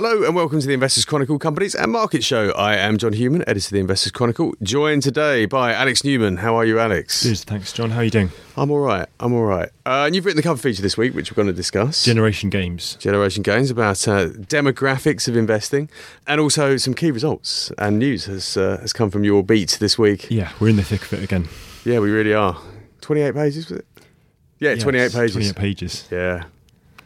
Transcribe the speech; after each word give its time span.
Hello 0.00 0.22
and 0.22 0.32
welcome 0.32 0.60
to 0.60 0.66
the 0.68 0.74
Investors 0.74 1.04
Chronicle 1.04 1.40
Companies 1.40 1.74
and 1.74 1.90
Market 1.90 2.22
Show. 2.22 2.52
I 2.52 2.76
am 2.76 2.98
John 2.98 3.14
Hughman, 3.14 3.42
editor 3.48 3.66
of 3.66 3.70
the 3.72 3.80
Investors 3.80 4.12
Chronicle, 4.12 4.54
joined 4.62 5.02
today 5.02 5.44
by 5.44 5.72
Alex 5.72 6.04
Newman. 6.04 6.36
How 6.36 6.54
are 6.54 6.64
you, 6.64 6.78
Alex? 6.78 7.24
Good, 7.24 7.38
thanks, 7.38 7.72
John. 7.72 7.90
How 7.90 7.98
are 7.98 8.04
you 8.04 8.10
doing? 8.12 8.30
I'm 8.56 8.70
all 8.70 8.78
right. 8.78 9.08
I'm 9.18 9.34
all 9.34 9.42
right. 9.42 9.70
Uh, 9.84 10.04
and 10.06 10.14
you've 10.14 10.24
written 10.24 10.36
the 10.36 10.44
cover 10.44 10.56
feature 10.56 10.82
this 10.82 10.96
week, 10.96 11.16
which 11.16 11.32
we're 11.32 11.34
going 11.34 11.48
to 11.48 11.52
discuss. 11.52 12.04
Generation 12.04 12.48
Games. 12.48 12.94
Generation 13.00 13.42
Games 13.42 13.72
about 13.72 14.06
uh, 14.06 14.28
demographics 14.28 15.26
of 15.26 15.36
investing, 15.36 15.90
and 16.28 16.40
also 16.40 16.76
some 16.76 16.94
key 16.94 17.10
results 17.10 17.72
and 17.76 17.98
news 17.98 18.26
has 18.26 18.56
uh, 18.56 18.78
has 18.80 18.92
come 18.92 19.10
from 19.10 19.24
your 19.24 19.42
beat 19.42 19.78
this 19.80 19.98
week. 19.98 20.30
Yeah, 20.30 20.52
we're 20.60 20.68
in 20.68 20.76
the 20.76 20.84
thick 20.84 21.02
of 21.02 21.14
it 21.14 21.24
again. 21.24 21.48
Yeah, 21.84 21.98
we 21.98 22.12
really 22.12 22.34
are. 22.34 22.56
28 23.00 23.34
pages 23.34 23.68
was 23.68 23.80
it? 23.80 23.86
Yeah, 24.60 24.74
Yeah, 24.74 24.76
28 24.76 25.12
pages. 25.12 25.32
28 25.32 25.56
pages. 25.56 26.08
Yeah. 26.12 26.44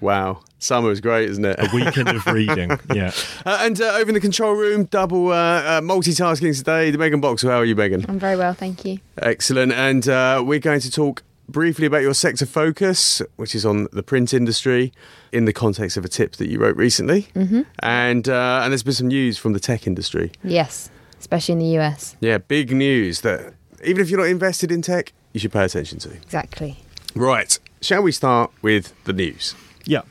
Wow. 0.02 0.40
Summer 0.58 0.88
was 0.88 1.00
great, 1.00 1.30
isn't 1.30 1.44
it? 1.44 1.56
A 1.58 1.68
weekend 1.74 2.08
of 2.08 2.26
reading. 2.38 2.70
Yeah. 2.92 3.12
Uh, 3.46 3.58
and 3.62 3.80
uh, 3.80 3.94
over 3.94 4.10
in 4.10 4.14
the 4.14 4.20
control 4.20 4.52
room, 4.54 4.84
double 4.84 5.28
uh, 5.28 5.34
uh, 5.34 5.80
multitasking 5.80 6.56
today. 6.56 6.90
The 6.90 6.98
Megan 6.98 7.20
Boxall, 7.20 7.50
How 7.50 7.58
are 7.58 7.64
you, 7.64 7.74
Megan? 7.76 8.04
I'm 8.08 8.18
very 8.18 8.36
well, 8.36 8.52
thank 8.52 8.84
you. 8.84 8.98
Excellent. 9.18 9.72
And 9.72 10.08
uh, 10.08 10.42
we're 10.44 10.58
going 10.58 10.80
to 10.80 10.90
talk 10.90 11.22
briefly 11.48 11.86
about 11.86 12.02
your 12.02 12.14
sector 12.14 12.46
focus, 12.46 13.22
which 13.36 13.54
is 13.54 13.64
on 13.64 13.88
the 13.92 14.02
print 14.02 14.34
industry, 14.34 14.92
in 15.32 15.44
the 15.44 15.52
context 15.52 15.96
of 15.96 16.04
a 16.04 16.08
tip 16.08 16.36
that 16.36 16.48
you 16.48 16.58
wrote 16.58 16.76
recently. 16.76 17.28
Mm-hmm. 17.34 17.62
And 17.80 18.28
uh, 18.28 18.60
and 18.62 18.72
there's 18.72 18.82
been 18.82 18.92
some 18.94 19.08
news 19.08 19.38
from 19.38 19.52
the 19.52 19.60
tech 19.60 19.86
industry. 19.86 20.32
Yes, 20.44 20.90
especially 21.18 21.52
in 21.54 21.58
the 21.58 21.78
US. 21.78 22.16
Yeah, 22.20 22.38
big 22.38 22.72
news 22.72 23.20
that 23.22 23.54
even 23.84 24.02
if 24.02 24.10
you're 24.10 24.20
not 24.20 24.28
invested 24.28 24.70
in 24.72 24.82
tech, 24.82 25.12
you 25.32 25.40
should 25.40 25.52
pay 25.52 25.64
attention 25.64 25.98
to. 26.00 26.12
Exactly. 26.12 26.78
Right. 27.14 27.58
Shall 27.80 28.02
we 28.02 28.12
start 28.12 28.50
with 28.62 28.92
the 29.04 29.12
news? 29.12 29.54
Yeah. 29.84 30.02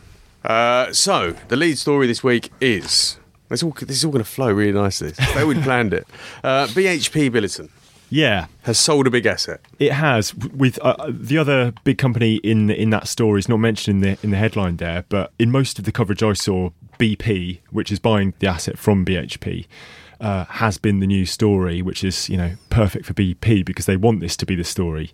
Uh, 0.43 0.91
so 0.93 1.35
the 1.49 1.55
lead 1.55 1.77
story 1.77 2.07
this 2.07 2.23
week 2.23 2.51
is. 2.59 3.17
It's 3.49 3.61
all, 3.63 3.71
this 3.71 3.97
is 3.97 4.05
all 4.05 4.11
going 4.11 4.23
to 4.23 4.29
flow 4.29 4.49
really 4.51 4.71
nicely. 4.71 5.09
It's 5.09 5.17
the 5.33 5.35
way 5.35 5.43
we 5.43 5.61
planned 5.61 5.93
it. 5.93 6.07
Uh, 6.43 6.67
BHP 6.67 7.29
Billiton 7.29 7.69
Yeah. 8.09 8.47
has 8.63 8.79
sold 8.79 9.07
a 9.07 9.09
big 9.11 9.25
asset. 9.25 9.59
It 9.77 9.91
has. 9.91 10.33
With 10.33 10.79
uh, 10.81 10.95
the 11.09 11.37
other 11.37 11.73
big 11.83 11.97
company 11.97 12.35
in 12.37 12.69
in 12.71 12.89
that 12.91 13.07
story 13.07 13.39
is 13.39 13.49
not 13.49 13.57
mentioned 13.57 14.03
in 14.05 14.11
the 14.13 14.17
in 14.23 14.31
the 14.31 14.37
headline 14.37 14.77
there, 14.77 15.03
but 15.09 15.33
in 15.37 15.51
most 15.51 15.77
of 15.79 15.85
the 15.85 15.91
coverage 15.91 16.23
I 16.23 16.33
saw, 16.33 16.69
BP, 16.97 17.59
which 17.71 17.91
is 17.91 17.99
buying 17.99 18.33
the 18.39 18.47
asset 18.47 18.77
from 18.77 19.05
BHP, 19.05 19.67
uh, 20.21 20.45
has 20.45 20.77
been 20.77 20.99
the 21.01 21.07
new 21.07 21.25
story, 21.25 21.81
which 21.81 22.03
is 22.05 22.29
you 22.29 22.37
know 22.37 22.51
perfect 22.69 23.05
for 23.05 23.13
BP 23.13 23.65
because 23.65 23.85
they 23.85 23.97
want 23.97 24.21
this 24.21 24.37
to 24.37 24.45
be 24.45 24.55
the 24.55 24.63
story. 24.63 25.11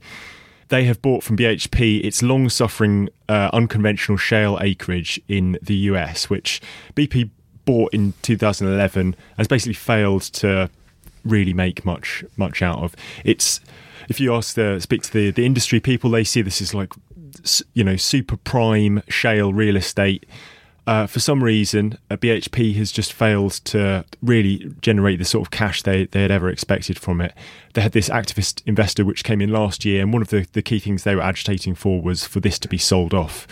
They 0.69 0.83
have 0.85 1.01
bought 1.01 1.23
from 1.23 1.37
BHP 1.37 2.03
its 2.03 2.21
long 2.21 2.49
suffering 2.49 3.09
uh, 3.29 3.49
unconventional 3.53 4.17
shale 4.17 4.57
acreage 4.61 5.19
in 5.27 5.57
the 5.61 5.75
US, 5.75 6.29
which 6.29 6.61
BP 6.95 7.29
bought 7.65 7.93
in 7.93 8.13
2011 8.21 9.15
has 9.37 9.47
basically 9.47 9.73
failed 9.73 10.21
to 10.23 10.69
really 11.23 11.53
make 11.53 11.85
much 11.85 12.23
much 12.37 12.61
out 12.61 12.79
of. 12.79 12.95
It's 13.23 13.59
if 14.09 14.19
you 14.19 14.33
ask 14.33 14.55
the 14.55 14.79
speak 14.79 15.03
to 15.03 15.13
the, 15.13 15.31
the 15.31 15.45
industry 15.45 15.79
people, 15.79 16.09
they 16.09 16.23
see 16.23 16.41
this 16.41 16.61
as 16.61 16.73
like 16.73 16.93
you 17.73 17.83
know 17.83 17.95
super 17.95 18.37
prime 18.37 19.03
shale 19.07 19.53
real 19.53 19.75
estate. 19.75 20.25
Uh, 20.87 21.05
for 21.05 21.19
some 21.19 21.43
reason, 21.43 21.97
uh, 22.09 22.15
BHP 22.15 22.73
has 22.75 22.93
just 22.93 23.11
failed 23.11 23.51
to 23.65 24.05
really 24.23 24.73
generate 24.81 25.19
the 25.19 25.25
sort 25.25 25.45
of 25.45 25.51
cash 25.51 25.83
they, 25.83 26.05
they 26.05 26.21
had 26.21 26.31
ever 26.31 26.47
expected 26.47 26.97
from 26.97 27.19
it. 27.19 27.33
They 27.73 27.81
had 27.81 27.91
this 27.91 28.07
activist 28.07 28.61
investor 28.65 29.03
which 29.03 29.25
came 29.25 29.41
in 29.41 29.51
last 29.51 29.83
year, 29.83 30.01
and 30.01 30.13
one 30.13 30.21
of 30.21 30.29
the, 30.29 30.47
the 30.53 30.61
key 30.61 30.79
things 30.79 31.03
they 31.03 31.13
were 31.13 31.21
agitating 31.21 31.75
for 31.75 32.01
was 32.01 32.25
for 32.25 32.39
this 32.39 32.57
to 32.59 32.69
be 32.69 32.77
sold 32.77 33.13
off. 33.13 33.45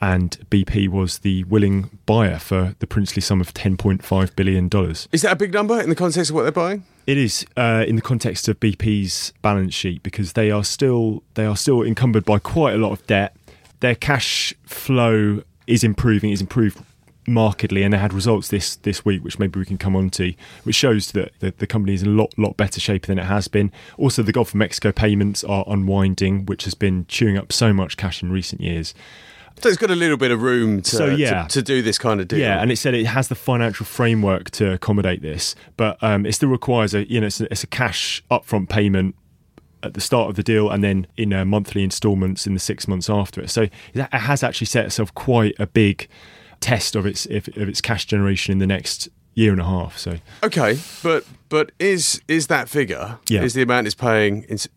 And 0.00 0.36
BP 0.50 0.88
was 0.88 1.18
the 1.18 1.44
willing 1.44 2.00
buyer 2.04 2.40
for 2.40 2.74
the 2.80 2.88
princely 2.88 3.22
sum 3.22 3.40
of 3.40 3.54
$10.5 3.54 4.34
billion. 4.34 4.68
Is 5.12 5.22
that 5.22 5.30
a 5.30 5.36
big 5.36 5.54
number 5.54 5.80
in 5.80 5.88
the 5.88 5.94
context 5.94 6.30
of 6.30 6.34
what 6.34 6.42
they're 6.42 6.50
buying? 6.50 6.84
It 7.06 7.16
is 7.16 7.46
uh, 7.56 7.84
in 7.86 7.94
the 7.94 8.02
context 8.02 8.48
of 8.48 8.58
BP's 8.58 9.32
balance 9.40 9.72
sheet 9.72 10.02
because 10.02 10.32
they 10.32 10.50
are 10.50 10.64
still 10.64 11.22
they 11.34 11.44
are 11.46 11.56
still 11.56 11.82
encumbered 11.82 12.24
by 12.24 12.40
quite 12.40 12.74
a 12.74 12.78
lot 12.78 12.90
of 12.90 13.06
debt. 13.06 13.36
Their 13.78 13.94
cash 13.94 14.54
flow 14.64 15.42
is 15.66 15.84
improving, 15.84 16.30
is 16.30 16.40
improved 16.40 16.78
markedly, 17.26 17.82
and 17.82 17.92
they 17.94 17.98
had 17.98 18.12
results 18.12 18.48
this 18.48 18.76
this 18.76 19.04
week, 19.04 19.22
which 19.22 19.38
maybe 19.38 19.58
we 19.58 19.66
can 19.66 19.78
come 19.78 19.94
on 19.94 20.10
to, 20.10 20.34
which 20.64 20.76
shows 20.76 21.12
that 21.12 21.32
the, 21.40 21.54
the 21.58 21.66
company 21.66 21.94
is 21.94 22.02
in 22.02 22.08
a 22.08 22.12
lot 22.12 22.36
lot 22.36 22.56
better 22.56 22.80
shape 22.80 23.06
than 23.06 23.18
it 23.18 23.24
has 23.24 23.48
been. 23.48 23.70
Also, 23.98 24.22
the 24.22 24.32
Gulf 24.32 24.50
of 24.50 24.54
Mexico 24.56 24.92
payments 24.92 25.44
are 25.44 25.64
unwinding, 25.66 26.46
which 26.46 26.64
has 26.64 26.74
been 26.74 27.06
chewing 27.06 27.36
up 27.36 27.52
so 27.52 27.72
much 27.72 27.96
cash 27.96 28.22
in 28.22 28.32
recent 28.32 28.60
years. 28.60 28.94
So 29.60 29.68
it's 29.68 29.78
got 29.78 29.90
a 29.90 29.94
little 29.94 30.16
bit 30.16 30.30
of 30.30 30.42
room 30.42 30.80
to, 30.82 30.96
So, 30.96 31.06
yeah. 31.06 31.42
to, 31.42 31.48
to 31.48 31.62
do 31.62 31.82
this 31.82 31.98
kind 31.98 32.20
of 32.20 32.26
deal. 32.26 32.38
Yeah, 32.38 32.60
and 32.60 32.72
it 32.72 32.76
said 32.76 32.94
it 32.94 33.04
has 33.04 33.28
the 33.28 33.34
financial 33.34 33.84
framework 33.84 34.50
to 34.52 34.72
accommodate 34.72 35.22
this, 35.22 35.54
but 35.76 36.02
um, 36.02 36.26
it 36.26 36.32
still 36.32 36.48
requires 36.48 36.94
a 36.94 37.08
you 37.08 37.20
know 37.20 37.26
it's 37.26 37.40
a, 37.40 37.44
it's 37.52 37.62
a 37.62 37.68
cash 37.68 38.24
upfront 38.30 38.68
payment 38.68 39.14
at 39.82 39.94
the 39.94 40.00
start 40.00 40.28
of 40.30 40.36
the 40.36 40.42
deal, 40.42 40.70
and 40.70 40.82
then 40.82 41.06
in 41.16 41.32
uh, 41.32 41.44
monthly 41.44 41.82
instalments 41.82 42.46
in 42.46 42.54
the 42.54 42.60
six 42.60 42.86
months 42.88 43.08
after 43.10 43.40
it. 43.40 43.50
So 43.50 43.62
it 43.94 44.12
has 44.14 44.42
actually 44.42 44.66
set 44.66 44.84
itself 44.86 45.12
quite 45.14 45.54
a 45.58 45.66
big 45.66 46.08
test 46.60 46.94
of 46.96 47.06
its 47.06 47.26
of, 47.26 47.48
of 47.56 47.68
its 47.68 47.80
cash 47.80 48.06
generation 48.06 48.52
in 48.52 48.58
the 48.58 48.66
next 48.66 49.08
year 49.34 49.50
and 49.52 49.60
a 49.60 49.64
half. 49.64 49.96
So 49.98 50.18
Okay, 50.42 50.78
but 51.02 51.24
but 51.48 51.72
is 51.78 52.20
is 52.28 52.46
that 52.48 52.68
figure? 52.68 53.18
Yeah. 53.28 53.42
Is 53.42 53.54
the 53.54 53.62
amount 53.62 53.86
it's 53.86 53.94
paying? 53.94 54.42
Is, 54.44 54.68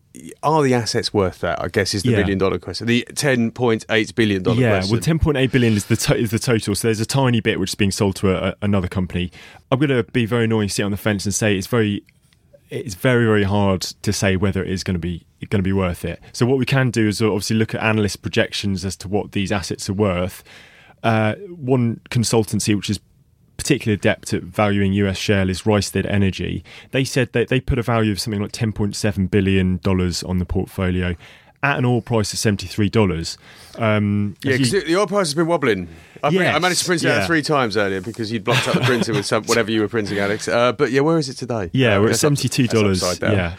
are 0.42 0.62
the 0.62 0.72
assets 0.72 1.12
worth 1.12 1.40
that? 1.40 1.60
I 1.62 1.68
guess 1.68 1.92
is 1.94 2.02
the 2.02 2.12
Yeah. 2.12 2.16
million 2.18 2.38
dollar 2.38 2.58
question. 2.58 2.86
The 2.86 3.06
ten 3.14 3.50
point 3.50 3.84
eight 3.90 4.14
billion 4.14 4.42
dollar 4.42 4.54
question. 4.56 4.62
yeah, 4.70 4.76
question. 4.78 4.92
well, 4.92 5.00
ten 5.02 5.18
point 5.18 5.36
eight 5.36 5.52
billion 5.52 5.74
is 5.74 5.84
the 5.86 5.96
to- 5.96 6.16
is 6.16 6.30
the 6.30 6.38
total. 6.38 6.74
So 6.74 6.88
there's 6.88 7.00
a 7.00 7.06
tiny 7.06 7.40
bit 7.40 7.60
which 7.60 7.70
is 7.70 7.74
being 7.74 7.90
sold 7.90 8.16
to 8.16 8.30
a, 8.30 8.48
a, 8.48 8.54
another 8.62 8.88
company. 8.88 9.30
I'm 9.70 9.78
going 9.78 9.90
to 9.90 10.04
be 10.10 10.24
very 10.24 10.44
annoying, 10.44 10.70
sit 10.70 10.84
on 10.84 10.90
the 10.90 10.96
fence, 10.96 11.26
and 11.26 11.34
say 11.34 11.56
it's 11.56 11.66
very 11.66 12.02
it's 12.70 12.94
very 12.94 13.24
very 13.24 13.44
hard 13.44 13.82
to 13.82 14.12
say 14.12 14.36
whether 14.36 14.62
it 14.62 14.70
is 14.70 14.82
going 14.82 14.94
to 14.94 15.00
be 15.00 15.26
going 15.48 15.60
to 15.60 15.62
be 15.62 15.72
worth 15.72 16.04
it. 16.04 16.20
So 16.32 16.46
what 16.46 16.58
we 16.58 16.64
can 16.64 16.90
do 16.90 17.06
is 17.08 17.22
obviously 17.22 17.56
look 17.56 17.74
at 17.74 17.82
analyst 17.82 18.22
projections 18.22 18.84
as 18.84 18.96
to 18.96 19.08
what 19.08 19.32
these 19.32 19.52
assets 19.52 19.88
are 19.88 19.94
worth. 19.94 20.42
Uh, 21.02 21.34
one 21.48 22.00
consultancy 22.10 22.74
which 22.74 22.90
is 22.90 22.98
particularly 23.56 23.94
adept 23.94 24.32
at 24.32 24.42
valuing 24.42 24.92
US 24.94 25.16
shale 25.16 25.48
is 25.48 25.62
Rystad 25.62 26.06
Energy. 26.06 26.64
They 26.90 27.04
said 27.04 27.32
that 27.32 27.48
they 27.48 27.60
put 27.60 27.78
a 27.78 27.82
value 27.82 28.12
of 28.12 28.20
something 28.20 28.40
like 28.40 28.52
$10.7 28.52 29.30
billion 29.30 29.80
on 29.84 30.38
the 30.38 30.44
portfolio 30.44 31.16
at 31.72 31.78
an 31.78 31.84
oil 31.84 32.00
price 32.00 32.32
of 32.32 32.38
$73. 32.38 33.36
Um, 33.78 34.36
yeah, 34.42 34.52
because 34.56 34.70
the 34.72 34.96
oil 34.96 35.06
price 35.06 35.26
has 35.28 35.34
been 35.34 35.46
wobbling. 35.46 35.88
I, 36.22 36.30
print- 36.30 36.54
I 36.54 36.58
managed 36.58 36.80
to 36.80 36.86
print 36.86 37.04
it 37.04 37.10
out 37.10 37.26
three 37.26 37.42
times 37.42 37.76
earlier 37.76 38.00
because 38.00 38.32
you'd 38.32 38.44
blocked 38.44 38.66
up 38.68 38.74
the 38.74 38.80
printer 38.80 39.12
with 39.12 39.26
some, 39.26 39.44
whatever 39.46 39.70
you 39.70 39.80
were 39.80 39.88
printing, 39.88 40.18
Alex. 40.18 40.48
Uh, 40.48 40.72
but 40.72 40.90
yeah, 40.90 41.00
where 41.00 41.18
is 41.18 41.28
it 41.28 41.34
today? 41.34 41.70
Yeah, 41.72 41.96
Uh, 41.96 42.00
we're 42.02 42.10
at 42.10 42.16
$72. 42.16 43.22
Yeah, 43.32 43.56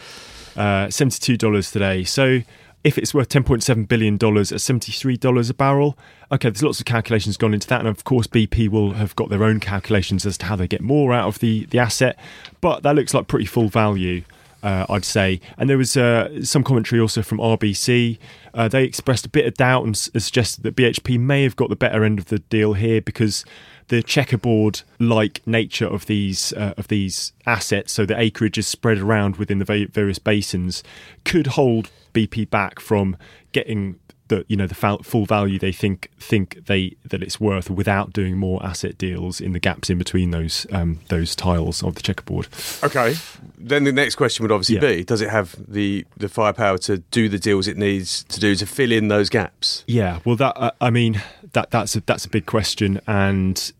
uh, 0.56 0.90
seventy-two 0.90 1.36
dollars 1.36 1.70
today. 1.70 2.02
So 2.04 2.40
if 2.84 2.98
it's 2.98 3.14
worth 3.14 3.28
ten 3.28 3.44
point 3.44 3.62
seven 3.62 3.84
billion 3.84 4.16
dollars 4.16 4.50
at 4.50 4.60
seventy-three 4.60 5.16
dollars 5.16 5.50
a 5.50 5.54
barrel, 5.54 5.96
okay, 6.32 6.48
there's 6.50 6.62
lots 6.64 6.80
of 6.80 6.86
calculations 6.86 7.36
gone 7.36 7.54
into 7.54 7.68
that, 7.68 7.78
and 7.80 7.88
of 7.88 8.02
course 8.04 8.26
BP 8.26 8.68
will 8.68 8.92
have 8.94 9.14
got 9.14 9.28
their 9.30 9.44
own 9.44 9.60
calculations 9.60 10.26
as 10.26 10.36
to 10.38 10.46
how 10.46 10.56
they 10.56 10.66
get 10.66 10.80
more 10.80 11.12
out 11.12 11.28
of 11.28 11.38
the 11.38 11.66
the 11.66 11.78
asset. 11.78 12.18
But 12.60 12.82
that 12.82 12.96
looks 12.96 13.14
like 13.14 13.28
pretty 13.28 13.46
full 13.46 13.68
value. 13.68 14.22
Uh, 14.60 14.86
I'd 14.88 15.04
say, 15.04 15.40
and 15.56 15.70
there 15.70 15.78
was 15.78 15.96
uh, 15.96 16.42
some 16.44 16.64
commentary 16.64 17.00
also 17.00 17.22
from 17.22 17.38
RBC. 17.38 18.18
Uh, 18.52 18.66
they 18.66 18.82
expressed 18.82 19.24
a 19.24 19.28
bit 19.28 19.46
of 19.46 19.54
doubt 19.54 19.84
and 19.84 19.94
s- 19.94 20.10
suggested 20.18 20.64
that 20.64 20.74
BHP 20.74 21.16
may 21.20 21.44
have 21.44 21.54
got 21.54 21.68
the 21.68 21.76
better 21.76 22.02
end 22.02 22.18
of 22.18 22.24
the 22.24 22.40
deal 22.40 22.72
here 22.72 23.00
because 23.00 23.44
the 23.86 24.02
checkerboard 24.02 24.82
like 24.98 25.46
nature 25.46 25.86
of 25.86 26.06
these 26.06 26.52
uh, 26.54 26.74
of 26.76 26.88
these 26.88 27.32
assets, 27.46 27.92
so 27.92 28.04
the 28.04 28.18
acreage 28.18 28.58
is 28.58 28.66
spread 28.66 28.98
around 28.98 29.36
within 29.36 29.60
the 29.60 29.64
va- 29.64 29.86
various 29.92 30.18
basins, 30.18 30.82
could 31.24 31.48
hold 31.48 31.90
BP 32.12 32.50
back 32.50 32.80
from 32.80 33.16
getting 33.52 34.00
the 34.28 34.44
you 34.48 34.56
know 34.56 34.66
the 34.66 34.74
full 35.02 35.26
value 35.26 35.58
they 35.58 35.72
think 35.72 36.10
think 36.18 36.64
they 36.66 36.96
that 37.04 37.22
it's 37.22 37.40
worth 37.40 37.68
without 37.70 38.12
doing 38.12 38.36
more 38.36 38.64
asset 38.64 38.96
deals 38.98 39.40
in 39.40 39.52
the 39.52 39.58
gaps 39.58 39.90
in 39.90 39.98
between 39.98 40.30
those 40.30 40.66
um, 40.72 41.00
those 41.08 41.34
tiles 41.34 41.82
of 41.82 41.94
the 41.94 42.02
checkerboard. 42.02 42.48
Okay. 42.82 43.14
Then 43.58 43.84
the 43.84 43.92
next 43.92 44.14
question 44.16 44.44
would 44.44 44.52
obviously 44.52 44.76
Yeah. 44.76 44.96
be: 44.98 45.04
Does 45.04 45.20
it 45.20 45.30
have 45.30 45.56
the 45.66 46.06
the 46.16 46.28
firepower 46.28 46.78
to 46.78 46.98
do 47.10 47.28
the 47.28 47.38
deals 47.38 47.66
it 47.68 47.76
needs 47.76 48.22
to 48.24 48.38
do 48.40 48.54
to 48.54 48.66
fill 48.66 48.92
in 48.92 49.08
those 49.08 49.28
gaps? 49.28 49.84
Yeah, 49.86 50.20
well, 50.24 50.36
that 50.36 50.52
uh, 50.56 50.70
I 50.80 50.90
mean 50.90 51.20
that 51.52 51.70
that's 51.70 51.96
a, 51.96 52.00
that's 52.00 52.24
a 52.24 52.28
big 52.28 52.46
question, 52.46 53.00
and 53.06 53.72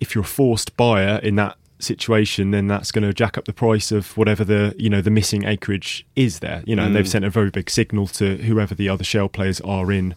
if 0.00 0.14
you're 0.14 0.24
a 0.24 0.26
forced 0.26 0.76
buyer 0.76 1.18
in 1.22 1.36
that 1.36 1.56
situation, 1.82 2.50
then 2.50 2.66
that's 2.66 2.92
going 2.92 3.04
to 3.06 3.12
jack 3.12 3.36
up 3.36 3.44
the 3.44 3.52
price 3.52 3.92
of 3.92 4.16
whatever 4.16 4.44
the 4.44 4.74
you 4.78 4.88
know 4.88 5.00
the 5.00 5.10
missing 5.10 5.44
acreage 5.44 6.06
is 6.16 6.40
there. 6.40 6.62
You 6.66 6.76
know, 6.76 6.84
and 6.84 6.96
they've 6.96 7.08
sent 7.08 7.24
a 7.24 7.30
very 7.30 7.50
big 7.50 7.70
signal 7.70 8.06
to 8.08 8.36
whoever 8.38 8.74
the 8.74 8.88
other 8.88 9.04
shale 9.04 9.28
players 9.28 9.60
are 9.62 9.90
in 9.90 10.14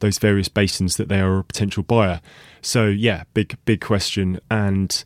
those 0.00 0.18
various 0.18 0.48
basins 0.48 0.96
that 0.96 1.08
they 1.08 1.20
are 1.20 1.38
a 1.38 1.44
potential 1.44 1.82
buyer. 1.82 2.20
So 2.60 2.86
yeah, 2.86 3.24
big 3.34 3.56
big 3.64 3.80
question, 3.80 4.40
and 4.50 5.02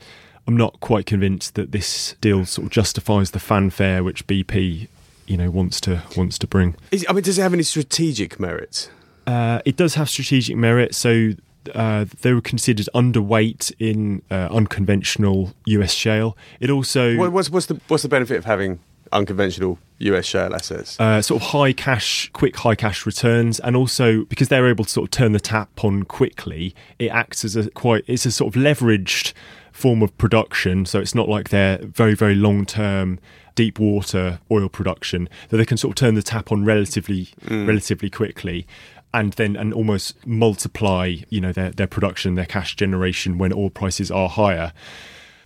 I'm 0.46 0.56
not 0.56 0.80
quite 0.80 1.06
convinced 1.06 1.54
that 1.54 1.72
this 1.72 2.14
deal 2.20 2.44
sort 2.44 2.66
of 2.66 2.72
justifies 2.72 3.32
the 3.32 3.40
fanfare 3.40 4.04
which 4.04 4.26
BP 4.26 4.88
you 5.26 5.36
know 5.36 5.50
wants 5.50 5.80
to 5.82 6.02
wants 6.16 6.38
to 6.38 6.46
bring. 6.46 6.76
Is, 6.90 7.04
I 7.08 7.12
mean, 7.12 7.22
does 7.22 7.38
it 7.38 7.42
have 7.42 7.54
any 7.54 7.62
strategic 7.62 8.38
merit? 8.38 8.90
Uh, 9.26 9.60
it 9.64 9.76
does 9.76 9.94
have 9.96 10.08
strategic 10.08 10.56
merit. 10.56 10.94
So 10.94 11.32
uh, 11.74 12.04
they 12.22 12.32
were 12.32 12.40
considered 12.40 12.88
underweight 12.94 13.72
in 13.78 14.22
uh, 14.30 14.48
unconventional 14.50 15.52
US 15.66 15.92
shale. 15.92 16.36
It 16.60 16.70
also 16.70 17.16
What, 17.16 17.32
what's 17.32 17.50
what's 17.50 17.66
the 17.66 17.80
what's 17.88 18.02
the 18.02 18.08
benefit 18.08 18.36
of 18.36 18.44
having 18.44 18.80
unconventional 19.12 19.78
US 19.98 20.24
shale 20.26 20.54
assets? 20.54 20.98
uh, 21.00 21.22
sort 21.22 21.40
of 21.42 21.48
high 21.48 21.72
cash, 21.72 22.30
quick 22.32 22.56
high 22.56 22.74
cash 22.74 23.06
returns, 23.06 23.60
and 23.60 23.76
also 23.76 24.24
because 24.24 24.48
they're 24.48 24.68
able 24.68 24.84
to 24.84 24.90
sort 24.90 25.06
of 25.06 25.10
turn 25.10 25.32
the 25.32 25.40
tap 25.40 25.84
on 25.84 26.02
quickly, 26.04 26.74
it 26.98 27.08
acts 27.08 27.44
as 27.44 27.56
a 27.56 27.70
quite 27.70 28.04
it's 28.06 28.26
a 28.26 28.30
sort 28.30 28.54
of 28.54 28.60
leveraged 28.62 29.32
form 29.72 30.02
of 30.02 30.16
production. 30.18 30.86
So 30.86 31.00
it's 31.00 31.14
not 31.14 31.28
like 31.28 31.48
they're 31.50 31.78
very 31.78 32.14
very 32.14 32.34
long 32.34 32.66
term 32.66 33.18
deep 33.54 33.78
water 33.78 34.38
oil 34.50 34.68
production 34.68 35.28
that 35.48 35.56
they 35.56 35.64
can 35.64 35.78
sort 35.78 35.92
of 35.92 35.94
turn 35.96 36.14
the 36.14 36.22
tap 36.22 36.52
on 36.52 36.64
relatively 36.64 37.28
relatively 37.48 38.10
quickly. 38.10 38.66
And 39.14 39.32
then 39.34 39.56
and 39.56 39.72
almost 39.72 40.26
multiply, 40.26 41.16
you 41.30 41.40
know, 41.40 41.52
their, 41.52 41.70
their 41.70 41.86
production, 41.86 42.34
their 42.34 42.44
cash 42.44 42.76
generation 42.76 43.38
when 43.38 43.52
oil 43.52 43.70
prices 43.70 44.10
are 44.10 44.28
higher. 44.28 44.72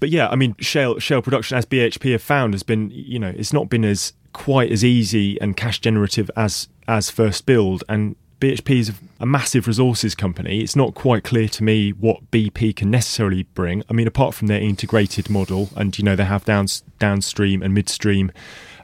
But 0.00 0.08
yeah, 0.08 0.28
I 0.28 0.34
mean, 0.34 0.56
shale 0.58 0.98
shale 0.98 1.22
production, 1.22 1.56
as 1.58 1.66
BHP 1.66 2.12
have 2.12 2.22
found, 2.22 2.54
has 2.54 2.62
been 2.62 2.90
you 2.90 3.18
know 3.18 3.28
it's 3.28 3.52
not 3.52 3.68
been 3.68 3.84
as 3.84 4.14
quite 4.32 4.72
as 4.72 4.84
easy 4.84 5.40
and 5.40 5.56
cash 5.56 5.78
generative 5.78 6.30
as 6.36 6.68
as 6.88 7.10
first 7.10 7.46
billed. 7.46 7.84
And 7.88 8.16
BHP 8.40 8.78
is 8.78 8.92
a 9.20 9.26
massive 9.26 9.66
resources 9.66 10.14
company. 10.14 10.60
It's 10.60 10.74
not 10.74 10.94
quite 10.94 11.22
clear 11.22 11.48
to 11.48 11.62
me 11.62 11.90
what 11.90 12.30
BP 12.30 12.74
can 12.74 12.90
necessarily 12.90 13.42
bring. 13.42 13.82
I 13.90 13.92
mean, 13.92 14.06
apart 14.06 14.34
from 14.34 14.48
their 14.48 14.60
integrated 14.60 15.28
model, 15.28 15.68
and 15.76 15.96
you 15.98 16.02
know 16.02 16.16
they 16.16 16.24
have 16.24 16.46
down, 16.46 16.66
downstream 16.98 17.62
and 17.62 17.74
midstream 17.74 18.32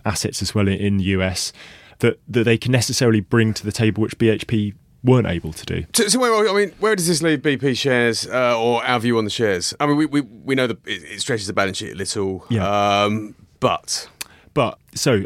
assets 0.05 0.43
as 0.43 0.55
well 0.55 0.69
in, 0.69 0.99
the 0.99 1.05
US, 1.05 1.55
that 2.01 2.19
that 2.29 2.45
they 2.45 2.59
can 2.59 2.73
necessarily 2.73 3.21
bring 3.21 3.55
to 3.55 3.65
the 3.65 3.73
table, 3.73 4.03
which 4.03 4.19
BHP 4.19 4.75
weren't 5.05 5.27
able 5.29 5.53
to 5.53 5.65
do. 5.65 5.85
So, 5.95 6.09
so 6.09 6.19
where, 6.19 6.49
I 6.49 6.53
mean, 6.53 6.73
where 6.81 6.97
does 6.97 7.07
this 7.07 7.23
leave 7.23 7.41
BP 7.41 7.77
shares 7.79 8.27
uh, 8.27 8.61
or 8.61 8.85
our 8.85 8.99
view 8.99 9.19
on 9.19 9.25
the 9.25 9.31
shares? 9.31 9.73
I 9.79 9.87
mean, 9.87 9.97
we 9.97 10.07
we, 10.07 10.21
we 10.21 10.55
know 10.55 10.67
that 10.67 10.79
it, 10.87 11.03
it 11.05 11.21
stretches 11.21 11.47
the 11.47 11.53
balance 11.53 11.77
sheet 11.79 11.93
a 11.93 11.95
little, 11.97 12.45
Yeah. 12.49 13.05
um, 13.05 13.35
but 13.61 14.09
But 14.55 14.79
so. 14.95 15.25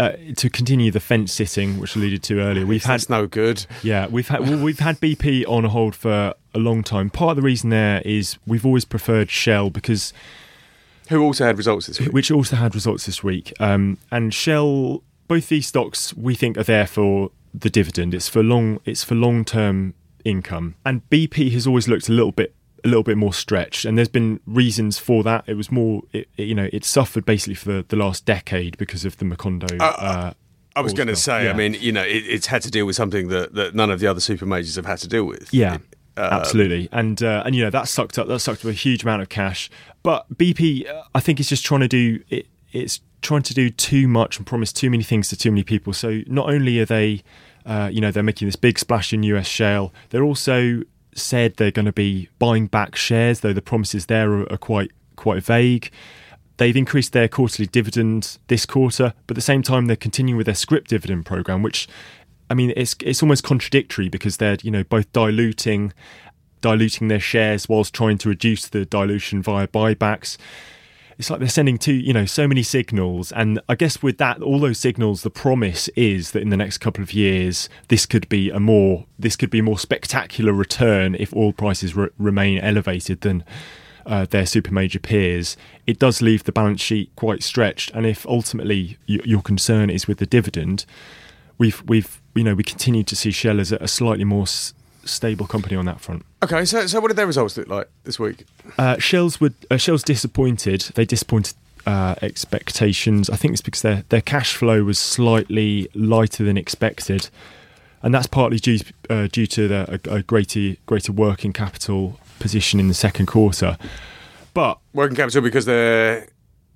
Uh, 0.00 0.12
to 0.36 0.48
continue 0.48 0.92
the 0.92 1.00
fence 1.00 1.32
sitting, 1.32 1.80
which 1.80 1.96
I 1.96 1.98
alluded 1.98 2.22
to 2.22 2.38
earlier, 2.38 2.64
we've 2.64 2.84
had 2.84 3.10
no 3.10 3.26
good. 3.26 3.66
Yeah, 3.82 4.06
we've 4.06 4.28
had 4.28 4.42
well, 4.42 4.62
we've 4.62 4.78
had 4.78 5.00
BP 5.00 5.44
on 5.48 5.64
hold 5.64 5.96
for 5.96 6.34
a 6.54 6.58
long 6.60 6.84
time. 6.84 7.10
Part 7.10 7.30
of 7.30 7.36
the 7.36 7.42
reason 7.42 7.70
there 7.70 8.00
is 8.04 8.38
we've 8.46 8.64
always 8.64 8.84
preferred 8.84 9.28
Shell 9.28 9.70
because 9.70 10.12
Who 11.08 11.20
also 11.20 11.46
had 11.46 11.58
results 11.58 11.88
this 11.88 11.98
week? 11.98 12.12
which 12.12 12.30
also 12.30 12.54
had 12.54 12.76
results 12.76 13.06
this 13.06 13.24
week. 13.24 13.52
Um, 13.58 13.98
and 14.12 14.32
Shell, 14.32 15.02
both 15.28 15.48
these 15.48 15.66
stocks 15.66 16.12
we 16.14 16.34
think 16.34 16.56
are 16.58 16.64
there 16.64 16.86
for 16.86 17.30
the 17.54 17.70
dividend. 17.70 18.14
It's 18.14 18.28
for 18.28 18.42
long. 18.42 18.80
It's 18.84 19.04
for 19.04 19.14
long 19.14 19.44
term 19.44 19.94
income. 20.24 20.74
And 20.84 21.08
BP 21.10 21.52
has 21.52 21.66
always 21.66 21.86
looked 21.88 22.08
a 22.08 22.12
little 22.12 22.32
bit 22.32 22.54
a 22.84 22.88
little 22.88 23.02
bit 23.02 23.16
more 23.16 23.32
stretched, 23.34 23.84
and 23.84 23.98
there's 23.98 24.08
been 24.08 24.40
reasons 24.46 24.98
for 24.98 25.22
that. 25.24 25.44
It 25.48 25.54
was 25.54 25.70
more, 25.72 26.02
it, 26.12 26.28
it- 26.36 26.44
you 26.44 26.54
know, 26.54 26.68
it 26.72 26.84
suffered 26.84 27.24
basically 27.26 27.54
for 27.56 27.72
the, 27.72 27.84
the 27.88 27.96
last 27.96 28.24
decade 28.24 28.78
because 28.78 29.04
of 29.04 29.16
the 29.16 29.24
Macondo. 29.24 29.76
Uh, 29.80 30.32
I 30.76 30.80
was 30.80 30.92
going 30.94 31.08
to 31.08 31.16
say, 31.16 31.44
Yeah. 31.44 31.50
I 31.50 31.54
mean, 31.54 31.74
you 31.74 31.90
know, 31.90 32.02
it, 32.04 32.24
it's 32.28 32.46
had 32.46 32.62
to 32.62 32.70
deal 32.70 32.86
with 32.86 32.94
something 32.94 33.28
that, 33.28 33.54
that 33.54 33.74
none 33.74 33.90
of 33.90 33.98
the 33.98 34.06
other 34.06 34.20
super 34.20 34.46
majors 34.46 34.76
have 34.76 34.86
had 34.86 34.98
to 34.98 35.08
deal 35.08 35.24
with. 35.24 35.52
Yeah, 35.52 35.78
Uh, 36.16 36.28
absolutely, 36.30 36.88
and 36.92 37.20
uh, 37.20 37.42
and 37.44 37.54
you 37.56 37.64
know 37.64 37.70
that 37.70 37.88
sucked 37.88 38.16
up 38.18 38.28
that 38.28 38.38
sucked 38.38 38.64
up 38.64 38.70
a 38.70 38.74
huge 38.74 39.02
amount 39.02 39.22
of 39.22 39.28
cash. 39.28 39.68
But 40.04 40.32
BP, 40.36 40.88
uh, 40.88 41.02
I 41.16 41.18
think, 41.20 41.40
is 41.40 41.48
just 41.48 41.64
trying 41.66 41.80
to 41.80 41.88
do 41.88 42.22
it. 42.28 42.46
It's 42.72 43.00
trying 43.22 43.42
to 43.42 43.54
do 43.54 43.70
too 43.70 44.08
much 44.08 44.38
and 44.38 44.46
promise 44.46 44.72
too 44.72 44.90
many 44.90 45.02
things 45.02 45.28
to 45.28 45.36
too 45.36 45.50
many 45.50 45.64
people. 45.64 45.92
So 45.92 46.22
not 46.26 46.50
only 46.50 46.78
are 46.80 46.84
they, 46.84 47.22
uh, 47.66 47.90
you 47.92 48.00
know, 48.00 48.10
they're 48.10 48.22
making 48.22 48.48
this 48.48 48.56
big 48.56 48.78
splash 48.78 49.12
in 49.12 49.22
US 49.24 49.46
shale, 49.46 49.92
they're 50.10 50.22
also 50.22 50.82
said 51.14 51.56
they're 51.56 51.70
going 51.70 51.86
to 51.86 51.92
be 51.92 52.28
buying 52.38 52.66
back 52.66 52.96
shares, 52.96 53.40
though 53.40 53.52
the 53.52 53.62
promises 53.62 54.06
there 54.06 54.32
are, 54.32 54.52
are 54.52 54.58
quite 54.58 54.92
quite 55.16 55.42
vague. 55.42 55.90
They've 56.58 56.76
increased 56.76 57.12
their 57.12 57.28
quarterly 57.28 57.66
dividend 57.66 58.38
this 58.48 58.66
quarter, 58.66 59.14
but 59.26 59.34
at 59.34 59.36
the 59.36 59.42
same 59.42 59.62
time 59.62 59.86
they're 59.86 59.96
continuing 59.96 60.36
with 60.36 60.46
their 60.46 60.54
scrip 60.54 60.88
dividend 60.88 61.26
program, 61.26 61.62
which 61.62 61.88
I 62.50 62.54
mean 62.54 62.72
it's 62.76 62.96
it's 63.00 63.22
almost 63.22 63.44
contradictory 63.44 64.08
because 64.08 64.36
they're 64.38 64.56
you 64.62 64.70
know 64.70 64.84
both 64.84 65.12
diluting 65.12 65.92
diluting 66.60 67.08
their 67.08 67.20
shares 67.20 67.68
whilst 67.68 67.94
trying 67.94 68.18
to 68.18 68.28
reduce 68.28 68.68
the 68.68 68.84
dilution 68.84 69.42
via 69.42 69.68
buybacks. 69.68 70.36
It's 71.18 71.30
like 71.30 71.40
they're 71.40 71.48
sending 71.48 71.78
two, 71.78 71.94
you 71.94 72.12
know, 72.12 72.26
so 72.26 72.46
many 72.46 72.62
signals, 72.62 73.32
and 73.32 73.60
I 73.68 73.74
guess 73.74 74.00
with 74.02 74.18
that, 74.18 74.40
all 74.40 74.60
those 74.60 74.78
signals, 74.78 75.22
the 75.22 75.30
promise 75.30 75.88
is 75.96 76.30
that 76.30 76.42
in 76.42 76.50
the 76.50 76.56
next 76.56 76.78
couple 76.78 77.02
of 77.02 77.12
years, 77.12 77.68
this 77.88 78.06
could 78.06 78.28
be 78.28 78.50
a 78.50 78.60
more, 78.60 79.04
this 79.18 79.34
could 79.34 79.50
be 79.50 79.58
a 79.58 79.62
more 79.64 79.80
spectacular 79.80 80.52
return 80.52 81.16
if 81.16 81.34
oil 81.34 81.52
prices 81.52 81.96
re- 81.96 82.08
remain 82.18 82.60
elevated 82.60 83.22
than 83.22 83.42
uh, 84.06 84.26
their 84.30 84.46
super 84.46 84.72
major 84.72 85.00
peers. 85.00 85.56
It 85.88 85.98
does 85.98 86.22
leave 86.22 86.44
the 86.44 86.52
balance 86.52 86.80
sheet 86.80 87.10
quite 87.16 87.42
stretched, 87.42 87.90
and 87.94 88.06
if 88.06 88.24
ultimately 88.24 88.96
y- 89.08 89.18
your 89.24 89.42
concern 89.42 89.90
is 89.90 90.06
with 90.06 90.18
the 90.18 90.26
dividend, 90.26 90.86
we've 91.58 91.82
we've 91.84 92.22
you 92.36 92.44
know 92.44 92.54
we 92.54 92.62
continue 92.62 93.02
to 93.02 93.16
see 93.16 93.32
Shell 93.32 93.58
as 93.58 93.72
a, 93.72 93.76
a 93.78 93.88
slightly 93.88 94.24
more 94.24 94.42
s- 94.42 94.72
stable 95.04 95.46
company 95.46 95.76
on 95.76 95.84
that 95.86 96.00
front. 96.00 96.24
Okay, 96.42 96.64
so 96.64 96.86
so 96.86 97.00
what 97.00 97.08
did 97.08 97.16
their 97.16 97.26
results 97.26 97.56
look 97.56 97.68
like 97.68 97.88
this 98.04 98.18
week? 98.18 98.44
Uh, 98.78 98.98
Shell's 98.98 99.40
would 99.40 99.54
uh, 99.70 99.76
Shell's 99.76 100.02
disappointed. 100.02 100.82
They 100.94 101.04
disappointed 101.04 101.54
uh, 101.86 102.14
expectations. 102.22 103.30
I 103.30 103.36
think 103.36 103.52
it's 103.52 103.62
because 103.62 103.82
their 103.82 104.04
their 104.08 104.20
cash 104.20 104.54
flow 104.54 104.84
was 104.84 104.98
slightly 104.98 105.88
lighter 105.94 106.44
than 106.44 106.56
expected, 106.56 107.30
and 108.02 108.14
that's 108.14 108.26
partly 108.26 108.58
due 108.58 108.78
uh, 109.10 109.28
due 109.30 109.46
to 109.46 109.68
the, 109.68 110.00
a, 110.10 110.16
a 110.16 110.22
greater 110.22 110.76
greater 110.86 111.12
working 111.12 111.52
capital 111.52 112.20
position 112.38 112.78
in 112.78 112.88
the 112.88 112.94
second 112.94 113.26
quarter. 113.26 113.76
But 114.54 114.78
Working 114.92 115.16
capital 115.16 115.42
because 115.42 115.66
they're 115.66 116.28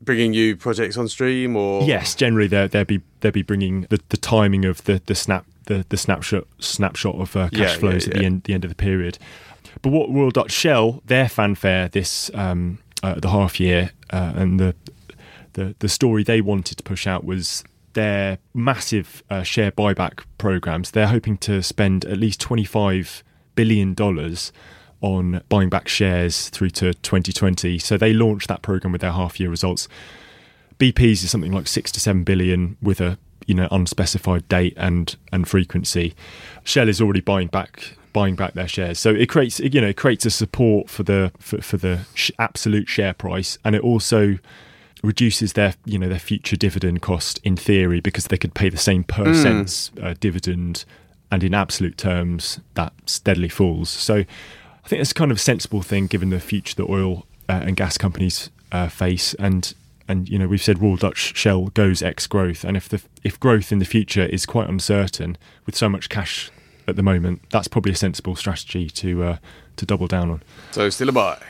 bringing 0.05 0.35
you 0.35 0.57
projects 0.57 0.97
on 0.97 1.09
stream, 1.09 1.57
or 1.57 1.83
Yes, 1.85 2.15
generally 2.15 2.49
they'll 2.49 2.69
they'll 2.69 2.85
be 2.85 3.01
they'll 3.21 3.33
be 3.33 3.43
bringing 3.43 3.83
the, 3.83 4.01
the 4.09 4.17
timing 4.17 4.65
of 4.65 4.85
the 4.85 5.01
the 5.07 5.15
snap 5.15 5.47
the, 5.67 5.85
the 5.89 5.97
snapshot 5.97 6.45
snapshot 6.59 7.15
of 7.17 7.37
uh, 7.37 7.49
cash 7.49 7.59
Yeah, 7.59 7.67
yeah, 7.69 7.77
flows 7.79 8.09
at 8.09 8.15
the 8.15 8.25
end 8.25 8.43
the 8.45 8.55
end 8.55 8.65
of 8.65 8.71
the 8.71 8.77
period. 8.77 9.19
But 9.81 9.91
what 9.91 10.11
Royal 10.11 10.31
Dutch 10.31 10.53
Shell 10.53 11.03
their 11.07 11.29
fanfare 11.29 11.89
this 11.89 12.31
um, 12.35 12.79
uh, 13.03 13.15
the 13.15 13.31
half 13.31 13.59
year 13.61 13.91
uh, 14.11 14.33
and 14.37 14.61
the 14.61 14.75
the 15.55 15.75
the 15.79 15.89
story 15.89 16.25
they 16.25 16.41
wanted 16.41 16.77
to 16.79 16.83
push 16.83 17.07
out 17.07 17.25
was 17.25 17.65
their 17.95 18.39
massive 18.55 19.23
uh, 19.29 19.43
share 19.43 19.71
buyback 19.71 20.25
programs. 20.39 20.93
They're 20.93 21.09
hoping 21.09 21.37
to 21.39 21.63
spend 21.63 22.05
at 22.05 22.19
least 22.19 22.41
twenty 22.41 22.65
five 22.65 23.23
billion 23.55 23.95
dollars 23.95 24.53
on 25.03 25.43
buying 25.49 25.69
back 25.69 25.89
shares 25.89 26.49
through 26.49 26.71
to 26.71 26.95
2020. 26.95 27.79
So 27.79 27.99
they 27.99 28.13
launched 28.13 28.49
that 28.49 28.63
program 28.63 28.93
with 28.93 29.03
their 29.03 29.13
half 29.13 29.39
year 29.39 29.51
results. 29.51 29.89
BP's 30.79 31.23
is 31.23 31.31
something 31.31 31.53
like 31.53 31.69
six 31.69 31.93
to 31.93 32.01
seven 32.01 32.25
billion 32.25 32.77
with 32.81 33.01
a 33.01 33.19
you 33.47 33.55
know 33.55 33.69
unspecified 33.71 34.49
date 34.49 34.75
and 34.77 35.17
and 35.33 35.47
frequency. 35.47 36.15
Shell 36.65 36.89
is 36.89 37.01
already 37.01 37.21
buying 37.21 37.49
back 37.49 37.97
buying 38.13 38.37
back 38.37 38.55
their 38.55 38.69
shares, 38.69 38.99
so 38.99 39.11
it 39.11 39.29
creates 39.29 39.61
you 39.61 39.81
know 39.81 39.89
it 39.89 39.97
creates 39.97 40.25
a 40.25 40.31
support 40.31 40.89
for 40.89 41.03
the 41.03 41.33
for, 41.39 41.61
for 41.61 41.77
the 41.77 42.07
sh- 42.15 42.31
absolute 42.39 42.89
share 42.89 43.15
price, 43.15 43.59
and 43.65 43.75
it 43.75 43.83
also 43.83 44.39
reduces 45.03 45.55
their 45.55 45.75
you 45.85 45.99
know 45.99 46.09
their 46.09 46.19
future 46.19 46.57
dividend 46.57 47.03
cost 47.03 47.41
in 47.43 47.57
theory 47.57 48.01
because 48.01 48.27
they 48.27 48.39
could 48.39 48.55
pay 48.55 48.69
the 48.69 48.77
same 48.77 49.05
per 49.05 49.35
cents 49.35 49.91
uh, 50.03 50.15
dividend, 50.21 50.85
and 51.31 51.43
in 51.43 51.55
absolute 51.55 51.97
terms 51.97 52.61
that 52.75 52.93
steadily 53.07 53.49
falls. 53.49 53.91
So 53.91 54.25
I 54.85 54.89
think 54.89 55.01
it's 55.01 55.13
kind 55.13 55.31
of 55.31 55.37
a 55.37 55.41
sensible 55.41 55.83
thing 55.83 56.07
given 56.07 56.31
the 56.31 56.41
future 56.41 56.75
that 56.77 56.89
oil 56.89 57.27
uh, 57.49 57.61
and 57.63 57.77
gas 57.77 57.99
companies 57.99 58.51
uh, 58.71 58.89
face, 58.89 59.35
and 59.35 59.75
and 60.09 60.29
you 60.29 60.39
know 60.39 60.49
we've 60.49 60.63
said 60.63 60.81
Royal 60.81 60.97
Dutch 60.97 61.37
Shell 61.37 61.67
goes 61.69 62.03
ex 62.03 62.27
growth, 62.27 62.65
and 62.65 62.77
if 62.77 62.89
the 62.89 63.03
if 63.23 63.39
growth 63.39 63.73
in 63.73 63.79
the 63.79 63.85
future 63.85 64.25
is 64.25 64.47
quite 64.47 64.69
uncertain 64.69 65.39
with 65.67 65.77
so 65.77 65.89
much 65.89 66.09
cash 66.09 66.51
at 66.89 66.97
the 66.97 67.03
moment, 67.03 67.43
that's 67.51 67.69
probably 67.69 67.93
a 67.93 67.97
sensible 67.97 68.35
strategy 68.37 68.91
to 68.91 69.23
uh, 69.23 69.37
to 69.77 69.87
double 69.87 70.09
down 70.09 70.31
on. 70.31 70.43
So 70.73 70.91
still 70.91 71.09
a 71.09 71.13
buy. 71.13 71.41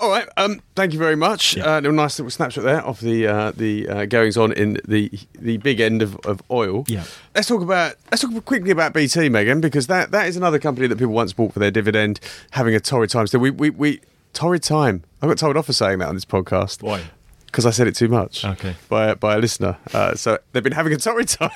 All 0.00 0.08
right. 0.08 0.26
Um, 0.38 0.62
thank 0.74 0.94
you 0.94 0.98
very 0.98 1.14
much. 1.14 1.56
Yeah. 1.56 1.76
Uh, 1.76 1.80
little 1.80 1.92
nice 1.92 2.18
little 2.18 2.30
snapshot 2.30 2.64
there 2.64 2.80
of 2.80 3.00
the 3.00 3.26
uh, 3.26 3.52
the 3.52 3.86
uh, 3.86 4.06
goings 4.06 4.38
on 4.38 4.50
in 4.52 4.78
the 4.88 5.10
the 5.38 5.58
big 5.58 5.78
end 5.78 6.00
of, 6.00 6.16
of 6.24 6.42
oil. 6.50 6.84
Yeah. 6.88 7.04
Let's 7.34 7.48
talk 7.48 7.60
about 7.60 7.96
let's 8.10 8.22
talk 8.22 8.44
quickly 8.46 8.70
about 8.70 8.94
BT, 8.94 9.28
Megan, 9.28 9.60
because 9.60 9.88
that, 9.88 10.10
that 10.12 10.26
is 10.26 10.38
another 10.38 10.58
company 10.58 10.86
that 10.86 10.96
people 10.96 11.12
once 11.12 11.34
bought 11.34 11.52
for 11.52 11.58
their 11.58 11.70
dividend, 11.70 12.18
having 12.52 12.74
a 12.74 12.80
torrid 12.80 13.10
time. 13.10 13.26
So 13.26 13.38
we 13.38 13.50
we, 13.50 13.68
we 13.68 14.00
torrid 14.32 14.62
time. 14.62 15.04
I 15.20 15.26
got 15.26 15.36
told 15.36 15.58
off 15.58 15.66
for 15.66 15.74
saying 15.74 15.98
that 15.98 16.08
on 16.08 16.14
this 16.14 16.24
podcast 16.24 16.82
Why? 16.82 17.02
because 17.46 17.66
I 17.66 17.70
said 17.70 17.86
it 17.86 17.94
too 17.94 18.08
much. 18.08 18.42
Okay. 18.42 18.76
By 18.88 19.12
by 19.14 19.34
a 19.34 19.38
listener. 19.38 19.76
Uh, 19.92 20.14
so 20.14 20.38
they've 20.52 20.62
been 20.62 20.72
having 20.72 20.94
a 20.94 20.96
torrid 20.96 21.28
time. 21.28 21.50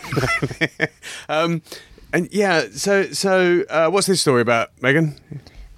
um, 1.31 1.63
and 2.13 2.29
yeah. 2.31 2.67
So 2.73 3.05
so 3.13 3.65
uh, 3.71 3.89
what's 3.89 4.07
this 4.07 4.21
story 4.21 4.43
about, 4.43 4.71
Megan? 4.83 5.19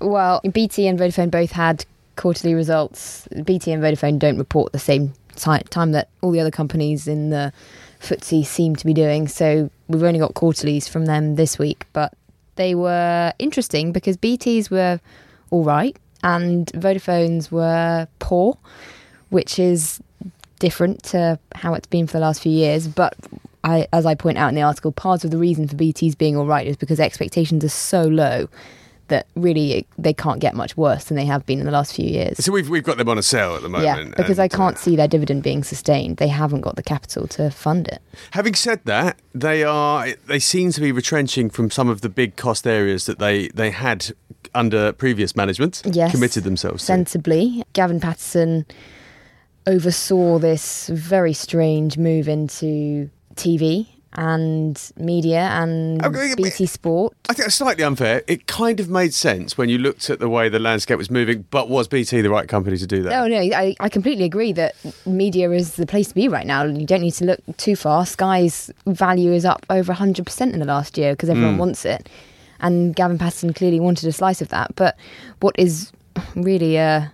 Well, 0.01 0.41
BT 0.41 0.89
and 0.89 0.99
Vodafone 0.99 1.31
both 1.31 1.53
had 1.53 1.87
quarterly 2.17 2.55
results. 2.55 3.29
BT 3.45 3.73
and 3.73 3.83
Vodafone 3.83 4.19
don't 4.19 4.39
report 4.39 4.73
the 4.73 4.79
same 4.79 5.13
ti- 5.37 5.63
time 5.71 5.93
that 5.93 6.09
all 6.23 6.31
the 6.31 6.41
other 6.41 6.51
companies 6.51 7.07
in 7.07 7.31
the 7.31 7.53
FTSE 8.01 8.45
seem 8.45 8.77
to 8.77 8.87
be 8.87 8.95
doing. 8.95 9.29
So 9.29 9.71
we've 9.89 10.03
only 10.03 10.19
got 10.19 10.35
quarterlies 10.35 10.89
from 10.89 11.07
them 11.07 11.37
this 11.37 11.59
week, 11.59 11.87
but 11.93 12.13
they 12.57 12.75
were 12.75 13.33
interesting 13.39 13.93
because 13.93 14.17
BT's 14.17 14.71
were 14.71 15.01
all 15.51 15.65
right, 15.65 15.97
and 16.23 16.67
Vodafone's 16.73 17.53
were 17.53 18.09
poor, 18.19 18.59
which 19.29 19.59
is 19.59 20.01
different 20.59 21.03
to 21.05 21.39
how 21.55 21.75
it's 21.75 21.87
been 21.87 22.07
for 22.07 22.15
the 22.15 22.21
last 22.21 22.43
few 22.43 22.53
years. 22.53 22.89
But 22.89 23.15
I, 23.63 23.87
as 23.93 24.07
I 24.07 24.15
point 24.15 24.39
out 24.39 24.49
in 24.49 24.55
the 24.55 24.63
article, 24.63 24.93
part 24.93 25.25
of 25.25 25.31
the 25.31 25.39
reason 25.39 25.69
for 25.69 25.77
BT's 25.77 26.15
being 26.15 26.37
all 26.37 26.47
right 26.47 26.67
is 26.67 26.77
because 26.77 26.99
expectations 26.99 27.65
are 27.65 27.69
so 27.69 28.05
low 28.05 28.49
that 29.09 29.27
really 29.35 29.87
they 29.99 30.13
can't 30.13 30.41
get 30.41 30.55
much 30.55 30.77
worse 30.77 31.05
than 31.05 31.17
they 31.17 31.25
have 31.25 31.45
been 31.47 31.59
in 31.59 31.67
the 31.67 31.73
last 31.73 31.95
few 31.95 32.07
years. 32.07 32.45
So 32.45 32.53
we've 32.53 32.69
we've 32.69 32.83
got 32.83 32.99
them 32.99 33.09
on 33.09 33.19
a 33.19 33.23
sale 33.23 33.55
at 33.55 33.63
the 33.63 33.69
moment. 33.69 34.09
Yeah, 34.09 34.15
because 34.17 34.39
and, 34.39 34.45
I 34.45 34.49
can't 34.49 34.77
uh, 34.77 34.81
see 34.81 34.97
their 34.97 35.09
dividend 35.09 35.43
being 35.43 35.65
sustained. 35.65 36.19
They 36.19 36.29
haven't 36.29 36.63
got 36.63 36.77
the 36.77 36.83
capital 36.83 37.27
to 37.29 37.51
fund 37.51 37.89
it. 37.89 38.01
Having 38.33 38.55
said 38.55 38.81
that, 38.85 39.19
they 39.35 39.65
are 39.65 40.09
they 40.27 40.39
seem 40.39 40.73
to 40.73 40.81
be 40.81 40.93
retrenching 40.93 41.51
from 41.51 41.71
some 41.71 41.89
of 41.89 42.01
the 42.01 42.09
big 42.09 42.37
cost 42.37 42.67
areas 42.67 43.07
that 43.07 43.19
they 43.19 43.49
they 43.49 43.71
had 43.71 44.13
under 44.55 44.93
previous 44.93 45.37
management. 45.37 45.83
Yes. 45.85 46.13
committed 46.13 46.45
themselves 46.45 46.83
to. 46.83 46.87
Sensibly, 46.87 47.65
Gavin 47.73 48.01
Patterson 48.01 48.67
oversaw 49.67 50.39
this 50.39 50.89
very 50.89 51.33
strange 51.33 51.99
move 51.99 52.29
into 52.29 53.11
TV 53.35 53.89
and 54.17 54.93
media 54.97 55.41
and 55.53 56.05
oh, 56.05 56.09
Okay, 56.09 56.35
BT 56.35 56.67
Sport. 56.67 57.15
I 57.29 57.35
think 57.35 57.45
that's 57.45 57.57
slightly 57.57 57.85
unfair. 57.85 58.23
It 58.27 58.47
kind 58.47 58.81
of 58.81 58.89
made 58.89 59.13
sense 59.13 59.59
when 59.59 59.69
you 59.69 59.79
looked 59.79 60.09
at 60.11 60.19
the 60.19 60.29
way 60.29 60.49
the 60.49 60.59
landscape 60.59 60.99
was 60.99 61.11
moving, 61.11 61.45
but 61.51 61.69
was 61.69 61.87
BT 61.87 62.23
the 62.23 62.31
right 62.31 62.49
company 62.49 62.77
to 62.79 62.87
do 62.87 63.03
that? 63.03 63.11
No, 63.11 63.27
no, 63.27 63.39
I, 63.39 63.77
I 63.79 63.89
completely 63.89 64.25
agree 64.25 64.53
that 64.53 64.75
media 65.05 65.51
is 65.51 65.77
the 65.77 65.87
place 65.87 66.09
to 66.09 66.15
be 66.15 66.29
right 66.29 66.47
now. 66.47 66.65
You 66.65 66.87
don't 66.87 67.03
need 67.03 67.15
to 67.15 67.25
look 67.25 67.41
too 67.59 67.77
far. 67.77 68.07
Sky's 68.07 68.71
value 68.87 69.33
is 69.33 69.45
up 69.45 69.67
over 69.71 69.93
100% 69.93 70.41
in 70.53 70.59
the 70.59 70.65
last 70.65 70.97
year 70.97 71.13
because 71.13 71.29
everyone 71.29 71.57
mm. 71.57 71.61
wants 71.61 71.85
it. 71.85 72.09
And 72.61 72.97
Gavin 72.97 73.19
Patterson 73.19 73.53
clearly 73.53 73.81
wanted 73.81 74.09
a 74.09 74.13
slice 74.13 74.41
of 74.41 74.49
that. 74.49 74.75
But 74.77 74.97
what 75.41 75.55
is 75.59 75.93
really 76.35 76.77
a, 76.77 77.13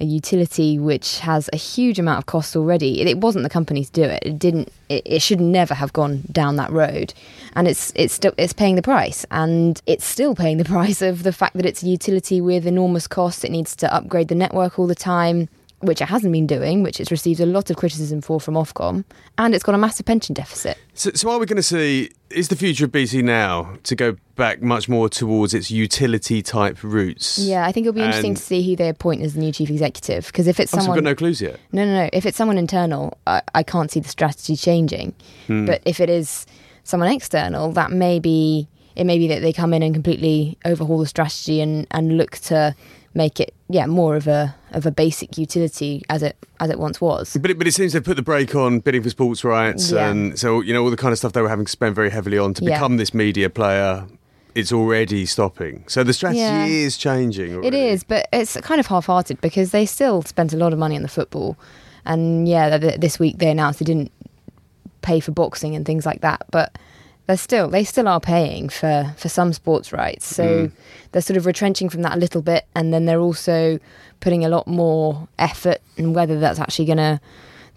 a 0.00 0.04
utility 0.04 0.78
which 0.78 1.18
has 1.20 1.50
a 1.52 1.56
huge 1.56 1.98
amount 1.98 2.18
of 2.18 2.26
cost 2.26 2.54
already, 2.56 3.00
it, 3.00 3.06
it 3.06 3.18
wasn't 3.18 3.42
the 3.42 3.50
company 3.50 3.84
to 3.84 3.92
do 3.92 4.02
it. 4.02 4.22
It 4.24 4.38
didn't. 4.38 4.72
It, 4.88 5.02
it 5.04 5.22
should 5.22 5.40
never 5.40 5.74
have 5.74 5.92
gone 5.92 6.22
down 6.30 6.56
that 6.56 6.70
road. 6.70 7.14
And 7.54 7.66
it's 7.66 7.92
it's 7.96 8.14
still 8.14 8.32
it's 8.38 8.52
paying 8.52 8.76
the 8.76 8.82
price, 8.82 9.26
and 9.30 9.80
it's 9.86 10.04
still 10.04 10.34
paying 10.34 10.58
the 10.58 10.64
price 10.76 11.02
of 11.02 11.22
the 11.22 11.32
fact 11.32 11.56
that 11.56 11.66
it's 11.66 11.82
a 11.82 11.88
utility 11.88 12.40
with 12.40 12.66
enormous 12.66 13.06
costs. 13.06 13.44
It 13.44 13.50
needs 13.50 13.74
to 13.76 13.92
upgrade 13.92 14.28
the 14.28 14.34
network 14.34 14.78
all 14.78 14.86
the 14.86 14.94
time 14.94 15.48
which 15.80 16.00
it 16.00 16.06
hasn't 16.08 16.32
been 16.32 16.46
doing, 16.46 16.82
which 16.82 17.00
it's 17.00 17.10
received 17.10 17.40
a 17.40 17.46
lot 17.46 17.70
of 17.70 17.76
criticism 17.76 18.20
for 18.20 18.40
from 18.40 18.54
Ofcom, 18.54 19.04
and 19.38 19.54
it's 19.54 19.62
got 19.62 19.74
a 19.74 19.78
massive 19.78 20.06
pension 20.06 20.34
deficit. 20.34 20.76
So, 20.94 21.10
so 21.14 21.30
are 21.30 21.38
we 21.38 21.46
going 21.46 21.56
to 21.56 21.62
see? 21.62 22.10
Is 22.30 22.48
the 22.48 22.56
future 22.56 22.84
of 22.84 22.92
BT 22.92 23.22
now 23.22 23.76
to 23.84 23.94
go 23.96 24.16
back 24.36 24.60
much 24.60 24.88
more 24.88 25.08
towards 25.08 25.54
its 25.54 25.70
utility 25.70 26.42
type 26.42 26.82
roots? 26.82 27.38
Yeah, 27.38 27.64
I 27.64 27.72
think 27.72 27.86
it'll 27.86 27.94
be 27.94 28.00
interesting 28.02 28.30
And- 28.32 28.36
to 28.36 28.42
see 28.42 28.68
who 28.68 28.76
they 28.76 28.88
appoint 28.88 29.22
as 29.22 29.34
the 29.34 29.40
new 29.40 29.52
chief 29.52 29.70
executive. 29.70 30.26
Because 30.26 30.46
if 30.46 30.60
it's 30.60 30.74
Oh, 30.74 30.78
so 30.80 30.86
we've 30.90 30.96
got 30.96 31.04
no 31.04 31.14
clues 31.14 31.40
yet. 31.40 31.58
no, 31.72 31.84
no, 31.86 32.02
no, 32.04 32.10
if 32.12 32.26
it's 32.26 32.36
someone 32.36 32.58
internal, 32.58 33.16
I, 33.26 33.40
I 33.54 33.62
can't 33.62 33.90
see 33.90 34.00
the 34.00 34.08
strategy 34.08 34.56
changing. 34.56 35.14
Hmm. 35.46 35.64
But 35.64 35.80
if 35.86 36.00
it 36.00 36.10
is 36.10 36.44
someone 36.84 37.10
external, 37.10 37.72
that 37.72 37.90
may 37.92 38.18
be 38.18 38.68
it. 38.96 39.04
May 39.04 39.18
be 39.18 39.28
that 39.28 39.40
they 39.40 39.52
come 39.52 39.72
in 39.72 39.82
and 39.84 39.94
completely 39.94 40.58
overhaul 40.64 40.98
the 40.98 41.06
strategy 41.06 41.60
and 41.60 41.86
and 41.92 42.16
look 42.18 42.32
to 42.38 42.74
make 43.14 43.38
it, 43.40 43.54
yeah, 43.68 43.86
more 43.86 44.16
of 44.16 44.26
a 44.26 44.54
of 44.72 44.86
a 44.86 44.90
basic 44.90 45.38
utility 45.38 46.02
as 46.08 46.22
it 46.22 46.36
as 46.60 46.70
it 46.70 46.78
once 46.78 47.00
was. 47.00 47.36
But 47.40 47.50
it, 47.52 47.58
but 47.58 47.66
it 47.66 47.72
seems 47.74 47.92
they've 47.92 48.04
put 48.04 48.16
the 48.16 48.22
brake 48.22 48.54
on 48.54 48.80
bidding 48.80 49.02
for 49.02 49.10
sports 49.10 49.44
rights, 49.44 49.90
Yeah. 49.92 50.08
and 50.08 50.38
so 50.38 50.60
you 50.60 50.72
know 50.74 50.82
all 50.84 50.90
the 50.90 50.96
kind 50.96 51.12
of 51.12 51.18
stuff 51.18 51.32
they 51.32 51.42
were 51.42 51.48
having 51.48 51.64
to 51.66 51.70
spend 51.70 51.94
very 51.94 52.10
heavily 52.10 52.38
on 52.38 52.54
to 52.54 52.64
Yeah. 52.64 52.74
become 52.76 52.96
this 52.96 53.12
media 53.14 53.48
player. 53.50 54.04
It's 54.54 54.72
already 54.72 55.24
stopping. 55.26 55.84
So 55.86 56.02
the 56.02 56.12
strategy 56.12 56.40
Yeah. 56.40 56.64
is 56.66 56.96
changing. 56.96 57.52
It 57.52 57.56
already. 57.56 57.78
is, 57.88 58.02
but 58.02 58.26
it's 58.32 58.56
kind 58.62 58.80
of 58.80 58.86
half-hearted 58.88 59.40
because 59.40 59.70
they 59.70 59.86
still 59.86 60.22
spent 60.22 60.52
a 60.52 60.56
lot 60.56 60.72
of 60.72 60.78
money 60.78 60.96
on 60.96 61.02
the 61.02 61.08
football, 61.08 61.56
and 62.04 62.48
yeah, 62.48 62.76
this 62.78 63.18
week 63.18 63.38
they 63.38 63.50
announced 63.50 63.78
they 63.78 63.84
didn't 63.84 64.10
pay 65.02 65.20
for 65.20 65.30
boxing 65.30 65.76
and 65.76 65.86
things 65.86 66.04
like 66.04 66.22
that, 66.22 66.42
but 66.50 66.76
they're 67.28 67.36
still 67.36 67.68
they 67.68 67.84
still 67.84 68.08
are 68.08 68.20
paying 68.20 68.70
for 68.70 69.14
for 69.16 69.28
some 69.28 69.52
sports 69.52 69.92
rights. 69.92 70.26
So 70.26 70.44
mm. 70.44 70.72
they're 71.12 71.22
sort 71.22 71.36
of 71.36 71.44
retrenching 71.44 71.90
from 71.90 72.02
that 72.02 72.16
a 72.16 72.18
little 72.18 72.42
bit, 72.42 72.66
and 72.74 72.92
then 72.92 73.04
they're 73.04 73.20
also 73.20 73.78
putting 74.20 74.44
a 74.44 74.48
lot 74.48 74.66
more 74.66 75.28
effort, 75.38 75.78
and 75.98 76.14
whether 76.14 76.40
that's 76.40 76.58
actually 76.58 76.86
going 76.86 76.98
to 76.98 77.20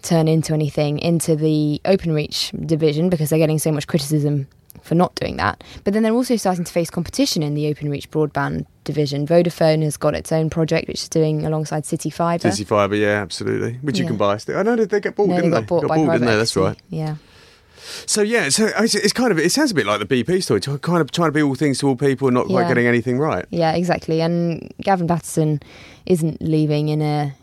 turn 0.00 0.26
into 0.26 0.54
anything 0.54 0.98
into 0.98 1.36
the 1.36 1.80
OpenReach 1.84 2.66
division 2.66 3.08
because 3.08 3.30
they're 3.30 3.38
getting 3.38 3.58
so 3.58 3.70
much 3.70 3.86
criticism 3.86 4.48
for 4.80 4.94
not 4.94 5.14
doing 5.16 5.36
that. 5.36 5.62
But 5.84 5.92
then 5.92 6.02
they're 6.02 6.14
also 6.14 6.36
starting 6.36 6.64
to 6.64 6.72
face 6.72 6.88
competition 6.88 7.42
in 7.42 7.54
the 7.54 7.72
OpenReach 7.72 8.08
broadband 8.08 8.66
division. 8.84 9.26
Vodafone 9.26 9.82
has 9.82 9.98
got 9.98 10.14
its 10.14 10.32
own 10.32 10.48
project 10.48 10.88
which 10.88 11.02
is 11.02 11.08
doing 11.10 11.44
alongside 11.44 11.84
City 11.84 12.08
Fibre. 12.08 12.50
City 12.50 12.64
Fibre, 12.64 12.96
yeah, 12.96 13.20
absolutely. 13.20 13.74
Which 13.82 13.98
you 13.98 14.06
can 14.06 14.16
buy. 14.16 14.38
I 14.48 14.62
know 14.62 14.76
they 14.76 14.98
get 14.98 15.14
bought, 15.14 15.28
no, 15.28 15.36
didn't 15.36 15.50
got 15.50 15.60
they? 15.60 15.66
bought 15.66 15.88
by 15.88 15.96
bought, 15.96 16.12
didn't 16.12 16.26
they? 16.26 16.36
That's 16.36 16.56
right. 16.56 16.78
Yeah. 16.88 17.16
So 18.06 18.22
yeah, 18.22 18.48
so 18.48 18.66
it's, 18.78 18.94
it's 18.94 19.12
kind 19.12 19.32
of 19.32 19.38
it 19.38 19.50
sounds 19.52 19.70
a 19.70 19.74
bit 19.74 19.86
like 19.86 20.06
the 20.06 20.06
BP 20.24 20.42
story, 20.42 20.60
kind 20.60 21.00
of 21.00 21.10
trying 21.10 21.28
to 21.28 21.32
be 21.32 21.42
all 21.42 21.54
things 21.54 21.78
to 21.80 21.88
all 21.88 21.96
people 21.96 22.28
and 22.28 22.34
not 22.34 22.46
quite 22.46 22.68
getting 22.68 22.86
anything 22.86 23.18
right. 23.18 23.44
Yeah, 23.50 23.72
exactly. 23.72 24.20
And 24.20 24.72
Gavin 24.80 25.06
Patterson 25.08 25.60
isn't 26.06 26.40
leaving 26.40 26.88
in 26.88 27.02
a 27.02 27.34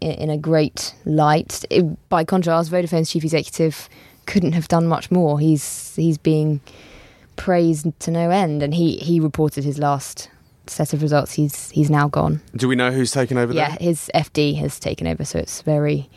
in 0.00 0.30
a 0.30 0.38
great 0.38 0.94
light. 1.04 1.64
It- 1.70 2.08
by 2.08 2.24
contrast, 2.24 2.70
Vodafone's 2.70 3.10
chief 3.10 3.24
executive 3.24 3.88
couldn't 4.26 4.52
have 4.52 4.68
done 4.68 4.86
much 4.86 5.10
more. 5.10 5.38
He's 5.40 5.94
he's 5.96 6.18
being 6.18 6.60
praised 7.36 7.86
to 8.00 8.10
no 8.10 8.30
end, 8.30 8.62
and 8.62 8.74
he 8.74 8.96
he 8.96 9.20
reported 9.20 9.64
his 9.64 9.78
last 9.78 10.28
set 10.66 10.92
of 10.92 11.02
results. 11.02 11.32
He's 11.32 11.70
he's 11.70 11.90
now 11.90 12.08
gone. 12.08 12.40
Do 12.56 12.68
we 12.68 12.76
know 12.76 12.92
who's 12.92 13.10
taken 13.12 13.36
over 13.38 13.52
Yeah, 13.52 13.76
his 13.80 14.10
FD 14.14 14.56
has 14.58 14.78
taken 14.78 15.06
over, 15.06 15.24
so 15.24 15.38
it's 15.38 15.62
very 15.62 16.08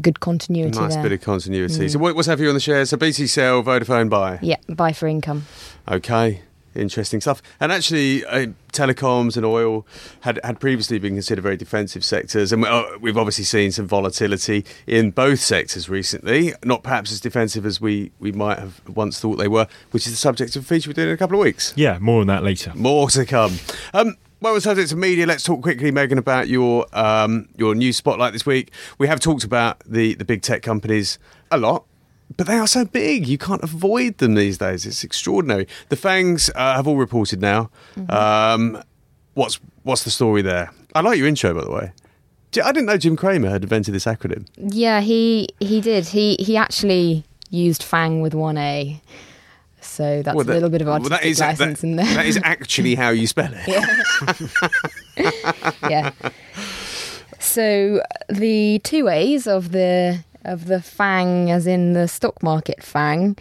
good 0.00 0.14
there? 0.16 0.20
continuity 0.20 0.78
Nice 0.78 0.94
there. 0.94 1.02
bit 1.02 1.12
of 1.12 1.20
continuity. 1.22 1.88
So 1.88 1.98
what, 1.98 2.14
what's 2.14 2.28
that 2.28 2.36
for 2.36 2.42
you 2.42 2.48
on 2.48 2.54
the 2.54 2.60
shares? 2.60 2.90
So 2.90 2.96
BT 2.96 3.26
sell, 3.26 3.62
Vodafone 3.62 4.08
buy. 4.08 4.38
yeah, 4.42 4.56
buy 4.68 4.92
for 4.92 5.06
income. 5.06 5.44
Okay, 5.88 6.42
interesting 6.74 7.20
stuff. 7.20 7.40
And 7.60 7.70
actually, 7.70 8.24
uh, 8.24 8.46
telecoms 8.72 9.36
and 9.36 9.46
oil 9.46 9.86
had 10.20 10.40
had 10.42 10.58
previously 10.58 10.98
been 10.98 11.14
considered 11.14 11.42
very 11.42 11.56
defensive 11.56 12.04
sectors, 12.04 12.52
and 12.52 12.64
uh, 12.64 12.84
we've 13.00 13.16
obviously 13.16 13.44
seen 13.44 13.70
some 13.70 13.86
volatility 13.86 14.64
in 14.86 15.10
both 15.12 15.40
sectors 15.40 15.88
recently. 15.88 16.52
Not 16.64 16.82
perhaps 16.82 17.12
as 17.12 17.20
defensive 17.20 17.64
as 17.66 17.80
we 17.80 18.10
we 18.18 18.32
might 18.32 18.58
have 18.58 18.80
once 18.88 19.20
thought 19.20 19.36
they 19.36 19.48
were, 19.48 19.68
which 19.92 20.06
is 20.06 20.12
the 20.12 20.18
subject 20.18 20.56
of 20.56 20.62
a 20.62 20.66
feature 20.66 20.90
we're 20.90 20.94
doing 20.94 21.08
in 21.08 21.14
a 21.14 21.18
couple 21.18 21.38
of 21.38 21.44
weeks. 21.44 21.72
Yeah, 21.76 21.98
more 22.00 22.20
on 22.20 22.26
that 22.28 22.42
later. 22.42 22.72
More 22.74 23.08
to 23.10 23.24
come. 23.24 23.56
Um, 23.92 24.16
well, 24.40 24.52
we're 24.52 24.60
subject 24.60 24.90
to 24.90 24.96
media. 24.96 25.26
Let's 25.26 25.42
talk 25.42 25.62
quickly, 25.62 25.90
Megan, 25.90 26.18
about 26.18 26.48
your 26.48 26.86
um, 26.92 27.48
your 27.56 27.74
news 27.74 27.96
spotlight 27.96 28.32
this 28.32 28.46
week. 28.46 28.72
We 28.98 29.06
have 29.08 29.20
talked 29.20 29.44
about 29.44 29.80
the 29.86 30.14
the 30.14 30.24
big 30.24 30.42
tech 30.42 30.62
companies 30.62 31.18
a 31.50 31.58
lot. 31.58 31.84
But 32.36 32.46
they 32.46 32.58
are 32.58 32.66
so 32.66 32.84
big, 32.84 33.28
you 33.28 33.38
can't 33.38 33.62
avoid 33.62 34.18
them 34.18 34.34
these 34.34 34.58
days. 34.58 34.86
It's 34.86 35.04
extraordinary. 35.04 35.68
The 35.90 35.96
Fangs 35.96 36.50
uh, 36.54 36.74
have 36.74 36.88
all 36.88 36.96
reported 36.96 37.40
now. 37.40 37.70
Um, 38.08 38.82
what's 39.34 39.60
what's 39.82 40.04
the 40.04 40.10
story 40.10 40.42
there? 40.42 40.70
I 40.94 41.00
like 41.00 41.18
your 41.18 41.28
intro, 41.28 41.54
by 41.54 41.62
the 41.62 41.70
way. 41.70 41.92
i 42.64 42.72
didn't 42.72 42.86
know 42.86 42.96
Jim 42.96 43.16
Cramer 43.16 43.50
had 43.50 43.62
invented 43.62 43.94
this 43.94 44.06
acronym. 44.06 44.46
Yeah, 44.56 45.00
he 45.00 45.48
he 45.60 45.80
did. 45.80 46.06
He 46.08 46.36
he 46.40 46.56
actually 46.56 47.24
used 47.50 47.82
Fang 47.82 48.20
with 48.20 48.34
one 48.34 48.56
A. 48.56 49.00
So 49.94 50.22
that's 50.22 50.34
Well, 50.34 50.44
a 50.44 50.50
little 50.50 50.68
bit 50.70 50.80
of 50.82 50.88
well, 50.88 50.94
artistic 50.96 51.20
that 51.20 51.26
is 51.28 51.40
license 51.40 51.80
that- 51.80 51.86
in 51.86 51.96
there. 51.96 52.14
That 52.14 52.26
is 52.26 52.38
actually 52.42 52.94
how 52.96 53.10
you 53.10 53.26
spell 53.28 53.52
it. 53.54 53.66
yeah. 55.88 56.10
So 57.38 58.02
the 58.28 58.80
two 58.84 59.08
A's 59.08 59.46
of 59.46 59.70
the 59.72 60.24
of 60.44 60.66
the 60.66 60.80
Fang, 60.82 61.50
as 61.50 61.66
in 61.66 61.92
the 61.92 62.08
stock 62.08 62.42
market 62.42 62.82
Fang, 62.82 63.36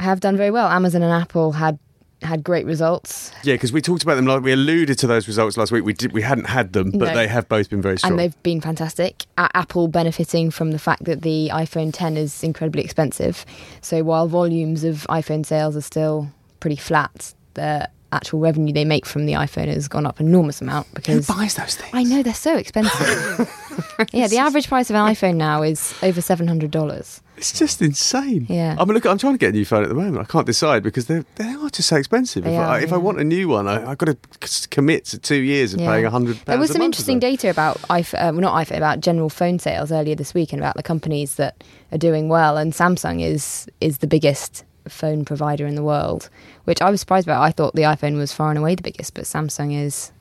have 0.00 0.20
done 0.20 0.36
very 0.36 0.50
well. 0.50 0.68
Amazon 0.68 1.02
and 1.02 1.12
Apple 1.12 1.52
had 1.52 1.78
had 2.24 2.42
great 2.44 2.64
results, 2.66 3.30
Yeah, 3.42 3.54
because 3.54 3.72
we 3.72 3.80
talked 3.80 4.02
about 4.02 4.14
them. 4.16 4.26
Like 4.26 4.42
we 4.42 4.52
alluded 4.52 4.98
to 4.98 5.06
those 5.06 5.26
results 5.28 5.56
last 5.56 5.72
week. 5.72 5.84
We 5.84 5.92
did. 5.92 6.12
We 6.12 6.22
hadn't 6.22 6.46
had 6.46 6.72
them, 6.72 6.90
but 6.92 7.08
No. 7.08 7.14
they 7.14 7.28
have 7.28 7.48
both 7.48 7.70
been 7.70 7.82
very 7.82 7.98
strong. 7.98 8.12
and 8.12 8.18
they've 8.20 8.42
been 8.42 8.60
fantastic. 8.60 9.26
Apple 9.38 9.88
benefiting 9.88 10.50
from 10.50 10.70
the 10.72 10.78
fact 10.78 11.04
that 11.04 11.22
the 11.22 11.50
iPhone 11.52 11.90
10 11.92 12.16
is 12.16 12.42
incredibly 12.42 12.82
expensive. 12.82 13.44
So 13.80 14.02
while 14.02 14.28
volumes 14.28 14.84
of 14.84 15.06
iPhone 15.08 15.44
sales 15.46 15.76
are 15.76 15.80
still 15.82 16.28
pretty 16.60 16.76
flat, 16.76 17.34
the 17.54 17.88
actual 18.12 18.40
revenue 18.40 18.72
they 18.74 18.84
make 18.84 19.06
from 19.06 19.24
the 19.26 19.32
iPhone 19.32 19.68
has 19.68 19.88
gone 19.88 20.04
up 20.06 20.20
an 20.20 20.26
enormous 20.26 20.60
amount 20.60 20.86
Who 20.88 20.94
because 20.96 21.26
buys 21.26 21.54
those 21.54 21.76
things? 21.76 21.90
I 21.94 22.02
know 22.02 22.22
they're 22.22 22.34
so 22.34 22.56
expensive. 22.56 23.50
yeah, 24.12 24.28
the 24.28 24.38
average 24.38 24.68
price 24.68 24.90
of 24.90 24.96
an 24.96 25.02
iPhone 25.06 25.36
now 25.36 25.62
is 25.62 25.94
over 26.02 26.20
seven 26.20 26.46
hundred 26.46 26.70
dollars. 26.70 27.20
It's 27.36 27.58
just 27.58 27.82
insane. 27.82 28.46
Yeah. 28.48 28.76
I 28.78 28.84
mean, 28.84 28.94
look, 28.94 29.04
I'm 29.04 29.18
trying 29.18 29.34
to 29.34 29.38
get 29.38 29.50
a 29.50 29.52
new 29.52 29.64
phone 29.64 29.82
at 29.82 29.88
the 29.88 29.94
moment. 29.94 30.18
I 30.18 30.30
can't 30.30 30.46
decide 30.46 30.82
because 30.82 31.06
they 31.06 31.24
they 31.36 31.48
are 31.48 31.70
just 31.70 31.88
so 31.88 31.96
expensive. 31.96 32.44
They 32.44 32.54
if, 32.54 32.60
I, 32.60 32.78
are, 32.78 32.80
if 32.80 32.92
I 32.92 32.96
want 32.96 33.20
a 33.20 33.24
new 33.24 33.48
one, 33.48 33.66
I, 33.66 33.90
I've 33.90 33.98
got 33.98 34.16
to 34.16 34.68
commit 34.68 35.06
to 35.06 35.18
two 35.18 35.42
years 35.42 35.74
of 35.74 35.80
paying 35.80 36.04
a 36.04 36.10
hundred. 36.10 36.36
There 36.44 36.58
was 36.58 36.70
some 36.70 36.82
interesting 36.82 37.18
data 37.18 37.50
about 37.50 37.78
iPhone, 37.82 38.28
uh, 38.28 38.32
well, 38.32 38.40
not 38.40 38.66
iPhone, 38.66 38.76
about 38.76 39.00
general 39.00 39.28
phone 39.28 39.58
sales 39.58 39.90
earlier 39.90 40.14
this 40.14 40.34
week, 40.34 40.52
and 40.52 40.60
about 40.60 40.76
the 40.76 40.82
companies 40.82 41.36
that 41.36 41.64
are 41.90 41.98
doing 41.98 42.28
well. 42.28 42.56
And 42.56 42.72
Samsung 42.72 43.22
is 43.22 43.68
is 43.80 43.98
the 43.98 44.06
biggest 44.06 44.64
phone 44.88 45.24
provider 45.24 45.66
in 45.66 45.74
the 45.74 45.82
world, 45.82 46.28
which 46.64 46.82
I 46.82 46.90
was 46.90 47.00
surprised 47.00 47.26
about. 47.26 47.42
I 47.42 47.50
thought 47.50 47.74
the 47.74 47.82
iPhone 47.82 48.16
was 48.16 48.32
far 48.32 48.50
and 48.50 48.58
away 48.58 48.74
the 48.74 48.82
biggest, 48.82 49.14
but 49.14 49.24
Samsung 49.24 49.76
is 49.76 50.12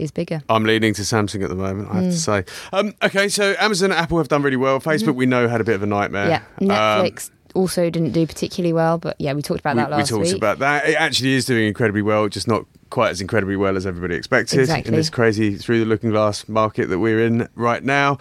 is 0.00 0.10
bigger. 0.10 0.42
I'm 0.48 0.64
leaning 0.64 0.94
to 0.94 1.02
Samsung 1.02 1.42
at 1.42 1.48
the 1.48 1.54
moment. 1.56 1.88
I 1.90 1.94
have 1.96 2.04
Mm. 2.04 2.10
to 2.10 2.18
say. 2.18 2.44
Um, 2.72 2.94
okay, 3.02 3.28
so 3.28 3.54
Amazon, 3.58 3.90
and 3.90 4.00
Apple 4.00 4.18
have 4.18 4.28
done 4.28 4.42
really 4.42 4.56
well. 4.56 4.80
Facebook, 4.80 5.14
we 5.14 5.26
know, 5.26 5.48
had 5.48 5.60
a 5.60 5.64
bit 5.64 5.74
of 5.74 5.82
a 5.82 5.86
nightmare. 5.86 6.28
Yeah, 6.28 6.42
Um, 6.60 6.68
Netflix 7.06 7.30
also 7.54 7.90
didn't 7.90 8.12
do 8.12 8.26
particularly 8.26 8.72
well, 8.72 8.98
but 8.98 9.16
yeah, 9.18 9.32
we 9.32 9.42
talked 9.42 9.60
about 9.60 9.76
that 9.76 9.88
we 9.90 9.96
last 9.96 10.08
talked 10.10 10.22
week. 10.22 10.36
about 10.36 10.58
that. 10.60 10.88
It 10.88 10.94
actually 10.94 11.34
is 11.34 11.44
doing 11.46 11.66
incredibly 11.66 12.02
well, 12.02 12.28
just 12.28 12.46
not 12.46 12.64
quite 12.90 13.10
as 13.10 13.20
incredibly 13.20 13.56
well 13.56 13.76
as 13.76 13.86
everybody 13.86 14.14
expected 14.14 14.60
Exactly. 14.60 14.88
in 14.90 14.94
this 14.96 15.10
crazy 15.10 15.56
through 15.56 15.78
the 15.80 15.84
looking 15.86 16.10
glass 16.10 16.48
market 16.48 16.88
that 16.88 16.98
we're 16.98 17.24
in 17.24 17.48
right 17.54 17.82
now. 17.82 18.18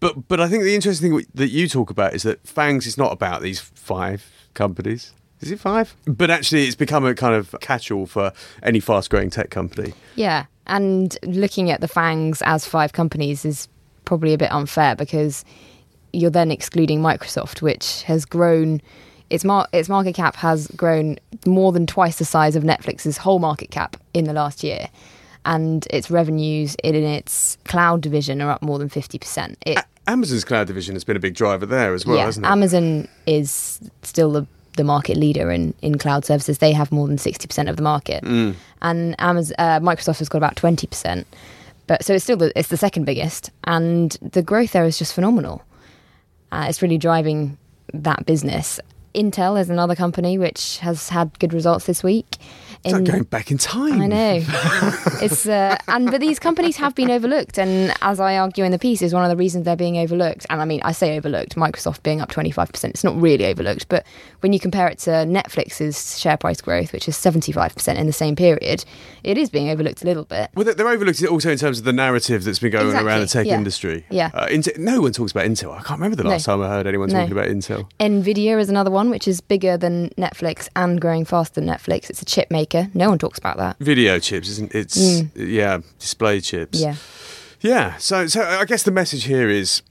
But 0.00 0.28
but 0.28 0.40
I 0.40 0.48
think 0.48 0.62
the 0.64 0.74
interesting 0.74 1.10
thing 1.18 1.26
that 1.34 1.48
you 1.50 1.68
talk 1.68 1.90
about 1.90 2.14
is 2.14 2.22
that 2.22 2.46
Fangs 2.46 2.86
is 2.86 2.96
not 2.98 3.12
about 3.12 3.42
these 3.42 3.60
five 3.60 4.24
companies. 4.54 5.12
Is 5.40 5.50
it 5.50 5.58
five? 5.60 5.94
But 6.06 6.30
actually, 6.30 6.66
it's 6.66 6.76
become 6.76 7.04
a 7.06 7.14
kind 7.14 7.34
of 7.34 7.54
catch-all 7.60 8.04
for 8.06 8.32
any 8.62 8.78
fast-growing 8.80 9.30
tech 9.30 9.48
company. 9.50 9.94
Yeah, 10.14 10.44
and 10.70 11.18
looking 11.24 11.70
at 11.70 11.80
the 11.80 11.88
FANGs 11.88 12.40
as 12.46 12.64
five 12.64 12.92
companies 12.92 13.44
is 13.44 13.68
probably 14.04 14.32
a 14.32 14.38
bit 14.38 14.50
unfair 14.50 14.96
because 14.96 15.44
you're 16.12 16.30
then 16.30 16.50
excluding 16.50 17.00
Microsoft, 17.00 17.60
which 17.60 18.02
has 18.04 18.24
grown. 18.24 18.80
Its, 19.28 19.44
mar- 19.44 19.68
its 19.72 19.88
market 19.88 20.14
cap 20.14 20.34
has 20.34 20.66
grown 20.68 21.16
more 21.46 21.70
than 21.70 21.86
twice 21.86 22.18
the 22.18 22.24
size 22.24 22.56
of 22.56 22.64
Netflix's 22.64 23.16
whole 23.16 23.38
market 23.38 23.70
cap 23.70 23.96
in 24.12 24.24
the 24.24 24.32
last 24.32 24.64
year. 24.64 24.88
And 25.44 25.86
its 25.90 26.10
revenues 26.10 26.74
in 26.82 26.96
its 26.96 27.56
cloud 27.64 28.00
division 28.00 28.42
are 28.42 28.50
up 28.50 28.60
more 28.60 28.78
than 28.78 28.88
50%. 28.88 29.54
It, 29.64 29.78
Amazon's 30.08 30.44
cloud 30.44 30.66
division 30.66 30.96
has 30.96 31.04
been 31.04 31.16
a 31.16 31.20
big 31.20 31.34
driver 31.34 31.64
there 31.64 31.94
as 31.94 32.04
well, 32.04 32.16
yeah, 32.16 32.24
hasn't 32.24 32.44
it? 32.44 32.48
Amazon 32.48 33.08
is 33.26 33.80
still 34.02 34.32
the, 34.32 34.46
the 34.76 34.84
market 34.84 35.16
leader 35.16 35.50
in, 35.50 35.74
in 35.82 35.98
cloud 35.98 36.24
services. 36.24 36.58
They 36.58 36.72
have 36.72 36.92
more 36.92 37.06
than 37.08 37.16
60% 37.16 37.68
of 37.68 37.76
the 37.76 37.82
market. 37.82 38.24
Mm. 38.24 38.54
And 38.82 39.14
Amazon, 39.18 39.54
uh, 39.58 39.80
Microsoft 39.80 40.18
has 40.18 40.28
got 40.28 40.38
about 40.38 40.56
20%. 40.56 41.24
But 41.86 42.04
so 42.04 42.14
it's 42.14 42.24
still 42.24 42.36
the, 42.36 42.52
it's 42.56 42.68
the 42.68 42.76
second 42.76 43.04
biggest. 43.04 43.50
And 43.64 44.16
the 44.22 44.42
growth 44.42 44.72
there 44.72 44.84
is 44.84 44.98
just 44.98 45.12
phenomenal. 45.12 45.62
Uh, 46.52 46.66
it's 46.68 46.82
really 46.82 46.98
driving 46.98 47.58
that 47.92 48.26
business. 48.26 48.80
Intel 49.14 49.60
is 49.60 49.70
another 49.70 49.96
company 49.96 50.38
which 50.38 50.78
has 50.78 51.08
had 51.08 51.36
good 51.40 51.52
results 51.52 51.86
this 51.86 52.02
week. 52.02 52.36
It's 52.84 52.92
like 52.94 53.04
going 53.04 53.22
back 53.24 53.50
in 53.50 53.58
time. 53.58 54.00
I 54.00 54.06
know. 54.06 54.42
it's 55.22 55.46
uh, 55.46 55.76
and 55.88 56.10
but 56.10 56.20
these 56.20 56.38
companies 56.38 56.76
have 56.76 56.94
been 56.94 57.10
overlooked, 57.10 57.58
and 57.58 57.92
as 58.02 58.20
I 58.20 58.38
argue 58.38 58.64
in 58.64 58.72
the 58.72 58.78
piece, 58.78 59.02
is 59.02 59.12
one 59.12 59.24
of 59.24 59.30
the 59.30 59.36
reasons 59.36 59.64
they're 59.64 59.76
being 59.76 59.98
overlooked. 59.98 60.46
And 60.50 60.60
I 60.60 60.64
mean, 60.64 60.80
I 60.82 60.92
say 60.92 61.16
overlooked. 61.16 61.56
Microsoft 61.56 62.02
being 62.02 62.20
up 62.20 62.30
twenty 62.30 62.50
five 62.50 62.70
percent, 62.70 62.94
it's 62.94 63.04
not 63.04 63.20
really 63.20 63.46
overlooked, 63.46 63.88
but 63.88 64.06
when 64.40 64.52
you 64.52 64.60
compare 64.60 64.88
it 64.88 64.98
to 65.00 65.10
Netflix's 65.10 66.18
share 66.18 66.36
price 66.36 66.60
growth, 66.60 66.92
which 66.92 67.08
is 67.08 67.16
seventy 67.16 67.52
five 67.52 67.74
percent 67.74 67.98
in 67.98 68.06
the 68.06 68.12
same 68.12 68.36
period, 68.36 68.84
it 69.24 69.36
is 69.36 69.50
being 69.50 69.68
overlooked 69.70 70.02
a 70.02 70.06
little 70.06 70.24
bit. 70.24 70.50
Well, 70.54 70.64
they're- 70.64 70.90
overlooked 70.90 71.24
also 71.26 71.50
in 71.50 71.58
terms 71.58 71.78
of 71.78 71.84
the 71.84 71.92
narrative 71.92 72.44
that's 72.44 72.58
been 72.58 72.72
going 72.72 72.94
on 72.94 73.04
around 73.06 73.20
the 73.20 73.26
tech 73.26 73.46
yeah. 73.46 73.56
industry. 73.56 74.04
Yeah. 74.10 74.30
Uh, 74.34 74.46
Intel, 74.48 74.76
no 74.78 75.00
one 75.00 75.12
talks 75.12 75.30
about 75.30 75.44
Intel. 75.46 75.70
I 75.72 75.82
can't 75.82 76.00
remember 76.00 76.16
the 76.16 76.24
No. 76.24 76.30
last 76.30 76.46
time 76.46 76.60
I 76.62 76.68
heard 76.68 76.86
anyone 76.86 77.08
No. 77.08 77.20
talking 77.20 77.32
about 77.32 77.46
Intel. 77.46 77.88
Nvidia 78.00 78.58
is 78.58 78.68
another 78.68 78.90
one, 78.90 79.08
which 79.10 79.28
is 79.28 79.40
bigger 79.40 79.76
than 79.76 80.08
Netflix 80.18 80.68
and 80.74 81.00
growing 81.00 81.24
faster 81.24 81.60
than 81.60 81.68
Netflix. 81.68 82.10
It's 82.10 82.22
a 82.22 82.24
chip 82.24 82.50
maker. 82.50 82.69
No 82.94 83.08
one 83.10 83.18
talks 83.18 83.38
about 83.38 83.56
that. 83.58 83.76
Video 83.78 84.18
chips, 84.18 84.48
isn't 84.48 84.74
it? 84.74 84.78
It's 84.96 85.22
yeah, 85.34 85.78
display 85.98 86.40
chips. 86.40 86.78
Mm. 86.80 86.82
Yeah. 86.82 86.94
Yeah. 87.62 87.96
So, 87.98 88.26
so 88.26 88.42
I 88.42 88.64
guess 88.64 88.82
the 88.84 88.90
message 88.90 89.24
here 89.24 89.48
is, 89.48 89.82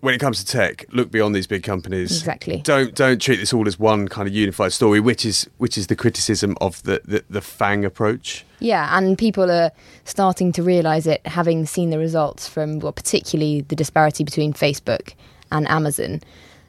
when 0.00 0.14
it 0.14 0.18
comes 0.18 0.42
to 0.42 0.46
tech, 0.46 0.86
look 0.92 1.10
beyond 1.10 1.34
these 1.34 1.46
big 1.48 1.62
companies. 1.62 2.16
Exactly. 2.18 2.58
Don't 2.62 2.94
don't 2.94 3.20
treat 3.20 3.36
this 3.36 3.52
all 3.52 3.66
as 3.66 3.78
one 3.78 4.06
kind 4.08 4.28
of 4.28 4.34
unified 4.34 4.72
story, 4.72 5.00
which 5.00 5.24
is 5.26 5.48
which 5.58 5.76
is 5.76 5.88
the 5.88 5.96
criticism 5.96 6.56
of 6.60 6.82
the 6.84 7.00
the, 7.04 7.24
the 7.28 7.40
Fang 7.40 7.84
approach. 7.84 8.44
Yeah, 8.60 8.96
and 8.96 9.18
people 9.18 9.50
are 9.50 9.70
starting 10.04 10.52
to 10.52 10.62
realise 10.62 11.06
it, 11.06 11.26
having 11.26 11.66
seen 11.66 11.90
the 11.90 11.98
results 11.98 12.48
from, 12.48 12.78
well, 12.80 12.92
particularly 12.92 13.60
the 13.62 13.76
disparity 13.76 14.24
between 14.24 14.52
Facebook 14.52 15.14
and 15.52 15.68
Amazon. 15.68 16.20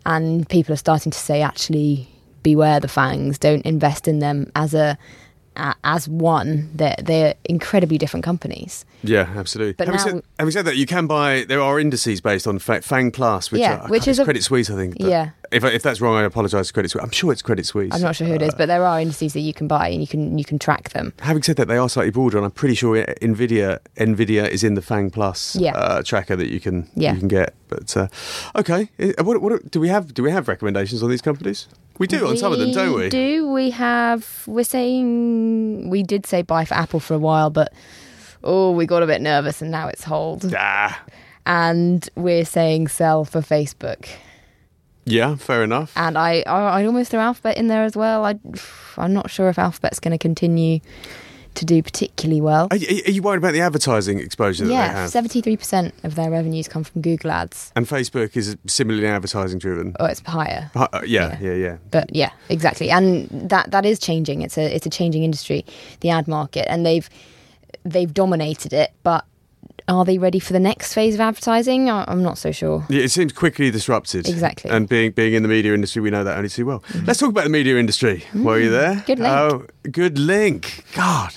And 0.05 0.47
people 0.49 0.73
are 0.73 0.77
starting 0.77 1.11
to 1.11 1.17
say, 1.17 1.41
actually, 1.41 2.07
beware 2.41 2.79
the 2.79 2.87
fangs. 2.87 3.37
Don't 3.37 3.65
invest 3.65 4.07
in 4.07 4.19
them 4.19 4.51
as 4.55 4.73
a- 4.73 4.97
as 5.83 6.07
one. 6.07 6.69
They're 6.73 6.95
they're 7.01 7.33
incredibly 7.45 7.97
different 7.97 8.23
companies. 8.25 8.85
Yeah, 9.03 9.29
absolutely. 9.35 9.73
But 9.73 9.87
having, 9.87 9.97
now- 9.99 10.05
said, 10.19 10.23
having 10.39 10.51
said 10.51 10.65
that, 10.65 10.75
you 10.75 10.85
can 10.85 11.07
buy. 11.07 11.45
There 11.47 11.61
are 11.61 11.79
indices 11.79 12.19
based 12.21 12.47
on 12.47 12.59
Fang 12.59 13.11
Plus, 13.11 13.51
which, 13.51 13.61
Yeah, 13.61 13.77
are, 13.83 13.87
which 13.87 14.07
is 14.07 14.19
a- 14.19 14.23
Credit 14.25 14.43
Suisse, 14.43 14.69
I 14.69 14.75
think. 14.75 14.95
Yeah. 14.99 15.29
If 15.51 15.63
if 15.63 15.81
that's 15.81 15.99
wrong, 16.01 16.15
I 16.15 16.23
apologise 16.23 16.67
to 16.67 16.73
Credit 16.73 16.89
Suisse. 16.91 17.03
I'm 17.03 17.09
sure 17.11 17.31
it's 17.31 17.41
Credit 17.41 17.65
Suisse. 17.65 17.93
I'm 17.95 18.01
not 18.01 18.15
sure 18.15 18.27
who 18.27 18.33
it 18.35 18.41
is, 18.41 18.53
but 18.55 18.67
there 18.67 18.83
are 18.85 18.99
indices 19.01 19.33
that 19.33 19.39
you 19.39 19.53
can 19.53 19.67
buy 19.67 19.87
and 19.87 20.01
you 20.01 20.07
can 20.07 20.37
you 20.37 20.45
can 20.45 20.59
track 20.59 20.89
them. 20.89 21.11
Having 21.21 21.43
said 21.43 21.55
that, 21.57 21.67
they 21.67 21.77
are 21.77 21.89
slightly 21.89 22.11
broader, 22.11 22.37
and 22.37 22.45
I'm 22.45 22.51
pretty 22.51 22.75
sure 22.75 23.03
Nvidia 23.21 23.79
Nvidia 23.97 24.47
is 24.47 24.63
in 24.63 24.75
the 24.75 24.81
Fang 24.81 25.09
Plus 25.09 25.55
Yeah. 25.55 25.73
uh, 25.75 26.03
tracker 26.03 26.35
that 26.35 26.49
you 26.49 26.59
can 26.59 26.87
Yeah. 26.95 27.13
you 27.13 27.19
can 27.19 27.27
get. 27.29 27.53
But 27.67 27.95
uh, 27.97 28.07
okay, 28.55 28.89
Uh, 28.99 29.23
what, 29.23 29.41
what 29.41 29.71
do 29.71 29.79
we 29.79 29.87
have? 29.89 30.13
Do 30.13 30.21
we 30.23 30.31
have 30.31 30.47
recommendations 30.47 31.01
on 31.03 31.09
these 31.09 31.21
companies? 31.21 31.67
We 31.99 32.07
do 32.07 32.27
on 32.27 32.37
some 32.37 32.51
of 32.53 32.59
them, 32.59 32.71
don't 32.71 32.95
we? 32.95 33.09
Do 33.09 33.51
we 33.51 33.69
have? 33.71 34.43
We're 34.47 34.63
saying 34.63 35.89
we 35.89 36.01
did 36.01 36.25
say 36.25 36.41
buy 36.41 36.65
for 36.65 36.73
Apple 36.73 36.99
for 36.99 37.13
a 37.13 37.19
while, 37.19 37.49
but 37.49 37.71
oh, 38.43 38.71
we 38.71 38.85
got 38.85 39.03
a 39.03 39.05
bit 39.07 39.21
nervous, 39.21 39.61
and 39.61 39.69
now 39.69 39.87
it's 39.89 40.03
hold. 40.03 40.51
Ah, 40.57 40.99
and 41.45 42.09
we're 42.15 42.45
saying 42.45 42.87
sell 42.87 43.25
for 43.25 43.41
Facebook. 43.41 44.07
yeah, 45.05 45.35
fair 45.35 45.63
enough. 45.63 45.91
And 45.95 46.17
I, 46.17 46.41
I 46.47 46.79
I'd 46.79 46.85
almost 46.85 47.11
threw 47.11 47.19
Alphabet 47.19 47.57
in 47.57 47.67
there 47.67 47.83
as 47.83 47.95
well. 47.97 48.25
I, 48.25 48.39
I'm 48.97 49.13
not 49.13 49.29
sure 49.29 49.49
if 49.49 49.59
Alphabet's 49.59 49.99
going 49.99 50.11
to 50.11 50.17
continue 50.17 50.79
to 51.55 51.65
do 51.65 51.81
particularly 51.83 52.41
well. 52.41 52.67
Are, 52.71 52.77
you- 52.77 53.01
are 53.07 53.11
you 53.11 53.21
worried 53.21 53.37
about 53.39 53.53
the 53.53 53.61
advertising 53.61 54.19
exposure 54.19 54.63
that 54.65 54.69
they 54.69 54.73
yeah, 54.75 55.05
73% 55.05 55.91
of 56.03 56.15
their 56.15 56.29
revenues 56.31 56.67
come 56.67 56.83
from 56.83 57.01
Google 57.01 57.31
Ads. 57.31 57.71
And 57.75 57.85
Facebook 57.87 58.37
is 58.37 58.55
similarly 58.67 59.07
advertising 59.07 59.59
driven. 59.59 59.95
Oh, 59.99 60.05
it's 60.05 60.21
higher. 60.21 60.71
Uh, 60.75 60.87
uh, 60.93 61.01
yeah, 61.05 61.37
yeah, 61.41 61.49
Yeah. 61.51 61.55
yeah. 61.55 61.77
But 61.91 62.15
yeah, 62.15 62.31
exactly. 62.49 62.89
And 62.91 63.27
that 63.49 63.71
that 63.71 63.85
is 63.85 63.99
changing. 63.99 64.41
It's 64.41 64.57
a 64.57 64.73
it's 64.75 64.85
a 64.85 64.89
changing 64.89 65.23
industry, 65.23 65.65
the 66.01 66.09
ad 66.11 66.27
market, 66.27 66.65
and 66.71 66.85
they've 66.85 67.09
they've 67.83 68.13
dominated 68.13 68.73
it. 68.73 68.91
But 69.03 69.25
are 69.89 70.05
they 70.05 70.17
ready 70.17 70.39
for 70.39 70.53
the 70.53 70.59
next 70.59 70.93
phase 70.93 71.15
of 71.15 71.21
advertising? 71.21 71.89
I'm 71.89 72.23
not 72.23 72.37
so 72.37 72.51
sure. 72.51 72.85
Yeah, 72.89 73.01
it 73.01 73.09
seems 73.09 73.33
quickly 73.33 73.71
disrupted. 73.71 74.29
Exactly. 74.29 74.69
And 74.71 74.87
being 74.87 75.11
being 75.11 75.33
in 75.33 75.43
the 75.43 75.49
media 75.49 75.73
industry, 75.73 76.01
we 76.01 76.11
know 76.11 76.23
that 76.23 76.37
only 76.37 76.49
too 76.49 76.65
well. 76.65 76.83
Let's 77.05 77.19
talk 77.19 77.29
about 77.29 77.43
the 77.43 77.49
media 77.49 77.77
industry. 77.77 78.23
Were 78.33 78.59
you 78.59 78.69
there? 78.69 78.95
Mm-hmm. 78.95 79.05
Good 79.05 79.19
link. 79.19 79.33
Oh, 79.33 79.65
good 79.89 80.19
link. 80.19 80.85
God. 80.93 81.35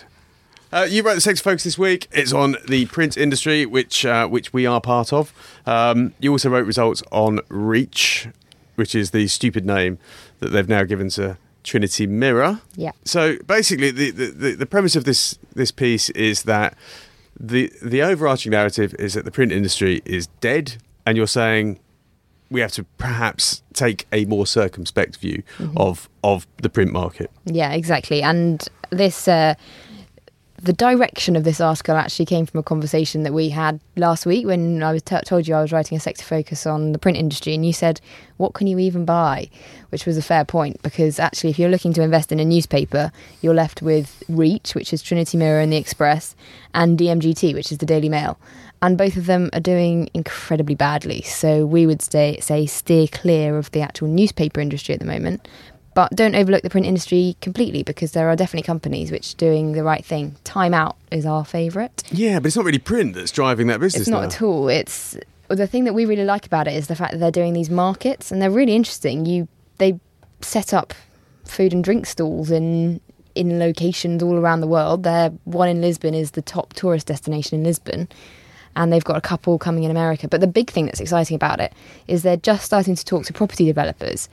Uh, 0.73 0.87
you 0.89 1.03
wrote 1.03 1.15
the 1.15 1.21
Sex 1.21 1.41
Focus 1.41 1.65
this 1.65 1.77
week. 1.77 2.09
It's 2.13 2.33
on 2.33 2.57
the 2.67 2.87
print 2.87 3.17
industry, 3.17 3.67
which 3.67 4.07
uh, 4.07 4.27
which 4.29 4.53
we 4.53 4.65
are 4.65 4.81
part 4.81 5.13
of. 5.13 5.33
Um, 5.67 6.15
you 6.19 6.31
also 6.33 6.49
wrote 6.49 6.67
results 6.67 7.03
on 7.13 7.41
Reach, 7.49 8.29
which 8.77 8.95
is 8.95 9.11
the 9.11 9.29
stupid 9.29 9.67
name 9.67 9.99
that 10.41 10.49
they've 10.49 10.69
now 10.69 10.85
given 10.85 11.11
to 11.11 11.37
Trinity 11.63 12.07
Mirror. 12.07 12.61
Yeah. 12.75 12.93
So 13.05 13.37
basically, 13.47 13.91
the, 13.91 14.11
the, 14.11 14.27
the, 14.27 14.55
the 14.55 14.67
premise 14.67 14.97
of 14.97 15.05
this 15.05 15.39
this 15.55 15.71
piece 15.71 16.09
is 16.11 16.45
that 16.45 16.77
the 17.39 17.73
the 17.83 18.03
overarching 18.03 18.51
narrative 18.53 18.95
is 18.99 19.15
that 19.15 19.25
the 19.25 19.31
print 19.31 19.53
industry 19.53 20.03
is 20.05 20.27
dead, 20.41 20.77
and 21.07 21.17
you're 21.17 21.27
saying 21.27 21.79
we 22.51 22.61
have 22.61 22.73
to 22.73 22.85
perhaps 22.99 23.63
take 23.73 24.07
a 24.13 24.25
more 24.27 24.47
circumspect 24.47 25.17
view 25.17 25.43
of 25.77 26.09
of 26.23 26.47
the 26.59 26.69
print 26.69 26.93
market. 26.93 27.31
Yeah, 27.47 27.73
exactly. 27.73 28.23
And 28.23 28.69
this, 28.91 29.27
uh, 29.27 29.55
the 30.63 30.73
direction 30.73 31.35
of 31.35 31.43
this 31.43 31.61
article 31.61 31.97
actually 31.97 32.25
came 32.25 32.47
from 32.47 32.61
a 32.61 32.63
conversation 32.63 33.25
that 33.25 33.35
we 33.35 33.49
had 33.49 33.81
last 33.97 34.25
week 34.25 34.47
when 34.47 34.81
I 34.81 34.93
was 34.93 35.03
t- 35.03 35.19
told 35.27 35.49
you 35.49 35.57
I 35.57 35.61
was 35.61 35.73
writing 35.73 35.97
a 35.97 36.01
sector 36.01 36.25
focus 36.25 36.67
on 36.67 36.93
the 36.93 37.01
print 37.01 37.19
industry, 37.19 37.53
and 37.53 37.67
you 37.67 37.73
said, 37.73 38.01
"What 38.37 38.55
can 38.55 38.69
you 38.69 38.79
even 38.79 39.05
buy?" 39.05 39.51
Which 39.89 40.07
was 40.07 40.17
a 40.17 40.23
fair 40.23 40.45
point 40.45 40.81
because 40.83 41.19
actually, 41.19 41.51
if 41.51 41.59
you're 41.59 41.69
looking 41.69 41.93
to 41.95 42.03
invest 42.03 42.31
in 42.31 42.39
a 42.39 42.45
newspaper, 42.45 43.11
you're 43.41 43.55
left 43.55 43.83
with 43.83 44.23
Reach, 44.29 44.77
which 44.77 44.93
is 44.93 45.03
Trinity 45.03 45.37
Mirror 45.37 45.63
and 45.63 45.73
the 45.73 45.77
Express, 45.77 46.37
and 46.73 46.97
DMGT, 46.97 47.55
which 47.55 47.73
is 47.73 47.79
the 47.79 47.87
Daily 47.87 48.09
Mail. 48.09 48.39
And 48.81 48.97
both 48.97 49.17
of 49.17 49.27
them 49.27 49.51
are 49.53 49.61
doing 49.61 50.11
incredibly 50.15 50.75
badly. 50.77 51.23
So 51.23 51.67
we 51.67 51.87
would 51.87 52.03
stay, 52.03 52.39
say 52.41 52.67
steer 52.67 53.09
clear 53.09 53.59
of 53.59 53.71
the 53.73 53.81
actual 53.81 54.09
newspaper 54.09 54.61
industry 54.61 54.93
at 54.93 55.01
the 55.01 55.07
moment, 55.07 55.47
but 55.95 56.11
don't 56.15 56.35
overlook 56.35 56.63
the 56.63 56.71
print 56.71 56.87
industry 56.87 57.37
completely 57.41 57.83
because 57.83 58.13
there 58.13 58.29
are 58.29 58.37
definitely 58.37 58.67
companies 58.67 59.11
which 59.11 59.35
are 59.35 59.37
doing 59.37 59.73
the 59.73 59.85
right 59.85 60.05
thing. 60.05 60.37
Time 60.45 60.73
Out 60.75 60.97
is 61.11 61.27
our 61.27 61.45
favourite. 61.45 62.03
Yeah, 62.11 62.39
but 62.39 62.47
it's 62.47 62.57
not 62.57 62.65
really 62.65 62.79
print 62.79 63.15
that's 63.15 63.31
driving 63.31 63.67
that 63.67 63.81
business 63.81 64.03
It's 64.03 64.11
not 64.11 64.21
now. 64.23 64.27
at 64.27 64.43
all. 64.43 64.69
It's 64.69 65.17
the 65.49 65.67
thing 65.67 65.85
that 65.85 65.93
we 65.93 66.07
really 66.07 66.25
like 66.25 66.47
about 66.47 66.67
it 66.67 66.75
is 66.75 66.87
the 66.87 66.97
fact 66.97 67.13
that 67.13 67.19
they're 67.19 67.31
doing 67.31 67.53
these 67.53 67.69
markets 67.71 68.33
and 68.33 68.41
they're 68.41 68.51
really 68.51 68.75
interesting. 68.75 69.27
You 69.27 69.49
they 69.79 69.99
set 70.41 70.73
up 70.73 70.95
food 71.45 71.73
and 71.73 71.85
drink 71.85 72.07
stalls 72.07 72.51
in 72.51 73.01
in 73.35 73.59
locations 73.59 74.23
all 74.23 74.37
around 74.37 74.61
the 74.61 74.67
world. 74.67 75.03
Their 75.03 75.31
one 75.45 75.69
in 75.69 75.81
Lisbon 75.81 76.15
is 76.15 76.33
the 76.33 76.43
top 76.43 76.73
tourist 76.75 77.07
destination 77.07 77.59
in 77.59 77.65
Lisbon. 77.65 78.09
And 78.75 78.91
they've 78.91 79.05
got 79.05 79.19
a 79.19 79.21
couple 79.21 79.59
coming 79.59 79.85
in 79.85 79.91
America. 79.91 80.29
But 80.29 80.41
the 80.41 80.47
big 80.47 80.71
thing 80.71 80.87
that's 80.87 81.01
exciting 81.01 81.35
about 81.35 81.61
it 81.61 81.75
is 82.09 82.23
they're 82.23 82.39
just 82.39 82.65
starting 82.65 82.95
to 82.95 83.05
talk 83.05 83.27
to 83.27 83.33
property 83.35 83.67
developers 83.67 84.31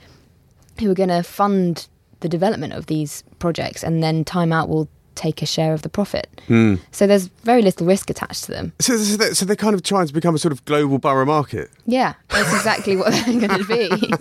who 0.80 0.90
are 0.90 0.94
going 0.94 1.08
to 1.10 1.22
fund 1.22 1.86
the 2.20 2.28
development 2.28 2.72
of 2.72 2.86
these 2.86 3.22
projects, 3.38 3.82
and 3.84 4.02
then 4.02 4.24
Time 4.24 4.52
Out 4.52 4.68
will 4.68 4.88
take 5.16 5.42
a 5.42 5.46
share 5.46 5.74
of 5.74 5.82
the 5.82 5.88
profit. 5.88 6.28
Hmm. 6.46 6.76
So 6.92 7.06
there's 7.06 7.26
very 7.44 7.60
little 7.62 7.86
risk 7.86 8.08
attached 8.08 8.44
to 8.44 8.52
them. 8.52 8.72
So, 8.78 8.96
so, 8.96 9.16
they're, 9.18 9.34
so 9.34 9.44
they're 9.44 9.56
kind 9.56 9.74
of 9.74 9.82
trying 9.82 10.06
to 10.06 10.14
become 10.14 10.34
a 10.34 10.38
sort 10.38 10.52
of 10.52 10.64
global 10.64 10.98
borough 10.98 11.26
market, 11.26 11.70
Yeah, 11.84 12.14
that's 12.28 12.52
exactly 12.54 12.96
what 12.96 13.12
they're 13.12 13.38
going 13.48 13.62
to 13.62 13.66
be. 13.66 14.14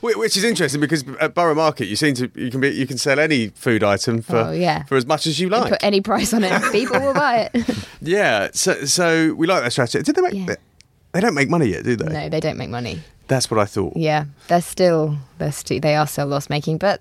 Which 0.18 0.36
is 0.36 0.44
interesting 0.44 0.80
because 0.80 1.04
at 1.20 1.34
borough 1.34 1.54
market 1.54 1.86
you 1.86 1.96
seem 1.96 2.14
to 2.16 2.30
you 2.34 2.50
can 2.50 2.60
be 2.60 2.68
you 2.70 2.86
can 2.86 2.98
sell 2.98 3.18
any 3.18 3.48
food 3.48 3.82
item 3.82 4.20
for 4.20 4.36
Oh, 4.36 4.50
yeah. 4.52 4.84
for 4.84 4.96
as 4.96 5.06
much 5.06 5.26
as 5.26 5.40
you 5.40 5.48
like. 5.48 5.70
Put 5.70 5.82
any 5.84 6.00
price 6.00 6.34
on 6.34 6.44
it, 6.44 6.62
people 6.72 7.00
will 7.00 7.14
buy 7.14 7.48
it. 7.52 7.86
Yeah, 8.02 8.48
so 8.52 8.84
so 8.84 9.32
we 9.34 9.46
like 9.46 9.62
that 9.62 9.72
strategy. 9.72 10.02
Did 10.02 10.16
they 10.16 10.22
make? 10.22 10.34
Yeah. 10.34 10.56
They 11.12 11.20
don't 11.20 11.34
make 11.34 11.48
money 11.48 11.66
yet, 11.68 11.84
do 11.84 11.96
they? 11.96 12.12
no, 12.12 12.28
they 12.28 12.40
don't 12.40 12.58
make 12.58 12.68
money. 12.68 13.00
That's 13.28 13.50
what 13.50 13.60
I 13.60 13.64
thought. 13.66 13.96
Yeah, 13.96 14.24
they're 14.48 14.60
still 14.62 15.16
they're 15.38 15.52
st- 15.52 15.82
they 15.82 15.94
are 15.96 16.06
still 16.06 16.26
loss 16.26 16.48
making, 16.50 16.78
but 16.78 17.00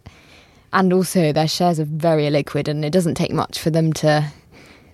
and 0.73 0.91
also 0.93 1.31
their 1.31 1.47
shares 1.47 1.79
are 1.79 1.85
very 1.85 2.23
illiquid, 2.23 2.67
and 2.67 2.83
it 2.85 2.91
doesn't 2.91 3.15
take 3.15 3.31
much 3.31 3.59
for 3.59 3.69
them 3.69 3.91
to 3.93 4.31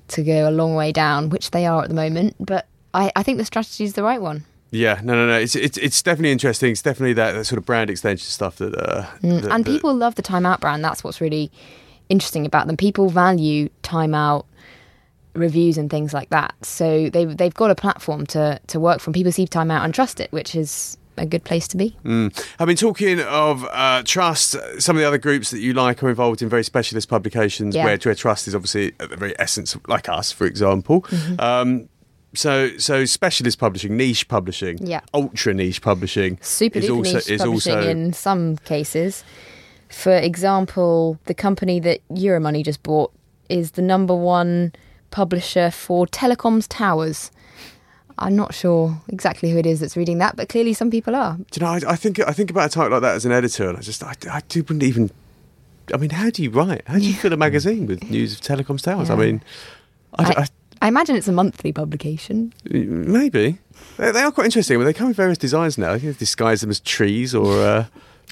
to 0.10 0.24
go 0.24 0.48
a 0.48 0.52
long 0.52 0.76
way 0.76 0.92
down, 0.92 1.30
which 1.30 1.52
they 1.52 1.66
are 1.66 1.82
at 1.84 1.90
the 1.90 1.96
moment. 1.96 2.36
But 2.40 2.68
I, 2.94 3.12
I 3.16 3.24
think 3.24 3.38
the 3.40 3.46
strategy 3.46 3.84
is 3.84 3.94
the 3.94 4.04
right 4.04 4.22
one. 4.22 4.46
Yeah, 4.70 5.00
no, 5.04 5.14
no, 5.14 5.28
no. 5.28 5.38
It's 5.40 5.56
it's, 5.56 5.78
it's 5.78 6.02
definitely 6.02 6.32
interesting. 6.32 6.72
It's 6.72 6.82
definitely 6.82 7.14
that, 7.14 7.32
that 7.34 7.46
sort 7.46 7.58
of 7.58 7.66
brand 7.66 7.90
extension 7.90 8.26
stuff 8.26 8.58
that. 8.58 8.76
Uh, 8.76 9.04
Mm, 9.22 9.42
that- 9.42 9.52
and 9.52 9.66
that- 9.66 9.72
people 9.72 9.94
love 9.94 10.16
the 10.16 10.22
Time 10.22 10.46
Out 10.46 10.62
brand. 10.62 10.84
That's 10.84 11.04
what's 11.04 11.20
really 11.22 11.52
interesting 12.10 12.46
about 12.46 12.68
them. 12.68 12.78
People 12.78 13.10
value 13.10 13.70
Time 13.82 14.14
Out 14.14 14.46
reviews 15.34 15.78
and 15.80 15.90
things 15.90 16.14
like 16.14 16.30
that. 16.30 16.54
So 16.64 17.10
they've 17.10 17.36
they've 17.36 17.54
got 17.54 17.72
a 17.72 17.76
platform 17.76 18.26
to 18.28 18.60
to 18.68 18.80
work 18.80 19.00
from. 19.00 19.14
People 19.14 19.32
see 19.32 19.48
Time 19.48 19.72
Out 19.72 19.84
and 19.84 19.94
trust 19.94 20.20
it, 20.20 20.32
which 20.32 20.54
is 20.56 20.98
a 21.18 21.26
good 21.26 21.44
place 21.44 21.68
to 21.70 21.78
be. 21.78 21.96
Mm. 22.04 22.46
I 22.60 22.66
mean, 22.66 22.76
talking 22.76 23.20
of 23.22 23.66
uh, 23.72 24.04
trust, 24.04 24.56
some 24.80 24.96
of 24.96 25.02
the 25.02 25.08
other 25.08 25.18
groups 25.18 25.52
that 25.52 25.60
you 25.60 25.74
like 25.74 26.04
are 26.04 26.10
involved 26.10 26.42
in 26.42 26.50
very 26.50 26.64
specialist 26.64 27.10
publications 27.10 27.76
Yeah. 27.76 27.86
where, 27.86 27.98
where 27.98 28.16
trust 28.16 28.48
is 28.48 28.56
obviously 28.56 28.94
at 29.00 29.10
the 29.10 29.18
very 29.18 29.34
essence, 29.40 29.76
like 29.88 30.10
us, 30.10 30.32
for 30.32 30.46
example. 30.46 31.02
Mm-hmm. 31.04 31.40
Um, 31.40 31.90
so, 32.36 32.76
so 32.78 33.06
specialist 33.06 33.60
publishing, 33.60 33.96
niche 33.96 34.28
publishing, 34.28 34.80
Yeah. 34.86 35.02
ultra 35.14 35.54
niche 35.54 35.82
publishing, 35.82 36.40
super 36.42 36.80
is 36.80 36.90
also 36.90 37.14
niche 37.18 37.30
is 37.30 37.42
publishing 37.42 37.74
also 37.76 37.90
in 37.90 38.14
some 38.14 38.58
cases. 38.58 39.24
For 39.90 40.16
example, 40.16 41.20
the 41.26 41.36
company 41.36 41.80
that 41.82 42.02
Euromoney 42.10 42.66
just 42.66 42.82
bought 42.82 43.12
is 43.50 43.72
the 43.72 43.84
number 43.84 44.16
one 44.16 44.74
publisher 45.12 45.70
for 45.70 46.08
telecoms 46.08 46.66
towers. 46.68 47.30
I'm 48.20 48.36
not 48.36 48.54
sure 48.54 49.02
exactly 49.10 49.50
who 49.52 49.58
it 49.58 49.66
is 49.66 49.80
that's 49.80 49.98
reading 49.98 50.18
that, 50.20 50.36
but 50.36 50.50
clearly 50.50 50.74
some 50.74 50.90
people 50.92 51.16
are. 51.16 51.38
Do 51.52 51.60
you 51.60 51.66
know, 51.66 51.72
I, 51.72 51.82
I 51.94 51.96
think 51.96 52.20
I 52.20 52.32
think 52.32 52.50
about 52.52 52.68
a 52.68 52.70
title 52.70 52.92
like 52.92 53.02
that 53.02 53.16
as 53.16 53.26
an 53.26 53.32
editor, 53.32 53.68
and 53.70 53.78
I 53.78 53.82
just 53.82 54.04
I, 54.04 54.14
I 54.32 54.42
do 54.50 54.62
wouldn't 54.62 54.84
even. 54.84 55.10
I 55.94 55.98
mean, 55.98 56.12
how 56.12 56.30
do 56.30 56.42
you 56.44 56.50
write? 56.50 56.84
How 56.88 56.94
do 56.98 57.02
you 57.06 57.14
fill 57.14 57.34
a 57.34 57.38
magazine 57.38 57.88
with 57.88 58.10
news 58.10 58.34
of 58.34 58.42
telecoms 58.42 58.82
towers? 58.84 59.10
I 59.10 59.14
Yeah. 59.16 59.20
mean, 59.20 59.44
I, 60.18 60.24
I, 60.24 60.42
I- 60.42 60.48
I 60.82 60.88
imagine 60.90 61.16
it's 61.16 61.30
a 61.30 61.32
monthly 61.32 61.72
publication. 61.72 62.52
maybe 62.70 63.58
they, 63.96 64.12
they 64.12 64.20
are 64.22 64.32
quite 64.34 64.46
interesting. 64.46 64.78
But 64.80 64.84
they 64.84 64.92
come 64.92 65.08
in 65.08 65.14
various 65.14 65.38
designs 65.38 65.78
now. 65.78 65.94
You 65.94 66.00
can 66.02 66.14
disguise 66.20 66.60
them 66.60 66.70
as 66.72 66.82
trees, 66.82 67.34
or 67.34 67.58
uh, 67.62 67.86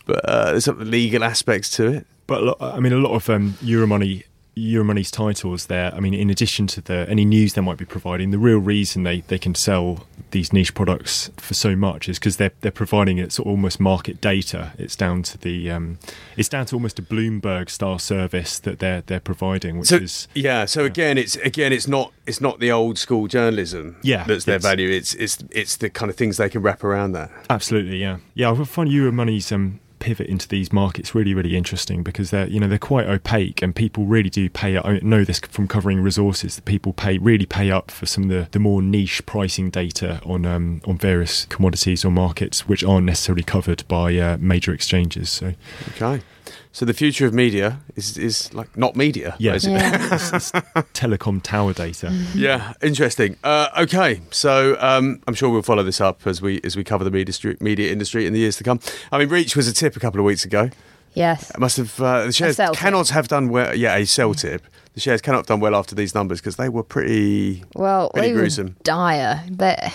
but 0.05 0.19
uh, 0.27 0.51
there's 0.51 0.65
some 0.65 0.79
legal 0.91 1.23
aspects 1.23 1.69
to 1.77 1.87
it. 1.87 2.07
But 2.27 2.41
a 2.41 2.45
lot, 2.47 2.57
I 2.61 2.79
mean, 2.81 2.91
a 2.91 2.97
lot 2.97 3.13
of 3.15 3.29
um, 3.29 3.53
Euromoney 3.63 4.23
Euromoney's 4.57 5.11
titles 5.11 5.67
there. 5.67 5.93
I 5.95 5.99
mean, 5.99 6.13
in 6.13 6.29
addition 6.29 6.67
to 6.67 6.81
the 6.81 7.05
any 7.09 7.23
news 7.23 7.53
they 7.53 7.61
might 7.61 7.77
be 7.77 7.85
providing, 7.85 8.31
the 8.31 8.37
real 8.37 8.57
reason 8.57 9.03
they, 9.03 9.21
they 9.21 9.39
can 9.39 9.55
sell 9.55 10.05
these 10.31 10.51
niche 10.51 10.73
products 10.73 11.29
for 11.37 11.53
so 11.53 11.75
much 11.75 12.09
is 12.09 12.19
because 12.19 12.37
they're 12.37 12.51
they're 12.61 12.71
providing 12.71 13.17
it 13.17 13.31
sort 13.31 13.47
of 13.47 13.51
almost 13.51 13.79
market 13.79 14.19
data. 14.19 14.73
It's 14.77 14.95
down 14.95 15.23
to 15.23 15.37
the 15.37 15.71
um, 15.71 15.99
it's 16.35 16.49
down 16.49 16.65
to 16.67 16.75
almost 16.75 16.99
a 16.99 17.01
Bloomberg 17.01 17.69
style 17.69 17.99
service 17.99 18.59
that 18.59 18.79
they're 18.79 19.01
they're 19.01 19.21
providing, 19.21 19.79
which 19.79 19.89
So 19.89 19.97
is 19.97 20.27
yeah, 20.33 20.65
so 20.65 20.83
again, 20.83 21.17
it's 21.17 21.37
again, 21.37 21.71
it's 21.71 21.87
not 21.87 22.11
it's 22.25 22.41
not 22.41 22.59
the 22.59 22.71
old 22.71 22.97
school 22.97 23.27
journalism. 23.27 23.97
Yeah, 24.01 24.25
that's 24.25 24.45
their 24.45 24.59
value. 24.59 24.89
It's 24.89 25.13
it's 25.13 25.43
it's 25.51 25.77
the 25.77 25.89
kind 25.89 26.09
of 26.09 26.17
things 26.17 26.37
they 26.37 26.49
can 26.49 26.61
wrap 26.61 26.83
around 26.83 27.13
that. 27.13 27.31
Absolutely, 27.49 27.97
yeah, 27.97 28.17
yeah. 28.33 28.51
I 28.51 28.63
find 28.65 28.89
Euromoney's 28.89 29.51
um, 29.51 29.79
pivot 30.01 30.27
into 30.27 30.47
these 30.47 30.73
markets 30.73 31.15
really, 31.15 31.33
really 31.33 31.55
interesting 31.55 32.03
because 32.03 32.31
they're 32.31 32.47
you 32.47 32.59
know 32.59 32.67
they're 32.67 32.77
quite 32.77 33.07
opaque 33.07 33.61
and 33.61 33.73
people 33.73 34.05
really 34.05 34.29
do 34.29 34.49
pay. 34.49 34.77
I 34.77 34.99
know 35.01 35.23
this 35.23 35.39
from 35.39 35.67
covering 35.67 36.01
resources 36.01 36.57
that 36.57 36.65
people 36.65 36.91
pay 36.91 37.17
really 37.17 37.45
pay 37.45 37.71
up 37.71 37.89
for 37.89 38.05
some 38.05 38.23
of 38.25 38.29
the, 38.29 38.47
the 38.51 38.59
more 38.59 38.81
niche 38.81 39.25
pricing 39.25 39.69
data 39.69 40.19
on 40.25 40.45
um, 40.45 40.81
on 40.85 40.97
various 40.97 41.45
commodities 41.45 42.03
or 42.03 42.11
markets 42.11 42.67
which 42.67 42.83
aren't 42.83 43.05
necessarily 43.05 43.43
covered 43.43 43.87
by 43.87 44.15
uh, 44.17 44.37
major 44.41 44.73
exchanges. 44.73 45.29
So 45.29 45.53
Okay, 45.91 46.21
so 46.71 46.85
the 46.85 46.93
future 46.93 47.25
of 47.25 47.33
media 47.33 47.79
is 47.95 48.17
is 48.17 48.53
like 48.53 48.75
not 48.77 48.95
media. 48.95 49.35
yeah, 49.39 49.53
basically. 49.53 49.75
Yeah. 49.79 50.09
it's, 50.15 50.33
it's 50.33 50.51
telecom 50.93 51.41
tower 51.41 51.73
data. 51.73 52.11
Yeah, 52.35 52.73
interesting. 52.81 53.37
Uh, 53.43 53.67
okay, 53.79 54.21
so 54.31 54.77
um, 54.79 55.21
I'm 55.27 55.33
sure 55.33 55.49
we'll 55.49 55.61
follow 55.61 55.83
this 55.83 55.99
up 56.01 56.25
as 56.25 56.41
we 56.41 56.61
as 56.63 56.75
we 56.75 56.83
cover 56.83 57.03
the 57.03 57.11
media, 57.11 57.33
stru- 57.33 57.59
media 57.61 57.91
industry 57.91 58.25
in 58.25 58.33
the 58.33 58.39
years 58.39 58.57
to 58.57 58.63
come. 58.63 58.79
I 59.11 59.17
mean, 59.19 59.29
Reach 59.29 59.55
was 59.55 59.67
a 59.67 59.73
tip 59.73 59.95
a 59.95 59.99
couple 59.99 60.19
of 60.19 60.25
weeks 60.25 60.45
ago. 60.45 60.69
Yes. 61.13 61.49
It 61.49 61.59
must 61.59 61.75
have 61.77 61.99
uh, 61.99 62.25
the 62.27 62.31
shares 62.31 62.55
sell 62.55 62.71
tip. 62.73 62.79
cannot 62.79 63.09
have 63.09 63.27
done 63.27 63.49
well. 63.49 63.75
Yeah, 63.75 63.95
a 63.97 64.05
sell 64.05 64.33
tip. 64.33 64.63
The 64.93 65.01
shares 65.01 65.21
cannot 65.21 65.39
have 65.39 65.45
done 65.47 65.59
well 65.59 65.75
after 65.75 65.93
these 65.95 66.15
numbers 66.15 66.39
because 66.39 66.55
they 66.55 66.69
were 66.69 66.83
pretty. 66.83 67.63
Well, 67.75 68.09
Pretty 68.11 68.27
they 68.29 68.33
were 68.33 68.39
gruesome. 68.39 68.75
dire. 68.83 69.43
They, 69.49 69.91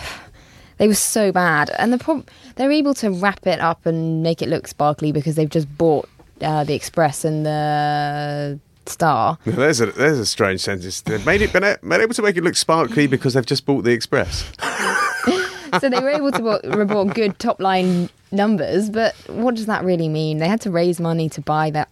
they 0.78 0.88
were 0.88 0.94
so 0.94 1.32
bad, 1.32 1.70
and 1.78 1.90
the 1.92 1.96
prob- 1.98 2.28
they're 2.56 2.70
able 2.72 2.92
to 2.94 3.10
wrap 3.10 3.46
it 3.46 3.60
up 3.60 3.86
and 3.86 4.22
make 4.22 4.42
it 4.42 4.48
look 4.50 4.66
sparkly 4.68 5.10
because 5.10 5.36
they've 5.36 5.48
just 5.48 5.68
bought 5.78 6.06
uh, 6.40 6.64
the 6.64 6.74
Express 6.74 7.24
and 7.24 7.44
the 7.46 8.58
Star. 8.86 9.38
There's 9.44 9.80
a 9.80 9.86
there's 9.86 10.18
a 10.18 10.26
strange 10.26 10.60
sentence. 10.60 11.00
They've 11.00 11.24
made 11.26 11.42
it 11.42 11.52
been, 11.52 11.64
a- 11.64 11.78
been 11.82 12.00
able 12.00 12.14
to 12.14 12.22
make 12.22 12.36
it 12.36 12.44
look 12.44 12.56
sparkly 12.56 13.06
because 13.14 13.34
they've 13.34 13.46
just 13.46 13.66
bought 13.66 13.82
the 13.82 13.92
Express. 13.92 14.50
so 15.80 15.88
they 15.88 16.00
were 16.00 16.10
able 16.10 16.32
to 16.32 16.38
bo- 16.40 16.60
report 16.76 17.14
good 17.14 17.38
top 17.38 17.60
line 17.60 18.08
numbers, 18.32 18.90
but 18.90 19.14
what 19.28 19.54
does 19.54 19.66
that 19.66 19.84
really 19.84 20.08
mean? 20.08 20.38
They 20.38 20.48
had 20.48 20.60
to 20.62 20.70
raise 20.70 21.00
money 21.00 21.28
to 21.30 21.40
buy 21.40 21.70
that 21.70 21.88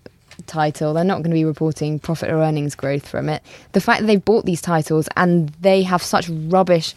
title. 0.47 0.95
They're 0.95 1.05
not 1.05 1.19
going 1.19 1.31
to 1.31 1.35
be 1.35 1.45
reporting 1.45 1.99
profit 1.99 2.31
or 2.31 2.37
earnings 2.43 2.75
growth 2.75 3.07
from 3.09 3.29
it. 3.29 3.43
The 3.73 3.81
fact 3.81 4.01
that 4.01 4.07
they've 4.07 4.25
bought 4.25 4.45
these 4.45 4.61
titles 4.61 5.09
and 5.17 5.49
they 5.61 5.83
have 5.83 6.03
such 6.03 6.29
rubbish 6.29 6.95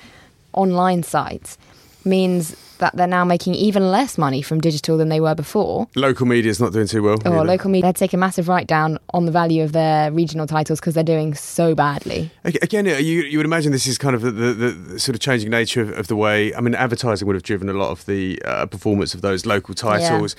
online 0.54 1.04
sites 1.04 1.58
means 2.04 2.56
that 2.80 2.96
they're 2.96 3.08
now 3.08 3.26
making 3.26 3.56
even 3.56 3.92
less 3.92 4.18
money 4.18 4.42
from 4.42 4.60
digital 4.62 4.98
than 4.98 5.10
they 5.10 5.20
were 5.20 5.36
before. 5.36 5.88
Local 5.96 6.26
media 6.26 6.52
is 6.52 6.60
not 6.60 6.74
doing 6.74 6.88
too 6.88 7.04
well. 7.04 7.18
Either. 7.26 7.44
local 7.44 7.70
media 7.70 7.88
had 7.88 7.96
to 7.96 8.00
take 8.00 8.14
a 8.14 8.18
massive 8.18 8.48
write 8.48 8.68
down 8.68 8.98
on 9.14 9.26
the 9.26 9.32
value 9.32 9.64
of 9.64 9.72
their 9.72 10.12
regional 10.12 10.48
titles 10.48 10.80
because 10.80 10.94
they're 10.94 11.04
doing 11.04 11.34
so 11.34 11.74
badly. 11.76 12.30
Again, 12.44 12.86
you, 12.86 12.94
you 13.24 13.38
would 13.38 13.46
imagine 13.46 13.72
this 13.72 13.88
is 13.88 13.98
kind 13.98 14.16
of 14.16 14.22
the, 14.22 14.32
the, 14.32 14.54
the 14.54 15.00
sort 15.00 15.16
of 15.16 15.22
changing 15.22 15.50
nature 15.50 15.82
of, 15.82 15.92
of 15.92 16.08
the 16.08 16.16
way. 16.16 16.54
I 16.56 16.62
mean, 16.62 16.76
advertising 16.76 17.26
would 17.28 17.36
have 17.36 17.44
driven 17.44 17.70
a 17.70 17.74
lot 17.74 17.90
of 17.92 18.06
the 18.06 18.42
uh, 18.46 18.66
performance 18.66 19.14
of 19.14 19.22
those 19.22 19.46
local 19.46 19.74
titles. 19.74 20.36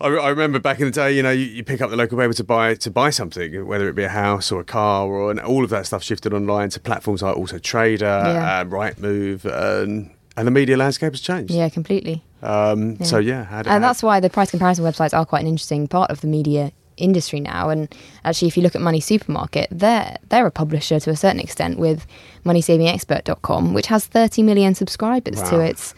I, 0.00 0.06
I 0.08 0.28
remember 0.28 0.60
back 0.60 0.78
in 0.78 0.84
the 0.86 0.90
day, 0.92 1.12
you 1.12 1.22
know, 1.22 1.30
you, 1.32 1.44
you 1.46 1.64
pick 1.64 1.80
up 1.80 1.90
the 1.90 1.96
local 1.96 2.16
paper 2.16 2.32
to 2.34 2.44
buy 2.44 2.74
to 2.76 2.90
buy 2.90 3.10
something, 3.10 3.66
whether 3.66 3.88
it 3.88 3.94
be 3.94 4.04
a 4.04 4.08
house 4.08 4.52
or 4.52 4.60
a 4.60 4.64
car, 4.64 5.08
or 5.08 5.30
and 5.30 5.40
all 5.40 5.64
of 5.64 5.70
that 5.70 5.86
stuff 5.86 6.02
shifted 6.04 6.32
online 6.32 6.70
to 6.70 6.80
platforms 6.80 7.20
like 7.22 7.36
Auto 7.36 7.58
Trader, 7.58 8.04
Yeah. 8.04 8.60
uh, 8.60 8.64
Rightmove, 8.64 9.44
and 9.44 10.10
and 10.38 10.46
the 10.46 10.50
media 10.50 10.76
landscape 10.76 11.12
has 11.12 11.20
changed. 11.20 11.52
Yeah, 11.52 11.68
completely. 11.68 12.22
Um, 12.42 13.02
So 13.04 13.18
yeah, 13.18 13.44
how 13.44 13.58
and 13.58 13.66
how- 13.68 13.78
that's 13.80 14.02
why 14.02 14.20
the 14.20 14.30
price 14.30 14.50
comparison 14.50 14.84
websites 14.84 15.12
are 15.16 15.26
quite 15.26 15.40
an 15.42 15.48
interesting 15.48 15.88
part 15.88 16.10
of 16.10 16.20
the 16.20 16.28
media 16.28 16.70
industry 16.96 17.40
now. 17.40 17.68
And 17.70 17.88
actually, 18.24 18.48
if 18.48 18.56
you 18.56 18.62
look 18.62 18.74
at 18.74 18.80
Money 18.80 19.00
Supermarket, 19.00 19.68
they're 19.70 20.16
they're 20.30 20.46
a 20.46 20.50
publisher 20.50 20.98
to 21.00 21.10
a 21.10 21.16
certain 21.16 21.40
extent 21.40 21.78
with 21.78 22.06
MoneySavingExpert.com, 22.44 23.74
which 23.74 23.86
has 23.86 24.06
30 24.06 24.42
million 24.42 24.74
subscribers 24.74 25.42
to 25.50 25.60
its 25.60 25.94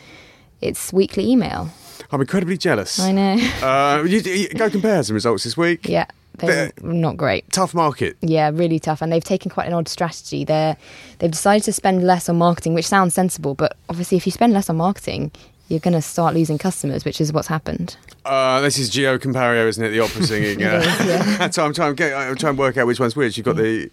its 0.61 0.93
weekly 0.93 1.27
email. 1.31 1.71
I'm 2.13 2.21
incredibly 2.21 2.57
jealous. 2.59 2.99
I 2.99 3.13
know. 3.13 3.37
Uh, 3.63 4.03
you, 4.05 4.19
you 4.21 4.49
go 4.49 4.69
compare 4.71 5.03
some 5.03 5.15
results 5.15 5.45
this 5.45 5.57
week. 5.57 5.89
yeah, 5.89 6.07
they're 6.49 6.73
not 6.83 7.17
great. 7.17 7.51
Tough 7.53 7.75
market. 7.75 8.17
Yeah, 8.21 8.51
really 8.53 8.79
tough, 8.79 9.03
and 9.03 9.13
they've 9.13 9.25
taken 9.25 9.51
quite 9.51 9.67
an 9.67 9.73
odd 9.73 9.89
strategy. 9.89 10.45
They're 10.45 10.77
they've 11.19 11.31
decided 11.31 11.65
to 11.65 11.73
spend 11.73 12.07
less 12.07 12.29
on 12.29 12.37
marketing, 12.39 12.75
which 12.75 12.87
sounds 12.89 13.15
sensible, 13.15 13.55
but 13.55 13.77
obviously, 13.89 14.17
if 14.17 14.27
you 14.27 14.33
spend 14.33 14.53
less 14.53 14.69
on 14.71 14.77
marketing, 14.77 15.31
you're 15.69 15.81
going 15.81 15.95
to 15.95 16.03
start 16.03 16.35
losing 16.35 16.59
customers, 16.59 17.05
which 17.05 17.21
is 17.21 17.33
what's 17.33 17.49
happened. 17.49 17.97
Uh, 18.25 18.61
this 18.61 18.77
is 18.79 18.91
Gio 18.91 19.19
Compario, 19.19 19.67
isn't 19.69 19.85
it? 19.85 19.91
The 19.91 20.01
opera 20.01 20.23
singing. 20.27 20.63
Uh, 20.65 20.79
is, 20.85 21.07
yeah. 21.07 21.51
so 21.51 21.65
I'm 21.65 21.73
trying, 21.73 21.93
to 21.93 21.95
get, 21.97 22.13
I'm 22.15 22.35
trying 22.37 22.57
to 22.57 22.61
work 22.61 22.77
out 22.77 22.87
which 22.87 22.99
one's 23.01 23.15
which. 23.17 23.37
You've 23.37 23.47
got 23.47 23.57
the 23.57 23.91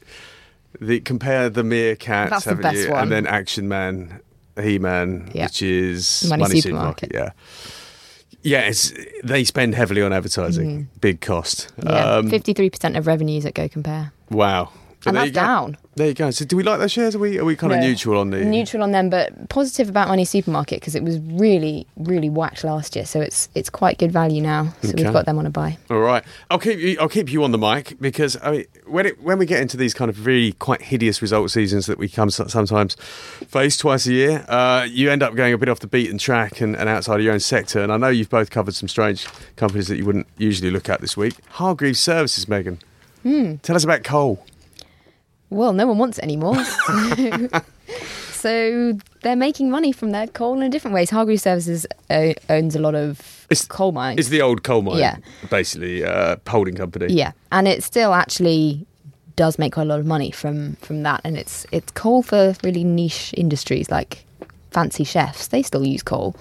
the 0.82 1.00
compare 1.02 1.50
the 1.50 1.64
meerkats, 1.64 2.30
That's 2.30 2.46
the 2.46 2.56
best 2.56 2.78
you? 2.78 2.92
one. 2.92 3.04
and 3.04 3.12
then 3.12 3.28
Action 3.28 3.68
Man, 3.68 4.20
He 4.62 4.80
Man, 4.80 5.32
Yeah. 5.34 5.46
which 5.46 5.62
is 5.62 6.26
Money 6.30 6.62
Supermarket. 6.62 7.12
Yeah, 7.14 7.20
yeah. 7.26 7.30
It's 8.44 8.94
they 9.24 9.44
spend 9.44 9.76
heavily 9.76 10.02
on 10.02 10.14
advertising, 10.14 10.90
big 11.02 11.22
cost. 11.22 11.72
Mm-hmm. 11.78 11.90
Yeah, 11.90 12.16
Um, 12.16 12.30
fifty-three 12.30 12.70
percent 12.70 12.96
of 12.98 13.08
revenues 13.08 13.46
at 13.46 13.54
Go 13.54 13.68
Compare. 13.68 14.12
wow. 14.30 14.72
And 15.06 15.16
that's 15.16 15.32
down. 15.32 15.78
There 15.98 16.08
you 16.08 16.14
go. 16.14 16.30
So, 16.30 16.46
do 16.46 16.56
we 16.56 16.62
like 16.64 16.80
those 16.80 16.92
shares? 16.92 17.16
Are 17.16 17.20
we 17.20 17.40
are 17.40 17.44
we 17.46 17.56
kind 17.56 17.74
of 17.74 17.80
No. 17.80 17.88
neutral 17.88 18.20
on 18.20 18.30
the 18.30 18.38
Neutral 18.46 18.84
on 18.84 18.92
them, 18.92 19.10
but 19.10 19.50
positive 19.50 19.90
about 19.90 20.08
Money 20.08 20.26
Supermarket 20.26 20.80
because 20.80 20.94
it 20.94 21.04
was 21.04 21.18
really, 21.20 21.88
really 21.98 22.30
whacked 22.30 22.64
last 22.64 22.96
year. 22.96 23.04
So 23.06 23.20
it's 23.20 23.50
it's 23.56 23.70
quite 23.72 23.98
good 23.98 24.12
value 24.12 24.42
now. 24.42 24.74
So 24.84 24.90
Okay. 24.90 25.04
we've 25.04 25.12
got 25.12 25.26
them 25.26 25.40
on 25.40 25.48
a 25.48 25.50
buy. 25.50 25.78
All 25.90 26.00
right, 26.00 26.24
I'll 26.52 26.60
keep 26.60 26.78
you. 26.80 26.98
I'll 27.02 27.10
keep 27.10 27.32
you 27.34 27.44
on 27.44 27.52
the 27.52 27.58
mic 27.58 27.98
because 28.00 28.38
I 28.44 28.52
mean, 28.52 28.66
when 28.86 29.08
it 29.08 29.24
when 29.24 29.40
we 29.40 29.48
get 29.48 29.60
into 29.60 29.76
these 29.76 29.96
kind 29.96 30.10
of 30.10 30.24
really 30.26 30.52
quite 30.54 30.84
hideous 30.84 31.20
result 31.22 31.50
seasons 31.50 31.88
that 31.88 31.98
we 31.98 32.08
come 32.10 32.30
sometimes 32.30 32.96
face 33.48 33.76
twice 33.76 34.06
a 34.06 34.14
year, 34.14 34.46
uh, 34.48 34.86
you 34.88 35.10
end 35.10 35.24
up 35.24 35.34
going 35.34 35.52
a 35.52 35.58
bit 35.58 35.68
off 35.68 35.80
the 35.80 35.88
beaten 35.88 36.20
track 36.20 36.62
and, 36.62 36.76
and 36.76 36.88
outside 36.88 37.16
of 37.16 37.22
your 37.24 37.34
own 37.34 37.40
sector. 37.40 37.82
And 37.82 37.92
I 37.92 37.98
know 37.98 38.10
you've 38.10 38.30
both 38.30 38.52
covered 38.52 38.76
some 38.76 38.88
strange 38.88 39.26
companies 39.56 39.88
that 39.88 39.98
you 39.98 40.06
wouldn't 40.06 40.28
usually 40.38 40.70
look 40.70 40.90
at 40.90 41.02
this 41.02 41.18
week. 41.18 41.34
Hargreaves 41.50 42.00
Services, 42.00 42.48
Megan. 42.48 42.78
Hmm. 43.24 43.56
Tell 43.64 43.76
us 43.76 43.84
about 43.84 44.04
coal. 44.04 44.46
Well, 45.50 45.74
no 45.74 45.88
one 45.88 45.98
wants 45.98 46.18
it 46.18 46.24
anymore. 46.24 46.62
so 48.34 48.98
they're 49.24 49.36
making 49.36 49.70
money 49.70 49.92
from 49.92 50.12
their 50.12 50.28
coal 50.28 50.62
in 50.62 50.70
different 50.72 50.94
ways. 50.96 51.10
Hargreaves 51.10 51.44
Services 51.44 51.86
o- 52.10 52.34
owns 52.50 52.76
a 52.76 52.80
lot 52.80 52.96
of 52.96 53.20
It's- 53.50 53.66
coal 53.66 53.92
mines. 53.92 54.20
It's 54.20 54.30
the 54.30 54.42
old 54.42 54.64
coal 54.64 54.82
mine, 54.82 54.98
Yeah. 54.98 55.18
basically 55.50 56.04
uh, 56.04 56.38
holding 56.48 56.76
company. 56.76 57.14
Yeah, 57.14 57.32
and 57.52 57.68
it 57.68 57.84
still 57.84 58.14
actually 58.14 58.86
does 59.36 59.58
make 59.60 59.74
quite 59.74 59.84
a 59.84 59.86
lot 59.90 60.00
of 60.00 60.06
money 60.06 60.32
from 60.32 60.76
from 60.82 61.04
that, 61.04 61.22
and 61.24 61.38
it's 61.38 61.66
it's 61.72 61.92
coal 61.92 62.24
for 62.24 62.56
really 62.64 62.84
niche 62.84 63.34
industries 63.38 63.90
like 63.90 64.26
fancy 64.72 65.04
chefs. 65.04 65.48
They 65.48 65.62
still 65.64 65.86
use 65.86 66.04
coal, 66.04 66.36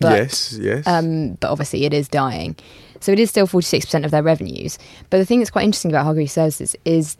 but 0.00 0.12
yes, 0.18 0.58
yes. 0.60 0.86
um, 0.86 1.34
but 1.40 1.50
obviously 1.50 1.84
it 1.84 1.94
is 1.94 2.08
dying. 2.08 2.56
So 3.00 3.12
it 3.12 3.18
is 3.18 3.30
still 3.30 3.46
forty 3.46 3.64
six 3.64 3.86
percent 3.86 4.04
of 4.04 4.10
their 4.10 4.22
revenues. 4.22 4.78
But 5.10 5.18
the 5.18 5.24
thing 5.24 5.38
that's 5.40 5.50
quite 5.50 5.64
interesting 5.64 5.90
about 5.92 6.04
Hargreaves 6.04 6.32
Services 6.32 6.76
is 6.84 7.16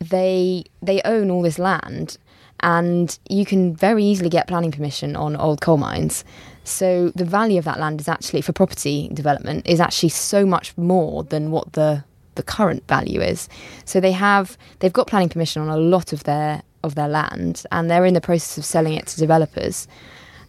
they 0.00 0.64
they 0.82 1.00
own 1.04 1.30
all 1.30 1.42
this 1.42 1.58
land, 1.58 2.18
and 2.60 3.18
you 3.28 3.44
can 3.44 3.74
very 3.74 4.04
easily 4.04 4.30
get 4.30 4.48
planning 4.48 4.72
permission 4.72 5.14
on 5.16 5.36
old 5.36 5.60
coal 5.60 5.76
mines. 5.76 6.24
So 6.64 7.10
the 7.14 7.24
value 7.24 7.58
of 7.58 7.64
that 7.64 7.78
land 7.78 8.00
is 8.00 8.08
actually 8.08 8.42
for 8.42 8.52
property 8.52 9.08
development 9.12 9.66
is 9.66 9.80
actually 9.80 10.10
so 10.10 10.44
much 10.46 10.76
more 10.76 11.24
than 11.24 11.50
what 11.50 11.72
the 11.74 12.04
the 12.34 12.42
current 12.42 12.86
value 12.86 13.20
is. 13.20 13.48
So 13.84 14.00
they 14.00 14.12
have 14.12 14.56
they've 14.78 14.92
got 14.92 15.06
planning 15.06 15.28
permission 15.28 15.62
on 15.62 15.68
a 15.68 15.76
lot 15.76 16.12
of 16.12 16.24
their 16.24 16.62
of 16.82 16.94
their 16.94 17.08
land, 17.08 17.64
and 17.70 17.90
they're 17.90 18.06
in 18.06 18.14
the 18.14 18.20
process 18.20 18.56
of 18.56 18.64
selling 18.64 18.94
it 18.94 19.06
to 19.08 19.16
developers. 19.18 19.86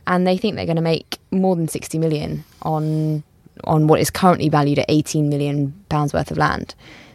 And 0.08 0.26
they 0.26 0.38
think 0.38 0.56
they're 0.56 0.66
going 0.66 0.78
to 0.78 0.82
make 0.82 1.20
more 1.30 1.56
than 1.56 1.68
sixty 1.68 2.00
million 2.00 2.44
on 2.62 3.24
on 3.66 3.88
what 3.88 4.00
is 4.00 4.10
currently 4.10 4.50
valued 4.50 4.80
at 4.80 4.86
eighteen 4.90 5.30
million 5.30 5.74
pounds 5.90 6.14
worth 6.14 6.32
of 6.32 6.38
land 6.38 6.74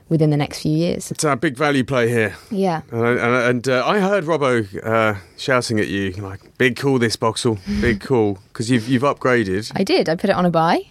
within 0.08 0.30
the 0.30 0.36
next 0.36 0.60
few 0.62 0.72
years. 0.72 1.10
it's 1.10 1.24
a 1.24 1.34
big 1.36 1.56
value 1.56 1.82
play 1.84 2.08
here. 2.08 2.36
Yeah. 2.50 2.82
And, 2.92 3.06
I- 3.06 3.10
and, 3.12 3.34
and 3.48 3.68
uh, 3.68 3.86
I 3.86 3.98
heard 4.00 4.24
Robbo 4.24 4.84
uh, 4.86 5.18
shouting 5.36 5.80
at 5.80 5.88
you 5.88 6.12
like, 6.12 6.40
"Big 6.58 6.76
call, 6.76 6.98
this 6.98 7.16
Boxall, 7.16 7.58
big 7.80 8.00
call," 8.08 8.38
because 8.48 8.70
you've 8.70 8.88
you've 8.88 9.02
upgraded. 9.02 9.72
I 9.74 9.82
did. 9.84 10.08
I 10.08 10.14
put 10.16 10.30
it 10.30 10.36
on 10.36 10.46
a 10.46 10.50
buy, 10.50 10.82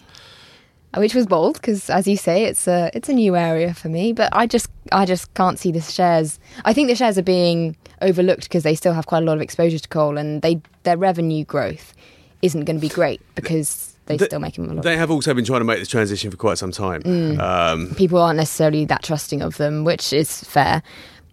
which 0.96 1.14
was 1.14 1.26
bold 1.26 1.54
because, 1.54 1.88
as 1.90 2.06
you 2.06 2.16
say, 2.16 2.44
it's 2.44 2.66
a 2.68 2.90
it's 2.94 3.08
a 3.08 3.12
new 3.14 3.36
area 3.36 3.74
for 3.74 3.88
me. 3.88 4.12
But 4.12 4.34
I 4.34 4.46
just 4.46 4.68
I 4.92 5.04
just 5.06 5.32
can't 5.34 5.58
see 5.58 5.72
the 5.72 5.80
shares. 5.80 6.38
I 6.64 6.72
think 6.72 6.88
the 6.88 6.94
shares 6.96 7.16
are 7.18 7.22
being 7.22 7.76
overlooked 8.02 8.42
because 8.44 8.62
they 8.64 8.74
still 8.74 8.92
have 8.92 9.06
quite 9.06 9.22
a 9.22 9.26
lot 9.26 9.36
of 9.36 9.42
exposure 9.42 9.78
to 9.78 9.88
coal, 9.88 10.18
and 10.18 10.42
they 10.42 10.60
their 10.82 10.96
revenue 10.98 11.44
growth 11.44 11.94
isn't 12.42 12.64
going 12.64 12.76
to 12.76 12.80
be 12.80 12.88
great 12.90 13.20
because 13.34 13.95
they're 14.06 14.16
The- 14.16 14.24
still 14.26 14.40
making 14.40 14.70
a 14.70 14.74
lot. 14.74 14.82
They 14.84 14.96
have 14.96 15.10
also 15.10 15.34
been 15.34 15.44
trying 15.44 15.60
to 15.60 15.64
make 15.64 15.78
this 15.78 15.88
transition 15.88 16.30
for 16.30 16.36
quite 16.36 16.58
some 16.58 16.72
time. 16.72 17.02
Mm. 17.02 17.38
Um, 17.40 17.94
People 17.96 18.20
aren't 18.20 18.38
necessarily 18.38 18.84
that 18.86 19.02
trusting 19.02 19.42
of 19.42 19.56
them, 19.58 19.84
which 19.84 20.12
is 20.12 20.42
fair. 20.44 20.82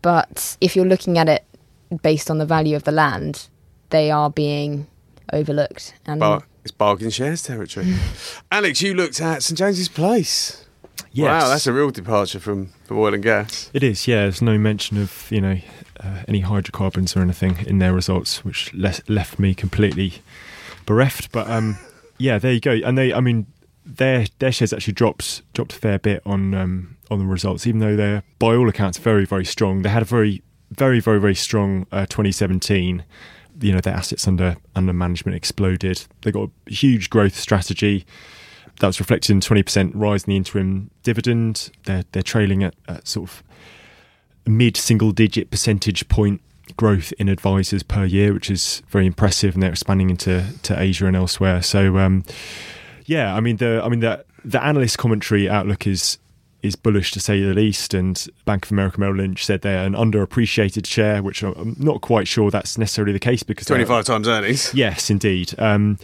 But 0.01 0.57
if 0.59 0.75
you're 0.75 0.85
looking 0.85 1.17
at 1.17 1.29
it 1.29 1.45
based 2.01 2.29
on 2.29 2.37
the 2.39 2.45
value 2.45 2.75
of 2.75 2.83
the 2.83 2.91
land, 2.91 3.47
they 3.89 4.11
are 4.11 4.29
being 4.29 4.87
overlooked. 5.31 5.93
And 6.05 6.19
bar- 6.19 6.43
it's 6.63 6.71
bargain 6.71 7.09
shares 7.09 7.43
territory. 7.43 7.93
Alex, 8.51 8.81
you 8.81 8.93
looked 8.93 9.21
at 9.21 9.43
St 9.43 9.57
James's 9.57 9.89
Place. 9.89 10.65
Yes. 11.11 11.43
Wow, 11.43 11.49
that's 11.49 11.67
a 11.67 11.73
real 11.73 11.91
departure 11.91 12.39
from, 12.39 12.71
from 12.85 12.97
oil 12.97 13.13
and 13.13 13.21
gas. 13.23 13.69
It 13.73 13.83
is, 13.83 14.07
yeah. 14.07 14.21
There's 14.23 14.41
no 14.41 14.57
mention 14.57 14.97
of 15.01 15.27
you 15.29 15.41
know 15.41 15.59
uh, 16.03 16.23
any 16.27 16.39
hydrocarbons 16.41 17.15
or 17.15 17.21
anything 17.21 17.57
in 17.67 17.77
their 17.79 17.93
results, 17.93 18.43
which 18.43 18.73
le- 18.73 18.93
left 19.07 19.37
me 19.39 19.53
completely 19.53 20.21
bereft. 20.87 21.31
But 21.31 21.49
um, 21.49 21.77
yeah, 22.17 22.39
there 22.39 22.53
you 22.53 22.59
go. 22.59 22.71
And 22.71 22.97
they, 22.97 23.13
I 23.13 23.19
mean, 23.19 23.47
their 23.85 24.27
their 24.39 24.51
shares 24.51 24.73
actually 24.73 24.93
dropped 24.93 25.41
dropped 25.53 25.73
a 25.73 25.75
fair 25.75 25.99
bit 25.99 26.21
on 26.25 26.53
um, 26.53 26.97
on 27.11 27.19
the 27.19 27.25
results, 27.25 27.67
even 27.67 27.79
though 27.79 27.95
they're 27.95 28.23
by 28.39 28.55
all 28.55 28.69
accounts 28.69 28.97
very 28.97 29.25
very 29.25 29.45
strong. 29.45 29.81
They 29.81 29.89
had 29.89 30.01
a 30.01 30.05
very 30.05 30.41
very 30.71 30.99
very 30.99 31.19
very 31.19 31.35
strong 31.35 31.85
uh, 31.91 32.05
2017. 32.05 33.03
You 33.61 33.71
know, 33.71 33.79
their 33.79 33.93
assets 33.93 34.27
under 34.27 34.57
under 34.75 34.93
management 34.93 35.35
exploded. 35.35 36.05
They 36.21 36.31
got 36.31 36.49
a 36.67 36.73
huge 36.73 37.09
growth 37.09 37.35
strategy 37.35 38.05
that 38.79 38.87
was 38.87 38.99
reflected 38.99 39.31
in 39.31 39.39
20% 39.39 39.91
rise 39.93 40.23
in 40.23 40.31
the 40.31 40.37
interim 40.37 40.89
dividend. 41.03 41.71
They're 41.85 42.03
they're 42.11 42.23
trailing 42.23 42.63
at, 42.63 42.75
at 42.87 43.07
sort 43.07 43.29
of 43.29 43.43
mid 44.45 44.75
single 44.75 45.11
digit 45.11 45.51
percentage 45.51 46.07
point 46.07 46.41
growth 46.77 47.13
in 47.13 47.29
advisors 47.29 47.83
per 47.83 48.05
year, 48.05 48.33
which 48.33 48.49
is 48.49 48.81
very 48.87 49.05
impressive, 49.05 49.53
and 49.53 49.63
they're 49.63 49.71
expanding 49.71 50.09
into 50.09 50.45
to 50.63 50.79
Asia 50.79 51.05
and 51.05 51.15
elsewhere. 51.15 51.61
So, 51.61 51.97
um, 51.97 52.23
yeah, 53.05 53.35
I 53.35 53.39
mean 53.39 53.57
the 53.57 53.81
I 53.83 53.89
mean 53.89 53.99
the 53.99 54.25
the 54.43 54.63
analyst 54.63 54.97
commentary 54.97 55.49
outlook 55.49 55.87
is 55.87 56.17
is 56.61 56.75
bullish 56.75 57.11
to 57.11 57.19
say 57.19 57.41
the 57.41 57.53
least. 57.53 57.93
And 57.93 58.25
Bank 58.45 58.65
of 58.65 58.71
America 58.71 58.99
Merrill 58.99 59.17
Lynch 59.17 59.45
said 59.45 59.61
they're 59.61 59.85
an 59.85 59.93
underappreciated 59.93 60.87
share, 60.87 61.21
which 61.21 61.43
I'm 61.43 61.75
not 61.77 62.01
quite 62.01 62.27
sure 62.27 62.49
that's 62.49 62.77
necessarily 62.77 63.13
the 63.13 63.19
case 63.19 63.43
because 63.43 63.67
25 63.67 64.05
times 64.05 64.27
earnings. 64.27 64.73
Yes, 64.73 65.09
indeed. 65.09 65.53
Um, 65.59 65.99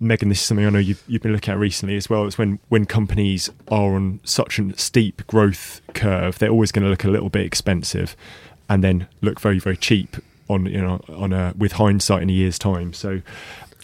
Megan, 0.00 0.28
this 0.28 0.40
is 0.40 0.46
something 0.46 0.66
I 0.66 0.70
know 0.70 0.78
you've, 0.78 1.02
you've 1.06 1.22
been 1.22 1.32
looking 1.32 1.52
at 1.52 1.58
recently 1.58 1.96
as 1.96 2.10
well. 2.10 2.26
It's 2.26 2.36
when, 2.36 2.58
when 2.68 2.84
companies 2.84 3.50
are 3.68 3.94
on 3.94 4.20
such 4.24 4.58
a 4.58 4.76
steep 4.76 5.26
growth 5.26 5.80
curve, 5.94 6.38
they're 6.38 6.50
always 6.50 6.72
going 6.72 6.82
to 6.82 6.90
look 6.90 7.04
a 7.04 7.08
little 7.08 7.30
bit 7.30 7.46
expensive, 7.46 8.16
and 8.68 8.84
then 8.84 9.08
look 9.20 9.40
very 9.40 9.58
very 9.58 9.76
cheap 9.76 10.16
on 10.48 10.66
you 10.66 10.80
know 10.80 11.00
on 11.08 11.32
a 11.32 11.54
with 11.56 11.72
hindsight 11.72 12.22
in 12.22 12.30
a 12.30 12.32
year's 12.32 12.58
time. 12.58 12.92
So. 12.92 13.22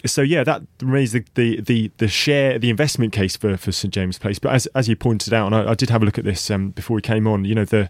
So 0.05 0.21
yeah, 0.21 0.43
that 0.43 0.61
remains 0.83 1.13
the, 1.13 1.25
the, 1.33 1.61
the, 1.61 1.91
the 1.97 2.07
share 2.07 2.59
the 2.59 2.69
investment 2.69 3.11
case 3.11 3.35
for, 3.35 3.57
for 3.57 3.71
St 3.71 3.91
James 3.91 4.19
Place. 4.19 4.37
But 4.37 4.53
as 4.53 4.67
as 4.75 4.87
you 4.87 4.95
pointed 4.95 5.33
out, 5.33 5.47
and 5.47 5.55
I, 5.55 5.71
I 5.71 5.73
did 5.73 5.89
have 5.89 6.03
a 6.03 6.05
look 6.05 6.19
at 6.19 6.23
this 6.23 6.51
um, 6.51 6.69
before 6.69 6.93
we 6.93 7.01
came 7.01 7.25
on. 7.25 7.43
You 7.43 7.55
know 7.55 7.65
the 7.65 7.89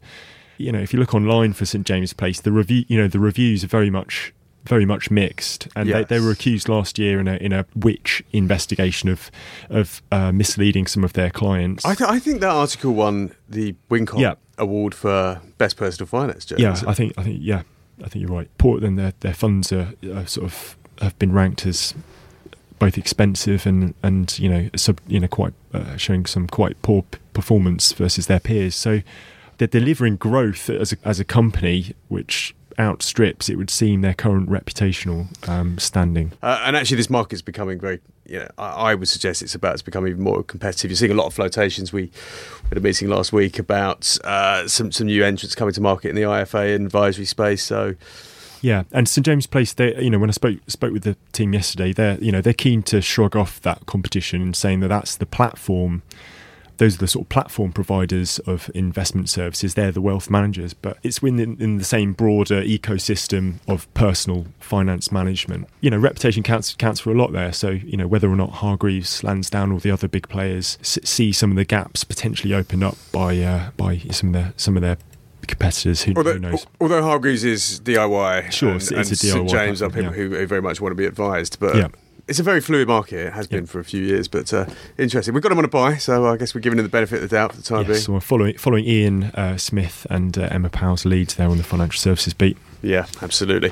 you 0.57 0.71
know 0.71 0.79
if 0.79 0.93
you 0.93 0.99
look 0.99 1.13
online 1.13 1.51
for 1.51 1.65
St 1.65 1.85
James 1.85 2.13
Place, 2.13 2.39
the 2.39 2.53
review 2.53 2.85
you 2.87 2.97
know 2.97 3.09
the 3.09 3.19
reviews 3.19 3.65
are 3.65 3.67
very 3.67 3.89
much 3.89 4.31
very 4.65 4.85
much 4.85 5.11
mixed, 5.11 5.67
and 5.75 5.87
Yes. 5.87 6.07
they, 6.07 6.17
they 6.17 6.25
were 6.25 6.31
accused 6.31 6.67
last 6.69 6.97
year 6.99 7.19
in 7.19 7.27
a 7.27 7.35
in 7.35 7.53
a 7.53 7.65
Which? 7.75 8.23
investigation 8.33 9.09
of 9.09 9.29
of 9.69 10.01
uh, 10.11 10.31
misleading 10.31 10.87
some 10.87 11.03
of 11.03 11.13
their 11.13 11.29
clients. 11.29 11.85
I, 11.85 11.95
th- 11.95 12.09
I 12.09 12.19
think 12.19 12.41
that 12.41 12.49
article 12.49 12.93
won 12.93 13.31
the 13.49 13.75
Wincott 13.89 14.19
Yeah. 14.19 14.33
award 14.57 14.93
for 14.95 15.41
best 15.57 15.77
personal 15.77 16.07
finance 16.07 16.45
yeah, 16.51 16.57
journalist. 16.57 16.83
I 16.87 16.93
think 16.93 17.13
I 17.17 17.23
think 17.23 17.39
yeah, 17.41 17.61
I 18.03 18.09
think 18.09 18.21
you're 18.23 18.31
right. 18.37 18.49
Portland, 18.57 18.97
their 18.97 19.13
their 19.19 19.33
funds 19.33 19.71
are, 19.71 19.93
are 20.13 20.25
sort 20.27 20.45
of 20.45 20.77
have 21.01 21.17
been 21.19 21.31
ranked 21.33 21.65
as 21.65 21.93
both 22.79 22.97
expensive 22.97 23.65
and 23.65 23.93
and 24.03 24.37
you 24.39 24.49
know 24.49 24.69
sub, 24.75 24.99
you 25.07 25.19
know 25.19 25.27
quite 25.27 25.53
uh, 25.73 25.95
showing 25.97 26.25
some 26.25 26.47
quite 26.47 26.81
poor 26.81 27.03
p- 27.03 27.19
performance 27.33 27.91
versus 27.93 28.27
their 28.27 28.39
peers. 28.39 28.75
So 28.75 29.01
they're 29.57 29.67
delivering 29.69 30.17
growth 30.17 30.69
as 30.69 30.91
a, 30.93 30.97
as 31.05 31.19
a 31.19 31.23
company 31.25 31.93
which 32.09 32.53
outstrips 32.79 33.49
it 33.49 33.57
would 33.57 33.69
seem 33.69 34.01
their 34.01 34.13
current 34.13 34.49
reputational 34.49 35.27
um, 35.47 35.77
standing. 35.77 36.31
Uh, 36.41 36.61
and 36.63 36.75
actually, 36.75 36.97
this 36.97 37.09
market's 37.09 37.41
becoming 37.41 37.79
very. 37.79 37.99
You 38.27 38.39
know, 38.39 38.47
I, 38.57 38.69
I 38.69 38.95
would 38.95 39.07
suggest 39.07 39.43
it's 39.43 39.53
about 39.53 39.77
to 39.77 39.85
become 39.85 40.07
even 40.07 40.23
more 40.23 40.41
competitive. 40.41 40.89
You're 40.89 40.95
seeing 40.95 41.11
a 41.11 41.15
lot 41.15 41.27
of 41.27 41.33
flotations. 41.35 41.93
We 41.93 42.09
had 42.69 42.77
a 42.77 42.81
meeting 42.81 43.07
last 43.07 43.31
week 43.31 43.59
about 43.59 44.17
uh, 44.23 44.67
some 44.67 44.91
some 44.91 45.07
new 45.07 45.23
entrants 45.23 45.53
coming 45.53 45.73
to 45.75 45.81
market 45.81 46.09
in 46.09 46.15
the 46.15 46.23
IFA 46.23 46.75
and 46.75 46.85
advisory 46.85 47.25
space. 47.25 47.63
So 47.63 47.95
Yeah, 48.61 48.83
and 48.91 49.07
St 49.07 49.23
James 49.23 49.45
Place, 49.45 49.73
they 49.73 49.95
you 50.01 50.09
know 50.09 50.17
when 50.17 50.29
I 50.29 50.33
spoke 50.33 50.57
spoke 50.67 50.91
with 50.91 51.03
the 51.03 51.15
team 51.33 51.53
yesterday, 51.53 51.93
they're 51.93 52.17
you 52.17 52.31
know 52.31 52.41
they're 52.41 52.53
keen 52.53 52.81
to 52.83 52.99
shrug 53.01 53.35
off 53.35 53.61
that 53.61 53.85
competition 53.85 54.41
and 54.41 54.55
saying 54.55 54.79
that 54.79 54.87
that's 54.87 55.15
the 55.15 55.27
platform. 55.27 56.01
Those 56.77 56.95
are 56.95 56.99
the 56.99 57.07
sort 57.07 57.25
of 57.25 57.29
platform 57.29 57.71
providers 57.71 58.39
of 58.39 58.69
investment 58.75 59.29
services. 59.29 59.73
They're 59.75 59.91
the 59.91 60.01
wealth 60.01 60.29
managers, 60.29 60.73
but 60.73 60.97
it's 61.03 61.21
within 61.21 61.57
in 61.59 61.77
the 61.77 61.83
same 61.83 62.13
broader 62.13 62.61
ecosystem 62.61 63.55
of 63.67 63.91
personal 63.93 64.45
finance 64.59 65.11
management. 65.11 65.67
You 65.81 65.89
know, 65.89 65.97
reputation 65.97 66.43
counts 66.43 66.73
counts 66.75 66.99
for 66.99 67.11
a 67.11 67.15
lot 67.15 67.31
there. 67.31 67.53
So 67.53 67.69
you 67.69 67.97
know 67.97 68.07
whether 68.07 68.29
or 68.29 68.35
not 68.35 68.51
Hargreaves, 68.51 69.23
Lansdown, 69.23 69.71
or 69.71 69.79
the 69.79 69.91
other 69.91 70.07
big 70.07 70.27
players 70.29 70.77
s- 70.81 70.99
see 71.03 71.31
some 71.31 71.51
of 71.51 71.57
the 71.57 71.65
gaps 71.65 72.03
potentially 72.03 72.53
opened 72.53 72.83
up 72.83 72.97
by 73.11 73.39
uh, 73.39 73.71
by 73.77 73.99
some 74.11 74.29
of 74.29 74.33
their 74.33 74.53
some 74.57 74.75
of 74.75 74.81
their 74.81 74.97
competitors. 75.47 76.03
Who, 76.03 76.13
although, 76.17 76.33
who 76.33 76.39
knows? 76.39 76.65
although 76.81 77.03
Hargreaves 77.03 77.43
is 77.43 77.79
DIY, 77.81 78.51
Sure, 78.51 78.71
and, 78.71 78.81
it's- 78.81 78.91
and 78.91 78.99
a 79.11 79.15
St 79.15 79.47
DIY 79.47 79.49
James 79.49 79.81
are 79.81 79.89
platform, 79.89 80.13
people 80.13 80.29
who, 80.31 80.37
who 80.39 80.47
very 80.47 80.61
much 80.61 80.81
want 80.81 80.91
to 80.91 80.95
be 80.95 81.05
advised. 81.05 81.59
But 81.59 81.75
Yeah. 81.75 81.87
It's 82.27 82.39
a 82.39 82.43
very 82.43 82.59
fluid 82.61 82.87
market. 82.87 83.27
It 83.27 83.33
has 83.33 83.47
been 83.47 83.65
for 83.65 83.79
a 83.79 83.83
few 83.83 84.01
years, 84.03 84.27
but 84.27 84.51
uh, 84.53 84.65
interesting. 84.97 85.33
We've 85.33 85.43
got 85.43 85.49
them 85.49 85.59
on 85.59 85.65
a 85.65 85.69
buy, 85.69 85.97
so 85.97 86.25
I 86.27 86.37
guess 86.37 86.55
we're 86.55 86.61
giving 86.61 86.77
them 86.77 86.85
the 86.85 86.89
benefit 86.91 87.21
of 87.21 87.29
the 87.29 87.35
doubt 87.35 87.51
for 87.51 87.57
the 87.57 87.63
time 87.63 87.79
Yes, 87.81 87.87
being. 87.87 87.99
so 88.01 88.13
we're 88.13 88.19
following 88.19 88.57
following 88.57 88.85
Ian 88.85 89.23
uh, 89.25 89.57
Smith 89.57 90.07
and 90.09 90.37
uh, 90.37 90.47
Emma 90.51 90.69
Powell's 90.69 91.05
leads 91.05 91.35
there 91.35 91.49
on 91.49 91.57
the 91.57 91.63
financial 91.63 91.99
services 91.99 92.33
beat. 92.33 92.57
Yeah, 92.81 93.05
absolutely. 93.21 93.71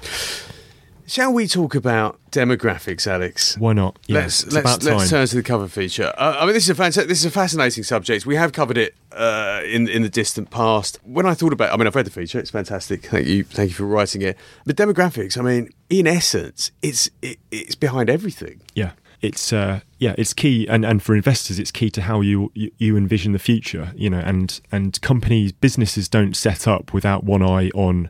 Shall 1.05 1.33
we 1.33 1.47
talk 1.47 1.75
about 1.75 2.19
demographics, 2.31 3.07
Alex? 3.07 3.57
Why 3.57 3.73
not? 3.73 3.99
Yeah, 4.07 4.19
let's 4.19 4.43
it's 4.43 4.53
let's 4.53 4.83
let's 4.83 5.09
turn 5.09 5.27
to 5.27 5.35
the 5.35 5.43
cover 5.43 5.67
feature. 5.67 6.13
Uh, 6.17 6.37
I 6.39 6.45
mean, 6.45 6.53
this 6.53 6.69
is 6.69 6.69
a 6.69 6.81
fanta- 6.81 7.07
this 7.07 7.19
is 7.19 7.25
a 7.25 7.31
fascinating 7.31 7.83
subject. 7.83 8.25
We 8.25 8.35
have 8.35 8.53
covered 8.53 8.77
it 8.77 8.95
uh, 9.11 9.61
in 9.65 9.87
in 9.87 10.01
the 10.01 10.09
distant 10.09 10.49
past. 10.49 10.99
When 11.03 11.25
I 11.25 11.33
thought 11.33 11.53
about, 11.53 11.73
I 11.73 11.77
mean, 11.77 11.87
I've 11.87 11.95
read 11.95 12.05
the 12.05 12.11
feature. 12.11 12.39
It's 12.39 12.51
fantastic. 12.51 13.05
Thank 13.07 13.27
you, 13.27 13.43
thank 13.43 13.69
you 13.69 13.75
for 13.75 13.85
writing 13.85 14.21
it. 14.21 14.37
But 14.65 14.75
demographics, 14.77 15.37
I 15.37 15.41
mean, 15.41 15.69
in 15.89 16.07
essence, 16.07 16.71
it's 16.81 17.09
it, 17.21 17.37
it's 17.51 17.75
behind 17.75 18.09
everything. 18.09 18.61
Yeah, 18.73 18.91
it's 19.21 19.51
uh, 19.53 19.81
yeah, 19.99 20.15
it's 20.17 20.33
key, 20.33 20.67
and, 20.67 20.85
and 20.85 21.01
for 21.01 21.15
investors, 21.15 21.59
it's 21.59 21.71
key 21.71 21.89
to 21.91 22.01
how 22.01 22.21
you, 22.21 22.51
you 22.55 22.71
you 22.77 22.97
envision 22.97 23.33
the 23.33 23.39
future. 23.39 23.91
You 23.95 24.09
know, 24.09 24.19
and 24.19 24.59
and 24.71 24.99
companies, 25.01 25.51
businesses 25.51 26.07
don't 26.07 26.35
set 26.35 26.67
up 26.67 26.93
without 26.93 27.23
one 27.23 27.43
eye 27.43 27.69
on 27.73 28.09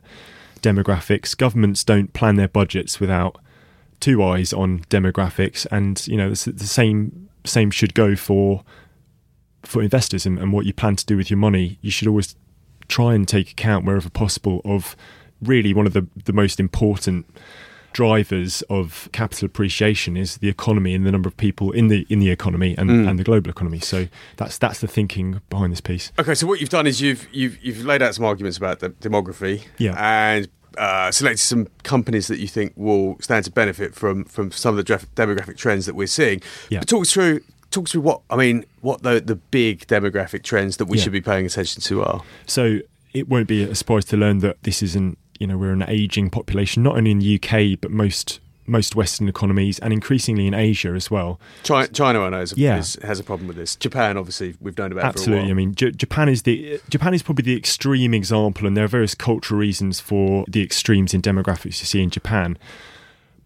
demographics. 0.64 1.36
Governments 1.36 1.84
don't 1.84 2.12
plan 2.12 2.36
their 2.36 2.48
budgets 2.48 2.98
without 2.98 3.36
two 4.00 4.22
eyes 4.22 4.52
on 4.52 4.80
demographics, 4.90 5.66
and 5.70 6.06
you 6.06 6.16
know, 6.16 6.30
the, 6.30 6.66
same 6.66 7.28
same 7.44 7.70
should 7.70 7.94
go 7.94 8.16
for 8.16 8.64
for 9.62 9.82
investors 9.82 10.26
and, 10.26 10.38
and 10.38 10.52
what 10.52 10.66
you 10.66 10.72
plan 10.72 10.96
to 10.96 11.06
do 11.06 11.16
with 11.16 11.30
your 11.30 11.38
money. 11.38 11.78
You 11.82 11.90
should 11.90 12.08
always 12.08 12.34
try 12.88 13.14
and 13.14 13.26
take 13.28 13.50
account 13.50 13.84
wherever 13.84 14.10
possible 14.10 14.60
of 14.64 14.96
really 15.42 15.74
one 15.74 15.86
of 15.86 15.92
the 15.92 16.06
the 16.24 16.32
most 16.32 16.58
important 16.58 17.26
drivers 17.94 18.60
of 18.68 19.08
capital 19.12 19.46
appreciation 19.46 20.16
is 20.18 20.36
the 20.38 20.48
economy 20.50 20.94
and 20.94 21.06
the 21.06 21.12
number 21.12 21.28
of 21.28 21.36
people 21.38 21.72
in 21.72 21.88
the 21.88 22.04
in 22.10 22.18
the 22.18 22.28
economy 22.30 22.74
and, 22.76 22.90
and 22.90 23.18
the 23.18 23.24
global 23.24 23.48
economy. 23.50 23.78
So 23.78 24.08
that's 24.36 24.58
that's 24.58 24.80
the 24.80 24.86
thinking 24.86 25.40
behind 25.48 25.72
this 25.72 25.80
piece. 25.80 26.12
Okay, 26.18 26.34
so 26.34 26.46
what 26.46 26.60
you've 26.60 26.68
done 26.68 26.86
is 26.86 27.00
you've 27.00 27.26
you've 27.32 27.56
you've 27.64 27.84
laid 27.86 28.02
out 28.02 28.14
some 28.14 28.26
arguments 28.26 28.58
about 28.58 28.80
the 28.80 28.90
demography, 28.90 29.62
Yeah. 29.78 29.94
and 29.96 30.48
uh, 30.76 31.10
selected 31.12 31.38
some 31.38 31.68
companies 31.84 32.26
that 32.26 32.38
you 32.40 32.48
think 32.48 32.72
will 32.76 33.16
stand 33.20 33.44
to 33.46 33.50
benefit 33.50 33.94
from 33.94 34.24
from 34.24 34.50
some 34.52 34.76
of 34.76 34.76
the 34.76 34.82
def- 34.84 35.14
demographic 35.14 35.56
trends 35.56 35.86
that 35.86 35.94
we're 35.94 36.06
seeing. 36.06 36.42
Yeah. 36.68 36.80
But 36.80 36.88
talk 36.88 37.06
through 37.06 37.40
talk 37.70 37.88
through 37.88 38.02
what 38.02 38.20
I 38.28 38.36
mean, 38.36 38.64
what 38.80 39.02
the 39.02 39.20
the 39.20 39.36
big 39.36 39.86
demographic 39.86 40.42
trends 40.42 40.76
that 40.78 40.86
we 40.86 40.98
Yeah. 40.98 41.04
should 41.04 41.12
be 41.12 41.20
paying 41.20 41.46
attention 41.46 41.80
to 41.82 42.02
are. 42.02 42.22
So 42.46 42.80
it 43.12 43.28
won't 43.28 43.46
be 43.46 43.62
a 43.62 43.74
surprise 43.76 44.04
to 44.06 44.16
learn 44.16 44.40
that 44.40 44.60
this 44.64 44.82
isn't 44.82 45.16
you 45.38 45.46
know 45.46 45.56
we're 45.58 45.72
an 45.72 45.84
aging 45.88 46.30
population 46.30 46.82
not 46.82 46.96
only 46.96 47.10
in 47.10 47.18
the 47.18 47.34
UK 47.42 47.78
but 47.80 47.90
most 47.90 48.40
most 48.66 48.96
Western 48.96 49.28
economies 49.28 49.78
and 49.80 49.92
increasingly 49.92 50.46
in 50.46 50.54
Asia 50.54 50.88
as 50.94 51.10
well. 51.10 51.38
China, 51.64 51.86
China 51.88 52.20
I 52.22 52.30
know, 52.30 52.40
is, 52.40 52.54
Yeah. 52.56 52.78
is, 52.78 52.94
has 53.02 53.20
a 53.20 53.22
problem 53.22 53.46
with 53.46 53.56
this. 53.58 53.76
Japan, 53.76 54.16
obviously, 54.16 54.54
we've 54.58 54.78
known 54.78 54.90
about 54.90 55.04
Absolutely. 55.04 55.50
I 55.50 55.52
mean, 55.52 55.74
J- 55.74 55.90
Japan 55.90 56.30
is 56.30 56.42
the 56.44 56.80
Japan 56.88 57.12
is 57.12 57.22
probably 57.22 57.42
the 57.42 57.56
extreme 57.58 58.14
example, 58.14 58.66
and 58.66 58.74
there 58.74 58.84
are 58.84 58.88
various 58.88 59.14
cultural 59.14 59.60
reasons 59.60 60.00
for 60.00 60.46
the 60.48 60.62
extremes 60.62 61.12
in 61.12 61.20
demographics 61.20 61.80
you 61.80 61.86
see 61.86 62.02
in 62.02 62.08
Japan. 62.08 62.56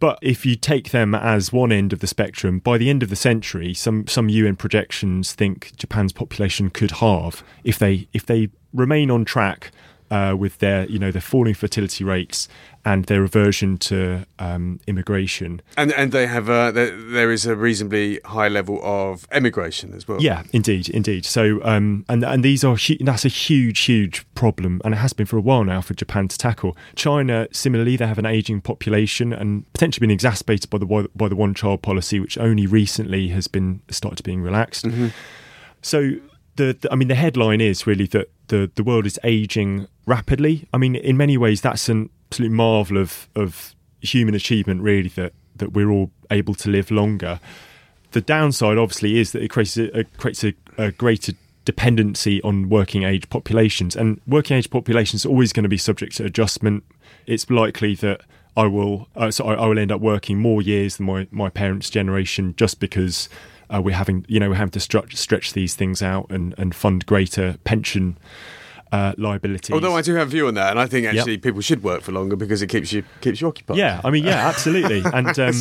But 0.00 0.20
if 0.22 0.46
you 0.46 0.54
take 0.54 0.92
them 0.92 1.12
as 1.14 1.52
one 1.52 1.72
end 1.72 1.92
of 1.92 1.98
the 1.98 2.06
spectrum, 2.06 2.60
by 2.60 2.78
the 2.78 2.88
end 2.88 3.02
of 3.02 3.10
the 3.10 3.16
century, 3.16 3.74
some 3.74 4.06
some 4.06 4.28
UN 4.28 4.54
projections 4.54 5.32
think 5.32 5.72
Japan's 5.76 6.12
population 6.12 6.70
could 6.70 6.92
halve 6.92 7.42
if 7.64 7.76
they 7.78 8.06
if 8.12 8.24
they 8.24 8.50
remain 8.72 9.10
on 9.10 9.24
track 9.24 9.72
uh, 10.10 10.34
with 10.38 10.58
their 10.58 10.86
you 10.86 10.98
know 10.98 11.10
their 11.10 11.22
falling 11.22 11.54
fertility 11.54 12.04
rates 12.04 12.48
and 12.84 13.04
their 13.04 13.22
aversion 13.22 13.76
to 13.76 14.24
um, 14.38 14.80
immigration. 14.86 15.60
and 15.76 15.92
and 15.92 16.12
they 16.12 16.26
have 16.26 16.48
uh, 16.48 16.70
there, 16.70 16.96
there 16.96 17.30
is 17.30 17.44
a 17.44 17.54
reasonably 17.54 18.20
high 18.24 18.48
level 18.48 18.80
of 18.82 19.26
emigration 19.30 19.92
as 19.94 20.08
well. 20.08 20.22
Yeah, 20.22 20.44
indeed, 20.52 20.88
indeed. 20.88 21.24
So, 21.26 21.62
um, 21.64 22.04
and 22.08 22.24
and 22.24 22.44
these 22.44 22.64
are 22.64 22.76
hu- 22.76 22.96
that's 23.00 23.24
a 23.24 23.28
huge, 23.28 23.80
huge 23.80 24.26
problem, 24.34 24.80
and 24.84 24.94
it 24.94 24.98
has 24.98 25.12
been 25.12 25.26
for 25.26 25.36
a 25.36 25.42
while 25.42 25.64
now 25.64 25.80
for 25.80 25.94
Japan 25.94 26.28
to 26.28 26.38
tackle. 26.38 26.76
China, 26.94 27.46
similarly, 27.52 27.96
they 27.96 28.06
have 28.06 28.18
an 28.18 28.26
aging 28.26 28.60
population 28.60 29.32
and 29.32 29.70
potentially 29.72 30.06
been 30.06 30.10
exacerbated 30.10 30.70
by 30.70 30.78
the 30.78 31.08
by 31.14 31.28
the 31.28 31.36
one 31.36 31.54
child 31.54 31.82
policy, 31.82 32.20
which 32.20 32.38
only 32.38 32.66
recently 32.66 33.28
has 33.28 33.48
been 33.48 33.80
started 33.90 34.24
being 34.24 34.40
relaxed. 34.40 34.86
So, 35.80 36.14
the, 36.58 36.76
the 36.78 36.92
I 36.92 36.96
mean, 36.96 37.08
the 37.08 37.14
headline 37.14 37.60
is 37.60 37.86
really 37.86 38.06
that 38.08 38.30
the 38.48 38.70
the 38.74 38.82
world 38.82 39.06
is 39.06 39.18
aging 39.24 39.88
rapidly. 40.06 40.68
I 40.72 40.78
mean, 40.78 40.94
in 40.94 41.16
many 41.16 41.36
ways, 41.36 41.60
that's 41.62 41.88
an 41.88 42.10
absolute 42.28 42.52
marvel 42.52 42.98
of 42.98 43.28
of 43.34 43.74
human 44.00 44.34
achievement, 44.34 44.82
really. 44.82 45.08
That 45.08 45.32
that 45.56 45.72
we're 45.72 45.90
all 45.90 46.10
able 46.30 46.54
to 46.54 46.70
live 46.70 46.90
longer 46.90 47.40
the 48.12 48.20
downside 48.20 48.78
obviously 48.78 49.18
is 49.18 49.32
that 49.32 49.42
it 49.42 49.48
creates 49.48 49.76
a, 49.76 50.04
creates 50.16 50.44
a, 50.44 50.54
a 50.76 50.92
greater 50.92 51.32
dependency 51.64 52.40
on 52.42 52.68
working 52.68 53.02
age 53.02 53.28
populations 53.28 53.94
and 53.94 54.20
working 54.26 54.56
age 54.56 54.70
populations 54.70 55.26
are 55.26 55.28
always 55.28 55.52
going 55.52 55.64
to 55.64 55.68
be 55.68 55.76
subject 55.76 56.16
to 56.16 56.24
adjustment 56.24 56.82
it's 57.26 57.50
likely 57.50 57.94
that 57.94 58.22
I 58.56 58.66
will 58.66 59.08
uh, 59.14 59.30
so 59.30 59.44
I, 59.44 59.54
I 59.54 59.66
will 59.66 59.78
end 59.78 59.92
up 59.92 60.00
working 60.00 60.38
more 60.38 60.62
years 60.62 60.96
than 60.96 61.06
my, 61.06 61.28
my 61.30 61.50
parents 61.50 61.90
generation 61.90 62.54
just 62.56 62.80
because 62.80 63.28
uh, 63.70 63.80
we're 63.82 63.94
having 63.94 64.24
you 64.28 64.40
know 64.40 64.50
we're 64.50 64.56
having 64.56 64.72
to 64.72 64.80
stretch, 64.80 65.16
stretch 65.16 65.52
these 65.52 65.74
things 65.74 66.02
out 66.02 66.26
and, 66.30 66.54
and 66.58 66.74
fund 66.74 67.06
greater 67.06 67.56
pension 67.64 68.18
uh, 68.90 69.12
liabilities 69.18 69.74
Although 69.74 69.94
I 69.94 70.02
do 70.02 70.14
have 70.14 70.28
a 70.28 70.30
view 70.30 70.46
on 70.46 70.54
that, 70.54 70.70
and 70.70 70.80
I 70.80 70.86
think 70.86 71.06
actually 71.06 71.38
people 71.38 71.60
should 71.60 71.82
work 71.82 72.02
for 72.02 72.12
longer 72.12 72.36
because 72.36 72.62
it 72.62 72.68
keeps 72.68 72.92
you 72.92 73.04
keeps 73.20 73.40
you 73.40 73.48
occupied. 73.48 73.76
yeah 73.76 74.00
I 74.02 74.10
mean 74.10 74.24
yeah 74.24 74.48
absolutely 74.48 75.02
and 75.12 75.38
um, 75.38 75.54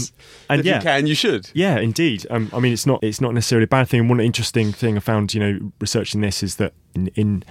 and 0.49 0.59
if 0.61 0.65
yeah 0.65 0.75
you 0.75 0.81
can, 0.81 1.07
you 1.07 1.15
should. 1.15 1.49
Yeah, 1.53 1.77
indeed. 1.77 2.25
Um, 2.29 2.49
I 2.53 2.59
mean, 2.59 2.73
it's 2.73 2.85
not 2.85 3.03
it's 3.03 3.19
not 3.19 3.33
necessarily 3.33 3.65
a 3.65 3.67
bad 3.67 3.89
thing. 3.89 4.01
And 4.01 4.09
one 4.09 4.19
interesting 4.19 4.71
thing 4.71 4.95
I 4.97 4.99
found, 5.01 5.33
you 5.33 5.39
know, 5.39 5.71
researching 5.81 6.21
this 6.21 6.41
is 6.41 6.55
that 6.55 6.73
in, 6.93 7.07
in 7.15 7.43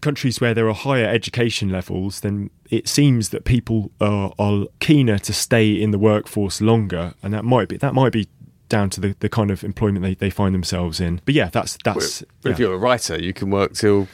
countries 0.00 0.40
where 0.40 0.54
there 0.54 0.68
are 0.68 0.74
higher 0.74 1.06
education 1.06 1.70
levels, 1.70 2.20
then 2.20 2.50
it 2.70 2.86
seems 2.88 3.30
that 3.30 3.44
people 3.44 3.90
are, 4.00 4.32
are 4.38 4.66
keener 4.80 5.18
to 5.18 5.32
stay 5.32 5.70
in 5.72 5.90
the 5.90 5.98
workforce 5.98 6.60
longer, 6.60 7.14
and 7.22 7.34
that 7.34 7.44
might 7.44 7.68
be 7.68 7.76
that 7.78 7.94
might 7.94 8.12
be 8.12 8.28
down 8.68 8.90
to 8.90 9.00
the, 9.00 9.16
the 9.20 9.28
kind 9.28 9.50
of 9.50 9.62
employment 9.64 10.02
they, 10.04 10.14
they 10.14 10.30
find 10.30 10.54
themselves 10.54 11.00
in. 11.00 11.20
But 11.24 11.34
yeah, 11.34 11.48
that's 11.50 11.78
that's 11.84 12.22
But 12.42 12.52
if 12.52 12.58
yeah. 12.58 12.66
you're 12.66 12.74
a 12.74 12.78
writer, 12.78 13.20
you 13.20 13.32
can 13.32 13.50
work 13.50 13.74
till 13.74 14.08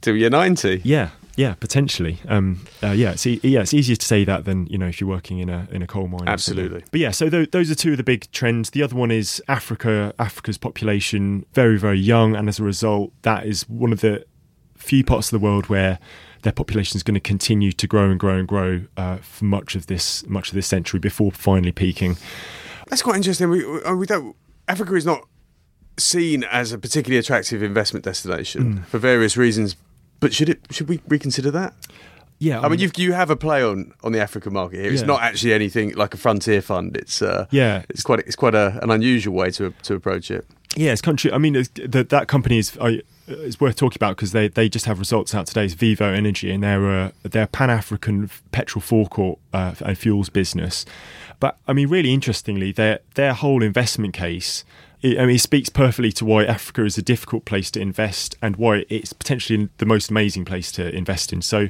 till 0.00 0.16
you're 0.16 0.30
ninety. 0.30 0.80
yeah. 0.84 1.10
Yeah, 1.36 1.54
potentially. 1.54 2.20
Um, 2.28 2.60
uh, 2.80 2.92
yeah, 2.92 3.10
it's 3.10 3.26
e- 3.26 3.40
yeah, 3.42 3.62
it's 3.62 3.74
easier 3.74 3.96
to 3.96 4.06
say 4.06 4.22
that 4.24 4.44
than 4.44 4.66
you 4.66 4.78
know 4.78 4.86
if 4.86 5.00
you're 5.00 5.10
working 5.10 5.40
in 5.40 5.48
a 5.50 5.66
in 5.72 5.82
a 5.82 5.86
coal 5.88 6.06
mine. 6.06 6.28
Absolutely. 6.28 6.84
But 6.92 7.00
yeah, 7.00 7.10
so 7.10 7.28
th- 7.28 7.50
those 7.50 7.72
are 7.72 7.74
two 7.74 7.90
of 7.90 7.96
the 7.96 8.04
big 8.04 8.30
trends. 8.30 8.70
The 8.70 8.84
other 8.84 8.94
one 8.94 9.10
is 9.10 9.42
Africa. 9.48 10.14
Africa's 10.20 10.58
population 10.58 11.44
very 11.52 11.76
very 11.76 11.98
young, 11.98 12.36
and 12.36 12.48
as 12.48 12.60
a 12.60 12.62
result, 12.62 13.10
that 13.22 13.46
is 13.46 13.68
one 13.68 13.92
of 13.92 14.00
the 14.00 14.24
few 14.76 15.02
parts 15.02 15.32
of 15.32 15.40
the 15.40 15.44
world 15.44 15.68
where 15.68 15.98
their 16.42 16.52
population 16.52 16.96
is 16.98 17.02
going 17.02 17.14
to 17.14 17.20
continue 17.20 17.72
to 17.72 17.86
grow 17.88 18.10
and 18.10 18.20
grow 18.20 18.36
and 18.38 18.46
grow 18.46 18.82
uh, 18.96 19.16
for 19.16 19.44
much 19.44 19.74
of 19.74 19.86
this 19.88 20.24
much 20.28 20.50
of 20.50 20.54
this 20.54 20.68
century 20.68 21.00
before 21.00 21.32
finally 21.32 21.72
peaking. 21.72 22.16
That's 22.88 23.02
quite 23.02 23.16
interesting. 23.16 23.48
We, 23.50 23.64
we- 23.64 23.94
we 23.94 24.06
don't. 24.06 24.36
Africa 24.68 24.94
is 24.94 25.04
not 25.06 25.26
seen 25.98 26.44
as 26.44 26.72
a 26.72 26.78
particularly 26.78 27.18
attractive 27.18 27.62
investment 27.62 28.04
destination 28.04 28.78
Mm. 28.80 28.86
for 28.86 28.98
various 28.98 29.36
reasons. 29.36 29.76
But 30.20 30.32
should 30.32 30.48
it? 30.48 30.60
Should 30.70 30.88
we 30.88 31.00
reconsider 31.08 31.50
that? 31.52 31.74
Yeah, 32.38 32.60
I 32.60 32.68
mean, 32.68 32.80
you've, 32.80 32.98
you 32.98 33.12
have 33.12 33.30
a 33.30 33.36
play 33.36 33.62
on, 33.62 33.92
on 34.02 34.12
the 34.12 34.20
African 34.20 34.52
market 34.52 34.80
here. 34.80 34.90
It's 34.92 35.02
Yeah. 35.02 35.06
not 35.06 35.22
actually 35.22 35.52
anything 35.54 35.94
like 35.94 36.14
a 36.14 36.16
frontier 36.16 36.60
fund. 36.62 36.96
It's 36.96 37.22
uh, 37.22 37.46
Yeah. 37.50 37.82
it's 37.88 38.02
quite 38.02 38.20
it's 38.20 38.36
quite 38.36 38.54
a, 38.54 38.78
an 38.82 38.90
unusual 38.90 39.34
way 39.34 39.50
to 39.52 39.72
to 39.84 39.94
approach 39.94 40.30
it. 40.30 40.44
Yeah, 40.76 40.92
it's 40.92 41.00
country. 41.00 41.32
I 41.32 41.38
mean, 41.38 41.52
that 41.54 42.08
that 42.10 42.26
company 42.28 42.58
is 42.58 42.76
I, 42.80 43.02
is 43.26 43.60
worth 43.60 43.76
talking 43.76 43.98
about 43.98 44.16
because 44.16 44.32
they, 44.32 44.48
they 44.48 44.68
just 44.68 44.86
have 44.86 44.98
results 44.98 45.34
out 45.34 45.46
today. 45.46 45.64
It's 45.64 45.74
Vivo 45.74 46.12
Energy, 46.12 46.50
and 46.50 46.62
they're 46.62 46.90
a, 46.90 47.12
they're 47.22 47.46
Pan 47.46 47.70
African 47.70 48.30
petrol 48.52 48.82
forecourt 48.82 49.38
uh, 49.52 49.74
and 49.80 49.96
fuels 49.96 50.28
business. 50.28 50.84
But 51.40 51.58
I 51.66 51.72
mean, 51.72 51.88
really 51.88 52.12
interestingly, 52.12 52.72
their 52.72 53.00
their 53.14 53.32
whole 53.32 53.62
investment 53.62 54.14
case. 54.14 54.64
It, 55.02 55.18
I 55.18 55.26
mean, 55.26 55.36
it 55.36 55.40
speaks 55.40 55.68
perfectly 55.68 56.12
to 56.12 56.24
why 56.24 56.44
Africa 56.44 56.84
is 56.84 56.96
a 56.96 57.02
difficult 57.02 57.44
place 57.44 57.70
to 57.72 57.80
invest 57.80 58.36
and 58.40 58.56
why 58.56 58.86
it's 58.88 59.12
potentially 59.12 59.68
the 59.76 59.86
most 59.86 60.10
amazing 60.10 60.44
place 60.46 60.72
to 60.72 60.94
invest 60.94 61.32
in. 61.32 61.42
So, 61.42 61.68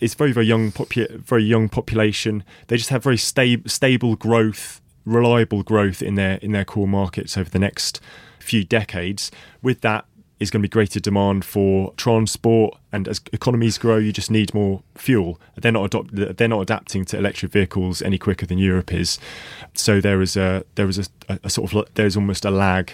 it's 0.00 0.14
very 0.14 0.32
very 0.32 0.46
young 0.46 0.72
popu- 0.72 1.18
very 1.20 1.44
young 1.44 1.68
population. 1.68 2.44
They 2.68 2.76
just 2.76 2.90
have 2.90 3.02
very 3.02 3.18
sta- 3.18 3.62
stable 3.66 4.16
growth, 4.16 4.80
reliable 5.04 5.62
growth 5.62 6.02
in 6.02 6.14
their 6.14 6.36
in 6.36 6.52
their 6.52 6.64
core 6.64 6.88
markets 6.88 7.36
over 7.36 7.50
the 7.50 7.58
next 7.58 8.00
few 8.38 8.64
decades. 8.64 9.30
With 9.62 9.80
that 9.82 10.06
is 10.40 10.50
going 10.50 10.62
to 10.62 10.68
be 10.68 10.70
greater 10.70 11.00
demand 11.00 11.44
for 11.44 11.92
transport, 11.96 12.76
and 12.92 13.08
as 13.08 13.20
economies 13.32 13.76
grow, 13.78 13.96
you 13.96 14.12
just 14.12 14.30
need 14.30 14.54
more 14.54 14.82
fuel. 14.94 15.40
They're 15.56 15.72
not 15.72 15.86
adopt- 15.86 16.36
they're 16.36 16.48
not 16.48 16.60
adapting 16.60 17.04
to 17.06 17.18
electric 17.18 17.52
vehicles 17.52 18.02
any 18.02 18.18
quicker 18.18 18.46
than 18.46 18.58
Europe 18.58 18.92
is. 18.92 19.18
So 19.74 20.00
there 20.00 20.22
is 20.22 20.36
a 20.36 20.64
there 20.76 20.88
is 20.88 20.98
a, 21.28 21.38
a, 21.42 21.50
sort 21.50 21.72
of 21.72 21.88
there's 21.94 22.16
almost 22.16 22.44
a 22.44 22.50
lag 22.50 22.92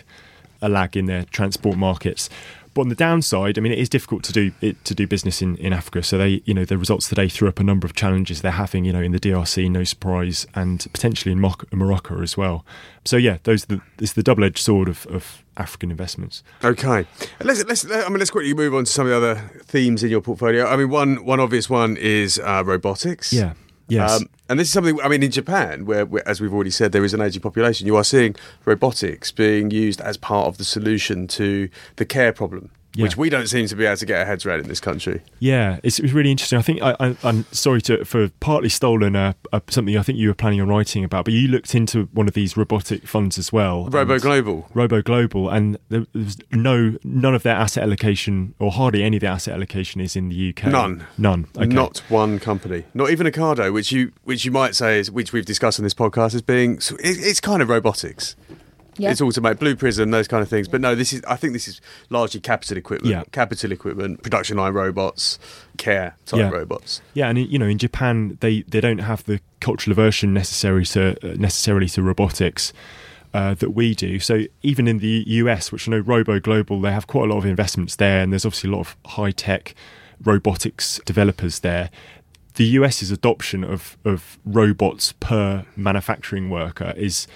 a 0.63 0.69
lag 0.69 0.97
in 0.97 1.07
their 1.07 1.25
transport 1.25 1.77
markets. 1.77 2.31
But 2.75 2.83
on 2.83 2.89
the 2.89 2.95
downside, 2.95 3.57
I 3.57 3.61
mean, 3.61 3.73
it 3.73 3.79
is 3.79 3.89
difficult 3.89 4.25
to 4.25 4.33
do 4.33 4.53
it, 4.61 4.85
to 4.85 4.95
do 4.95 5.07
business 5.07 5.41
in, 5.41 5.57
in 5.57 5.73
Africa. 5.73 6.03
So 6.03 6.19
they, 6.19 6.43
you 6.45 6.55
know, 6.55 6.65
the 6.65 6.77
results 6.77 7.09
today 7.09 7.29
threw 7.29 7.49
up 7.49 7.61
a 7.61 7.63
number 7.63 7.87
of 7.87 7.95
challenges 7.95 8.43
they're 8.43 8.53
having, 8.53 8.85
you 8.85 8.93
know, 8.93 9.01
in 9.01 9.13
the 9.13 9.21
DRC, 9.21 9.71
no 9.71 9.85
surprise, 9.85 10.47
and 10.55 10.85
potentially 10.93 11.33
in 11.33 11.41
Morocco 11.41 12.21
as 12.21 12.37
well. 12.37 12.65
So 13.05 13.17
yeah, 13.17 13.39
those 13.45 13.65
are 13.65 13.77
the, 13.77 13.81
it's 13.99 14.15
the 14.15 14.23
double 14.23 14.45
edged 14.45 14.59
sword 14.59 14.89
of, 14.89 15.07
of 15.07 15.45
African 15.57 15.91
investments. 15.91 16.43
Okay, 16.63 17.07
let's 17.41 17.65
let's 17.65 17.91
I 17.91 18.09
mean 18.09 18.19
let's 18.19 18.31
quickly 18.31 18.55
move 18.55 18.75
on 18.75 18.85
to 18.85 18.91
some 18.91 19.07
of 19.07 19.11
the 19.11 19.17
other 19.17 19.35
themes 19.65 20.03
in 20.03 20.11
your 20.11 20.21
portfolio. 20.21 20.67
I 20.67 20.77
mean, 20.77 20.91
one 20.91 21.25
one 21.25 21.41
obvious 21.41 21.71
one 21.71 21.97
is 21.97 22.39
uh, 22.39 22.63
robotics. 22.65 23.33
Yeah. 23.33 23.55
Yes. 23.89 24.21
Um, 24.21 24.29
and 24.49 24.59
this 24.59 24.69
is 24.69 24.73
something, 24.73 24.99
I 25.03 25.09
mean, 25.09 25.23
in 25.23 25.31
Japan, 25.31 25.85
where, 25.85 26.07
where, 26.07 26.27
as 26.29 26.41
we've 26.41 26.53
already 26.53 26.71
said, 26.71 26.93
there 26.93 27.05
is 27.05 27.15
an 27.15 27.21
aging 27.21 27.43
population, 27.43 27.87
you 27.87 27.97
are 27.97 28.05
seeing 28.05 28.35
robotics 28.65 29.31
being 29.31 29.71
used 29.71 30.01
as 30.01 30.17
part 30.17 30.47
of 30.47 30.59
the 30.59 30.65
solution 30.65 31.27
to 31.29 31.69
the 31.97 32.05
care 32.05 32.33
problem 32.33 32.71
yeah. 32.95 33.03
which 33.03 33.17
we 33.17 33.29
don't 33.29 33.49
seem 33.49 33.67
to 33.67 33.77
be 33.77 33.85
able 33.85 33.97
to 33.97 34.07
get 34.07 34.21
our 34.21 34.25
heads 34.25 34.47
around 34.47 34.61
in 34.61 34.69
this 34.69 34.81
country. 34.81 35.23
Yeah, 35.39 35.81
it's, 35.83 35.99
it's 35.99 36.13
really 36.13 36.31
interesting. 36.31 36.59
I 36.59 36.63
think 36.63 36.83
I, 36.83 37.17
am 37.23 37.45
sorry 37.51 37.83
to 37.83 38.05
for 38.05 38.29
partly 38.41 38.69
stolen 38.69 39.17
uh, 39.17 39.33
uh, 39.53 39.61
something 39.69 39.97
I 39.97 40.03
think 40.03 40.19
you 40.19 40.29
were 40.29 40.35
planning 40.35 40.61
on 40.61 40.69
writing 40.69 41.05
about, 41.05 41.25
but 41.25 41.35
you 41.35 41.49
looked 41.49 41.75
into 41.75 42.05
one 42.13 42.29
of 42.29 42.35
these 42.35 42.57
robotic 42.57 43.07
funds 43.07 43.39
as 43.39 43.53
well, 43.53 43.87
Robo 43.87 44.19
Global. 44.19 44.69
Robo 44.75 45.03
Global, 45.03 45.49
and 45.49 45.79
there 45.89 46.07
was 46.15 46.39
no 46.53 46.97
none 47.03 47.35
of 47.35 47.43
their 47.43 47.57
asset 47.57 47.83
allocation, 47.83 48.55
or 48.59 48.71
hardly 48.71 49.03
any 49.03 49.17
of 49.17 49.23
their 49.23 49.33
asset 49.33 49.55
allocation, 49.55 50.01
is 50.01 50.17
in 50.17 50.29
the 50.29 50.51
UK. 50.51 50.67
None, 50.67 51.07
none, 51.19 51.47
okay. 51.57 51.67
not 51.67 51.99
one 52.09 52.39
company, 52.39 52.85
not 52.95 53.11
even 53.11 53.27
Ocado, 53.27 53.73
which 53.73 53.91
you 53.93 54.13
which 54.23 54.45
you 54.45 54.51
might 54.51 54.75
say 54.75 54.99
is 54.99 55.11
which 55.11 55.33
we've 55.33 55.47
discussed 55.47 55.79
in 55.79 55.83
this 55.83 55.95
podcast 55.95 56.35
as 56.35 56.43
being 56.43 56.79
it's 57.01 57.41
kind 57.41 57.61
of 57.61 57.69
robotics. 57.69 58.37
Yeah. 58.97 59.11
It's 59.11 59.21
automate 59.21 59.59
Blue 59.59 59.75
Prism, 59.75 60.11
those 60.11 60.29
kind 60.29 60.43
of 60.43 60.49
things. 60.49 60.69
But 60.69 60.81
no, 60.81 60.95
this 60.95 61.13
is. 61.13 61.23
I 61.27 61.37
think 61.37 61.53
this 61.53 61.67
is 61.67 61.81
largely 62.11 62.41
capital 62.41 62.77
equipment, 62.77 63.11
yeah. 63.11 63.25
capital 63.33 63.73
equipment, 63.73 64.23
production 64.23 64.57
line 64.57 64.73
robots, 64.73 65.39
care 65.77 66.17
type 66.27 66.41
yeah. 66.41 66.51
robots. 66.51 67.01
Yeah, 67.15 67.29
and 67.29 67.39
you 67.39 67.59
know, 67.59 67.67
in 67.67 67.79
Japan, 67.79 68.39
they 68.41 68.63
they 68.63 68.81
don't 68.81 68.99
have 68.99 69.25
the 69.25 69.41
cultural 69.61 69.93
aversion 69.93 70.33
necessary 70.33 70.85
to 70.87 71.17
uh, 71.23 71.35
necessarily 71.37 71.89
to 71.91 72.03
robotics. 72.03 72.73
Uh, 73.33 73.53
that 73.55 73.71
we 73.71 73.97
do. 73.97 74.21
So 74.21 74.45
even 74.63 74.87
in 74.87 74.99
the 74.99 75.25
US, 75.27 75.73
which 75.73 75.89
I 75.89 75.91
know 75.91 75.99
Robo 75.99 76.39
Global, 76.39 76.81
they 76.81 76.93
have 76.93 77.09
quite 77.09 77.25
a 77.25 77.33
lot 77.33 77.39
of 77.39 77.45
investments 77.45 77.97
there, 77.97 78.23
and 78.23 78.33
there's 78.33 78.47
obviously 78.47 78.71
a 78.71 78.73
lot 78.73 78.83
of 78.83 78.97
high 79.07 79.33
tech 79.33 79.75
robotics 80.23 81.01
developers 81.05 81.59
there. 81.59 81.91
The 82.55 82.65
US's 82.65 83.11
adoption 83.11 83.65
of 83.65 83.99
of 84.05 84.39
robots 84.45 85.15
per 85.19 85.67
manufacturing 85.75 86.49
worker 86.49 86.95
is 86.97 87.27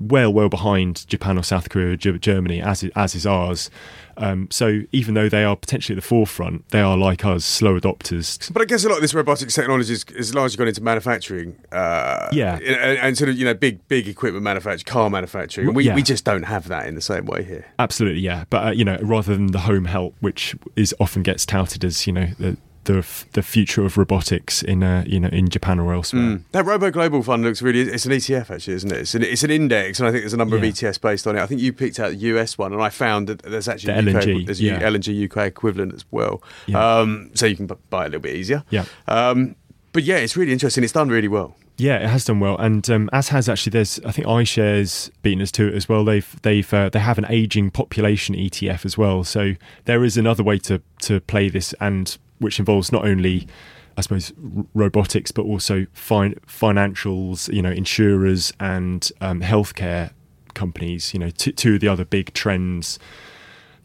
well, 0.00 0.32
well 0.32 0.48
behind 0.48 1.06
Japan 1.06 1.38
or 1.38 1.42
South 1.42 1.68
Korea 1.70 1.92
or 1.92 1.96
Germany, 1.96 2.60
as 2.60 2.82
is, 2.82 2.90
as 2.96 3.14
is 3.14 3.26
ours. 3.26 3.70
Um, 4.16 4.48
so 4.50 4.82
even 4.92 5.14
though 5.14 5.28
they 5.28 5.44
are 5.44 5.56
potentially 5.56 5.96
at 5.96 6.00
the 6.02 6.06
forefront, 6.06 6.68
they 6.68 6.80
are 6.80 6.96
like 6.96 7.24
us, 7.24 7.44
slow 7.44 7.78
adopters. 7.78 8.52
But 8.52 8.62
I 8.62 8.64
guess 8.64 8.84
a 8.84 8.88
lot 8.88 8.96
of 8.96 9.02
this 9.02 9.14
robotics 9.14 9.54
technology 9.54 9.92
is, 9.92 10.04
is 10.14 10.34
largely 10.34 10.56
gone 10.56 10.68
into 10.68 10.82
manufacturing. 10.82 11.56
Uh, 11.72 12.28
yeah, 12.32 12.56
and, 12.56 12.98
and, 12.98 13.18
sort 13.18 13.30
of 13.30 13.36
you 13.36 13.44
know 13.44 13.54
big 13.54 13.86
big 13.88 14.06
equipment 14.08 14.44
manufacturing, 14.44 14.84
car 14.84 15.10
manufacturing. 15.10 15.74
We 15.74 15.84
yeah. 15.84 15.94
we 15.94 16.02
just 16.02 16.24
don't 16.24 16.44
have 16.44 16.68
that 16.68 16.86
in 16.86 16.94
the 16.94 17.00
same 17.00 17.26
way 17.26 17.42
here. 17.42 17.66
Absolutely, 17.78 18.20
yeah. 18.20 18.44
But 18.50 18.66
uh, 18.66 18.70
you 18.70 18.84
know, 18.84 18.98
rather 19.02 19.34
than 19.34 19.48
the 19.48 19.60
home 19.60 19.86
help, 19.86 20.14
which 20.20 20.54
is 20.76 20.94
often 21.00 21.22
gets 21.22 21.44
touted 21.44 21.84
as 21.84 22.06
you 22.06 22.12
know 22.12 22.28
the 22.38 22.56
the 22.84 23.06
the 23.32 23.42
future 23.42 23.84
of 23.84 23.96
robotics 23.96 24.62
in 24.62 24.82
uh, 24.82 25.04
you 25.06 25.20
know 25.20 25.28
in 25.28 25.48
Japan 25.48 25.78
or 25.78 25.92
elsewhere. 25.92 26.22
Mm. 26.22 26.42
That 26.52 26.64
Robo 26.64 26.90
Global 26.90 27.22
Fund 27.22 27.42
looks 27.42 27.62
really 27.62 27.80
it's 27.80 28.06
an 28.06 28.12
ETF 28.12 28.50
actually, 28.50 28.74
isn't 28.74 28.92
it? 28.92 28.98
It's 28.98 29.14
an, 29.14 29.22
it's 29.22 29.44
an 29.44 29.50
index, 29.50 29.98
and 29.98 30.08
I 30.08 30.12
think 30.12 30.22
there's 30.22 30.34
a 30.34 30.38
number 30.38 30.56
yeah. 30.56 30.64
of 30.64 30.74
ETFs 30.74 31.00
based 31.00 31.26
on 31.26 31.36
it. 31.36 31.42
I 31.42 31.46
think 31.46 31.60
you 31.60 31.72
picked 31.72 32.00
out 32.00 32.10
the 32.10 32.16
US 32.16 32.56
one, 32.58 32.72
and 32.72 32.82
I 32.82 32.88
found 32.88 33.28
that 33.28 33.42
there's 33.42 33.68
actually 33.68 33.94
the 33.94 34.10
UK, 34.10 34.26
L&G, 34.26 34.44
there's 34.44 34.60
yeah. 34.60 34.78
L&G 34.80 35.24
UK 35.24 35.36
equivalent 35.46 35.94
as 35.94 36.04
well. 36.10 36.42
Yeah. 36.66 36.98
Um, 36.98 37.30
so 37.34 37.46
you 37.46 37.56
can 37.56 37.66
buy 37.66 38.04
it 38.04 38.06
a 38.06 38.10
little 38.10 38.20
bit 38.20 38.36
easier. 38.36 38.64
Yeah. 38.70 38.84
Um, 39.08 39.56
but 39.92 40.02
yeah, 40.02 40.16
it's 40.16 40.36
really 40.36 40.52
interesting. 40.52 40.84
It's 40.84 40.92
done 40.92 41.08
really 41.08 41.28
well. 41.28 41.56
Yeah, 41.76 41.96
it 41.96 42.08
has 42.08 42.24
done 42.24 42.38
well, 42.38 42.56
and 42.58 42.88
um, 42.88 43.10
as 43.12 43.30
has 43.30 43.48
actually. 43.48 43.70
There's, 43.70 43.98
I 44.06 44.12
think, 44.12 44.28
iShares 44.28 45.10
beaten 45.22 45.42
us 45.42 45.50
to 45.52 45.66
it 45.66 45.74
as 45.74 45.88
well. 45.88 46.04
They've, 46.04 46.42
they've, 46.42 46.72
uh, 46.72 46.88
they 46.88 47.00
have 47.00 47.18
an 47.18 47.26
aging 47.28 47.72
population 47.72 48.36
ETF 48.36 48.84
as 48.84 48.96
well. 48.96 49.24
So 49.24 49.54
there 49.84 50.04
is 50.04 50.16
another 50.16 50.44
way 50.44 50.58
to 50.60 50.80
to 51.02 51.20
play 51.20 51.48
this, 51.48 51.74
and 51.80 52.16
which 52.38 52.60
involves 52.60 52.92
not 52.92 53.04
only 53.04 53.48
I 53.96 54.00
suppose 54.02 54.32
robotics, 54.74 55.32
but 55.32 55.42
also 55.42 55.86
fin- 55.92 56.38
financials, 56.46 57.52
you 57.52 57.62
know, 57.62 57.70
insurers 57.70 58.52
and 58.60 59.10
um, 59.20 59.40
healthcare 59.40 60.12
companies. 60.54 61.12
You 61.12 61.20
know, 61.20 61.30
t- 61.30 61.52
two 61.52 61.74
of 61.74 61.80
the 61.80 61.88
other 61.88 62.04
big 62.04 62.32
trends 62.34 62.98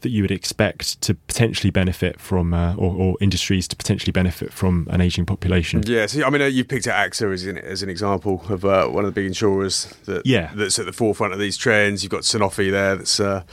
that 0.01 0.09
you 0.09 0.23
would 0.23 0.31
expect 0.31 1.01
to 1.01 1.13
potentially 1.13 1.71
benefit 1.71 2.19
from, 2.19 2.53
uh, 2.53 2.75
or, 2.75 2.93
or, 2.93 3.17
industries 3.21 3.67
to 3.67 3.75
potentially 3.75 4.11
benefit 4.11 4.53
from 4.53 4.87
an 4.89 5.01
aging 5.01 5.25
population. 5.25 5.83
Yeah, 5.85 6.05
so 6.05 6.23
I 6.23 6.29
mean, 6.29 6.41
uh, 6.41 6.45
you 6.45 6.63
picked 6.63 6.87
out 6.87 7.09
AXA 7.09 7.33
as, 7.33 7.45
an, 7.45 7.57
as 7.57 7.83
an 7.83 7.89
example 7.89 8.43
of 8.49 8.65
uh, 8.65 8.87
one 8.87 9.03
of 9.03 9.13
the 9.13 9.19
big 9.19 9.27
insurers 9.27 9.85
that 10.05 10.25
yeah. 10.25 10.51
that's 10.55 10.79
at 10.79 10.85
the 10.85 10.93
forefront 10.93 11.33
of 11.33 11.39
these 11.39 11.57
trends. 11.57 12.03
You've 12.03 12.11
got 12.11 12.21
Sanofi 12.21 12.71
there, 12.71 12.95
that's. 12.95 13.19
Uh, 13.19 13.43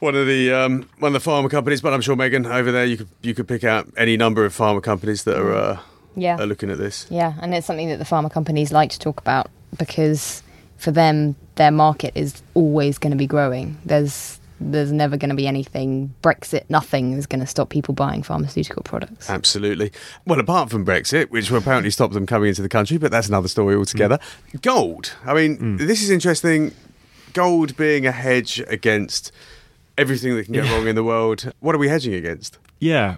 one 0.00 0.14
of 0.14 0.26
the 0.26 0.50
um, 0.50 0.88
one 0.98 1.14
of 1.14 1.22
the 1.22 1.30
pharma 1.30 1.50
companies. 1.50 1.82
But 1.82 1.92
I'm 1.92 2.00
sure 2.00 2.16
Megan 2.16 2.46
over 2.46 2.72
there, 2.72 2.86
you 2.86 2.96
could 2.96 3.08
you 3.20 3.34
could 3.34 3.46
pick 3.46 3.64
out 3.64 3.86
any 3.96 4.16
number 4.16 4.46
of 4.46 4.56
pharma 4.56 4.82
companies 4.82 5.24
that 5.24 5.36
are 5.36 5.54
uh, 5.54 5.78
yeah 6.16 6.38
are 6.38 6.46
looking 6.46 6.70
at 6.70 6.78
this. 6.78 7.06
Yeah, 7.10 7.34
and 7.40 7.54
it's 7.54 7.66
something 7.66 7.88
that 7.88 7.98
the 7.98 8.06
pharma 8.06 8.30
companies 8.30 8.72
like 8.72 8.90
to 8.90 8.98
talk 8.98 9.20
about 9.20 9.50
because 9.78 10.42
for 10.80 10.90
them, 10.90 11.36
their 11.56 11.70
market 11.70 12.12
is 12.16 12.42
always 12.54 12.98
going 12.98 13.10
to 13.10 13.16
be 13.16 13.26
growing. 13.26 13.76
There's 13.84 14.39
there's 14.60 14.92
never 14.92 15.16
going 15.16 15.30
to 15.30 15.34
be 15.34 15.46
anything 15.46 16.14
Brexit, 16.22 16.64
nothing 16.68 17.12
is 17.14 17.26
going 17.26 17.40
to 17.40 17.46
stop 17.46 17.70
people 17.70 17.94
buying 17.94 18.22
pharmaceutical 18.22 18.82
products. 18.82 19.30
Absolutely. 19.30 19.90
Well, 20.26 20.38
apart 20.38 20.70
from 20.70 20.84
Brexit, 20.84 21.30
which 21.30 21.50
will 21.50 21.58
apparently 21.58 21.90
stop 21.90 22.12
them 22.12 22.26
coming 22.26 22.50
into 22.50 22.62
the 22.62 22.68
country, 22.68 22.98
but 22.98 23.10
that's 23.10 23.28
another 23.28 23.48
story 23.48 23.74
altogether. 23.74 24.18
Mm. 24.52 24.62
Gold. 24.62 25.14
I 25.24 25.34
mean, 25.34 25.58
mm. 25.58 25.78
this 25.78 26.02
is 26.02 26.10
interesting. 26.10 26.72
Gold 27.32 27.76
being 27.76 28.06
a 28.06 28.12
hedge 28.12 28.62
against 28.68 29.32
everything 29.96 30.36
that 30.36 30.44
can 30.44 30.54
go 30.54 30.62
wrong 30.62 30.86
in 30.86 30.94
the 30.94 31.04
world. 31.04 31.52
What 31.60 31.74
are 31.74 31.78
we 31.78 31.88
hedging 31.88 32.14
against? 32.14 32.58
Yeah, 32.78 33.16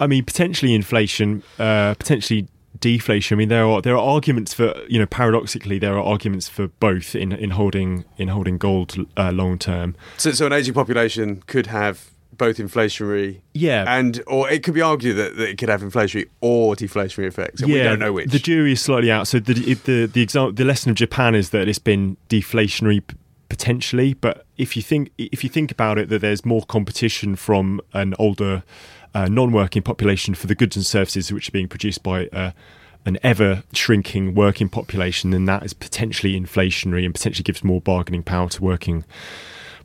I 0.00 0.06
mean 0.06 0.24
potentially 0.24 0.74
inflation, 0.74 1.42
uh, 1.58 1.94
potentially 1.94 2.48
deflation. 2.80 3.36
I 3.36 3.38
mean 3.38 3.48
there 3.48 3.66
are 3.66 3.82
there 3.82 3.94
are 3.96 4.14
arguments 4.14 4.54
for 4.54 4.74
you 4.88 4.98
know 4.98 5.06
paradoxically 5.06 5.78
there 5.78 5.96
are 5.96 6.02
arguments 6.02 6.48
for 6.48 6.68
both 6.68 7.14
in 7.14 7.32
in 7.32 7.50
holding 7.50 8.04
in 8.16 8.28
holding 8.28 8.58
gold 8.58 8.96
uh, 9.16 9.30
long 9.32 9.58
term. 9.58 9.96
So, 10.16 10.32
so 10.32 10.46
an 10.46 10.52
aging 10.52 10.74
population 10.74 11.42
could 11.46 11.66
have 11.66 12.10
both 12.36 12.58
inflationary 12.58 13.40
yeah 13.52 13.84
and 13.88 14.22
or 14.28 14.48
it 14.48 14.62
could 14.62 14.74
be 14.74 14.80
argued 14.80 15.16
that, 15.16 15.36
that 15.36 15.48
it 15.48 15.58
could 15.58 15.68
have 15.68 15.82
inflationary 15.82 16.28
or 16.40 16.76
deflationary 16.76 17.26
effects 17.26 17.60
and 17.60 17.68
yeah, 17.68 17.76
we 17.78 17.82
don't 17.82 17.98
know 17.98 18.12
which 18.12 18.30
the 18.30 18.38
jury 18.38 18.72
is 18.72 18.80
slightly 18.80 19.10
out 19.10 19.26
so 19.26 19.40
the 19.40 19.74
the 19.74 20.06
the 20.06 20.22
example 20.22 20.52
the 20.52 20.64
lesson 20.64 20.88
of 20.90 20.94
japan 20.94 21.34
is 21.34 21.50
that 21.50 21.66
it's 21.66 21.80
been 21.80 22.16
deflationary 22.28 23.02
potentially, 23.48 24.14
but 24.14 24.46
if 24.56 24.76
you 24.76 24.82
think 24.82 25.10
if 25.18 25.42
you 25.42 25.50
think 25.50 25.70
about 25.70 25.98
it, 25.98 26.08
that 26.08 26.20
there's 26.20 26.44
more 26.44 26.62
competition 26.62 27.36
from 27.36 27.80
an 27.92 28.14
older 28.18 28.62
uh, 29.14 29.26
non-working 29.26 29.82
population 29.82 30.34
for 30.34 30.46
the 30.46 30.54
goods 30.54 30.76
and 30.76 30.84
services 30.84 31.32
which 31.32 31.48
are 31.48 31.52
being 31.52 31.68
produced 31.68 32.02
by 32.02 32.26
uh, 32.28 32.52
an 33.04 33.18
ever 33.22 33.62
shrinking 33.72 34.34
working 34.34 34.68
population, 34.68 35.30
then 35.30 35.46
that 35.46 35.64
is 35.64 35.72
potentially 35.72 36.38
inflationary 36.38 37.04
and 37.04 37.14
potentially 37.14 37.42
gives 37.42 37.64
more 37.64 37.80
bargaining 37.80 38.22
power 38.22 38.48
to 38.48 38.62
working 38.62 39.04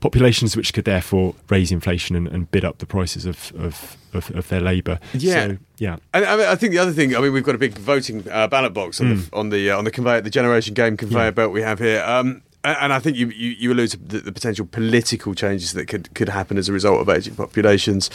populations, 0.02 0.58
which 0.58 0.74
could 0.74 0.84
therefore 0.84 1.34
raise 1.50 1.72
inflation 1.72 2.16
and, 2.16 2.28
and 2.28 2.52
bid 2.52 2.66
up 2.66 2.80
the 2.80 2.86
prices 2.86 3.26
of, 3.26 3.54
of, 3.58 3.98
of, 4.14 4.30
of 4.32 4.50
their 4.50 4.60
labour. 4.60 5.00
Yeah, 5.14 5.48
so, 5.48 5.58
yeah. 5.78 5.98
And 6.14 6.26
I, 6.26 6.36
mean, 6.36 6.46
I, 6.48 6.56
think 6.56 6.74
the 6.74 6.80
other 6.80 6.92
thing, 6.92 7.16
I 7.16 7.22
mean, 7.22 7.32
we've 7.32 7.44
got 7.44 7.56
a 7.56 7.60
big 7.60 7.78
voting 7.78 8.30
uh, 8.30 8.48
ballot 8.48 8.74
box 8.74 9.00
on 9.00 9.08
mm. 9.08 9.30
the 9.30 9.36
on 9.36 9.50
the 9.50 9.72
uh, 9.72 9.78
on 9.78 9.86
the 9.86 9.92
conveyor, 9.92 10.22
the 10.22 10.30
generation 10.30 10.74
game 10.74 10.98
conveyor 10.98 11.26
yeah. 11.26 11.32
belt 11.32 11.54
we 11.54 11.62
have 11.62 11.80
here. 11.80 12.04
Um, 12.06 12.44
and 12.66 12.94
I 12.94 13.00
think 13.00 13.18
you, 13.18 13.28
you, 13.28 13.50
you 13.52 13.74
allude 13.74 13.92
to 13.92 13.98
the, 13.98 14.20
the, 14.20 14.32
potential 14.32 14.66
political 14.66 15.34
changes 15.36 15.74
that 15.74 15.88
could, 15.90 16.14
could 16.16 16.30
happen 16.30 16.58
as 16.58 16.70
a 16.70 16.74
result 16.74 17.02
of 17.02 17.10
aging 17.10 17.36
populations 17.36 18.10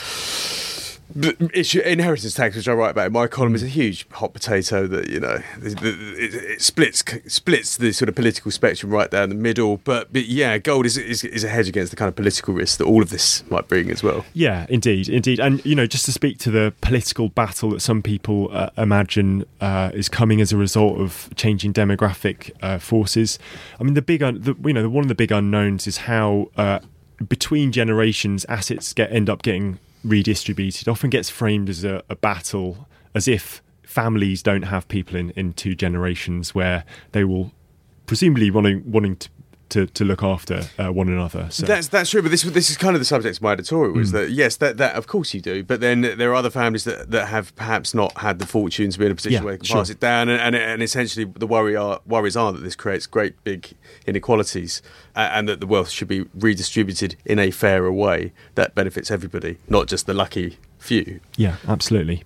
issue 1.53 1.79
inheritance 1.81 2.33
tax, 2.33 2.55
which 2.55 2.67
I 2.67 2.73
write 2.73 2.91
about 2.91 3.11
my 3.11 3.27
column, 3.27 3.55
is 3.55 3.63
a 3.63 3.67
huge 3.67 4.07
hot 4.11 4.33
potato 4.33 4.87
that 4.87 5.09
you 5.09 5.19
know 5.19 5.41
it, 5.61 5.83
it, 5.83 6.61
splits 6.61 7.03
splits 7.27 7.77
the 7.77 7.91
sort 7.91 8.09
of 8.09 8.15
political 8.15 8.51
spectrum 8.51 8.91
right 8.91 9.09
down 9.09 9.29
the 9.29 9.35
middle. 9.35 9.77
But, 9.77 10.13
but 10.13 10.25
yeah, 10.25 10.57
gold 10.57 10.85
is, 10.85 10.97
is, 10.97 11.23
is 11.23 11.43
a 11.43 11.49
hedge 11.49 11.67
against 11.67 11.91
the 11.91 11.95
kind 11.95 12.09
of 12.09 12.15
political 12.15 12.53
risk 12.53 12.77
that 12.77 12.85
all 12.85 13.01
of 13.01 13.09
this 13.09 13.43
might 13.49 13.67
bring 13.67 13.89
as 13.89 14.03
well. 14.03 14.25
Yeah, 14.33 14.65
indeed, 14.69 15.09
indeed, 15.09 15.39
and 15.39 15.65
you 15.65 15.75
know, 15.75 15.87
just 15.87 16.05
to 16.05 16.11
speak 16.11 16.37
to 16.39 16.51
the 16.51 16.73
political 16.81 17.29
battle 17.29 17.71
that 17.71 17.81
some 17.81 18.01
people 18.01 18.49
uh, 18.51 18.69
imagine 18.77 19.45
uh, 19.61 19.91
is 19.93 20.09
coming 20.09 20.41
as 20.41 20.51
a 20.51 20.57
result 20.57 20.99
of 20.99 21.29
changing 21.35 21.73
demographic 21.73 22.51
uh, 22.61 22.77
forces. 22.77 23.39
I 23.79 23.83
mean, 23.83 23.95
the 23.95 24.01
big, 24.01 24.21
un- 24.21 24.41
the, 24.41 24.55
you 24.63 24.73
know, 24.73 24.87
one 24.89 25.03
of 25.03 25.09
the 25.09 25.15
big 25.15 25.31
unknowns 25.31 25.87
is 25.87 25.97
how 25.97 26.51
uh, 26.55 26.79
between 27.27 27.71
generations 27.71 28.45
assets 28.45 28.93
get 28.93 29.11
end 29.11 29.29
up 29.29 29.41
getting 29.41 29.79
redistributed 30.03 30.87
often 30.87 31.09
gets 31.09 31.29
framed 31.29 31.69
as 31.69 31.83
a, 31.83 32.03
a 32.09 32.15
battle, 32.15 32.87
as 33.13 33.27
if 33.27 33.61
families 33.83 34.43
don't 34.43 34.63
have 34.63 34.87
people 34.87 35.15
in, 35.15 35.31
in 35.31 35.53
two 35.53 35.75
generations 35.75 36.53
where 36.53 36.83
they 37.11 37.23
will 37.23 37.51
presumably 38.05 38.51
wanting 38.51 38.83
wanting 38.89 39.15
to 39.15 39.29
to, 39.69 39.85
to 39.87 40.03
look 40.05 40.23
after 40.23 40.63
uh, 40.77 40.91
one 40.91 41.07
another. 41.09 41.47
So 41.49 41.65
That's 41.65 41.87
that's 41.87 42.09
true, 42.09 42.21
but 42.21 42.31
this 42.31 42.43
this 42.43 42.69
is 42.69 42.77
kind 42.77 42.95
of 42.95 42.99
the 43.01 43.05
subject 43.05 43.37
of 43.37 43.41
my 43.43 43.51
editorial. 43.53 43.93
Hmm. 43.93 44.01
Is 44.01 44.11
that 44.11 44.31
yes, 44.31 44.57
that, 44.57 44.77
that 44.77 44.95
of 44.95 45.07
course 45.07 45.33
you 45.33 45.41
do, 45.41 45.63
but 45.63 45.79
then 45.79 46.01
there 46.01 46.31
are 46.31 46.35
other 46.35 46.49
families 46.49 46.83
that, 46.85 47.11
that 47.11 47.27
have 47.27 47.55
perhaps 47.55 47.93
not 47.93 48.17
had 48.17 48.39
the 48.39 48.45
fortune 48.45 48.89
to 48.91 48.99
be 48.99 49.05
in 49.05 49.11
a 49.11 49.15
position 49.15 49.33
Yeah, 49.41 49.43
where 49.43 49.53
they 49.53 49.57
can 49.59 49.65
sure. 49.65 49.77
pass 49.77 49.89
it 49.89 49.99
down, 49.99 50.29
and, 50.29 50.41
and 50.41 50.55
and 50.55 50.81
essentially 50.83 51.25
the 51.25 51.47
worry 51.47 51.75
are 51.75 52.01
worries 52.05 52.35
are 52.35 52.51
that 52.53 52.61
this 52.61 52.75
creates 52.75 53.05
great 53.07 53.41
big 53.43 53.73
inequalities, 54.07 54.81
uh, 55.15 55.29
and 55.33 55.47
that 55.47 55.59
the 55.59 55.67
wealth 55.67 55.89
should 55.89 56.07
be 56.07 56.25
redistributed 56.33 57.15
in 57.25 57.39
a 57.39 57.51
fairer 57.51 57.91
way 57.91 58.33
that 58.55 58.75
benefits 58.75 59.11
everybody, 59.11 59.57
not 59.67 59.87
just 59.87 60.05
the 60.05 60.13
lucky 60.13 60.57
few. 60.77 61.19
yeah, 61.37 61.55
absolutely. 61.67 62.23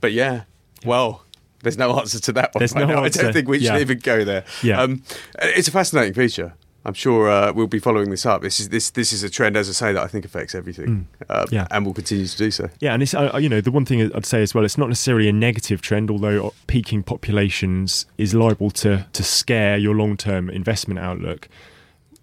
But 0.00 0.12
yeah, 0.12 0.42
well. 0.84 1.24
There's 1.62 1.76
no 1.76 1.98
answer 1.98 2.18
to 2.18 2.32
that 2.32 2.54
one. 2.54 2.60
There's 2.60 2.72
right 2.72 2.88
no 2.88 2.94
now. 2.94 3.04
I 3.04 3.10
don't 3.10 3.34
think 3.34 3.46
we 3.46 3.58
should 3.58 3.64
Yeah. 3.74 3.80
even 3.80 3.98
go 3.98 4.24
there. 4.24 4.46
Yeah. 4.62 4.80
Um, 4.80 5.02
it's 5.42 5.68
a 5.68 5.70
fascinating 5.70 6.14
feature. 6.14 6.54
I'm 6.84 6.94
sure 6.94 7.28
uh, 7.28 7.52
we'll 7.52 7.66
be 7.66 7.78
following 7.78 8.10
this 8.10 8.24
up. 8.24 8.40
This 8.42 8.58
is 8.58 8.70
this 8.70 8.88
this 8.90 9.12
is 9.12 9.22
a 9.22 9.28
trend, 9.28 9.56
as 9.56 9.68
I 9.68 9.72
say, 9.72 9.92
that 9.92 10.02
I 10.02 10.06
think 10.06 10.24
affects 10.24 10.54
everything, 10.54 11.06
uh, 11.28 11.44
Mm. 11.44 11.52
Yeah. 11.52 11.66
and 11.70 11.84
will 11.84 11.92
continue 11.94 12.26
to 12.26 12.36
do 12.38 12.50
so. 12.50 12.70
Yeah, 12.80 12.94
and 12.94 13.02
it's 13.02 13.12
uh, 13.14 13.36
you 13.40 13.48
know 13.50 13.60
the 13.60 13.70
one 13.70 13.84
thing 13.84 14.00
I'd 14.14 14.24
say 14.24 14.42
as 14.42 14.54
well, 14.54 14.64
it's 14.64 14.78
not 14.78 14.88
necessarily 14.88 15.28
a 15.28 15.32
negative 15.32 15.82
trend, 15.82 16.10
although 16.10 16.54
peaking 16.68 17.02
populations 17.02 18.06
is 18.16 18.34
liable 18.34 18.70
to 18.70 19.06
to 19.12 19.22
scare 19.22 19.76
your 19.76 19.94
long 19.94 20.16
term 20.16 20.48
investment 20.48 20.98
outlook. 21.00 21.48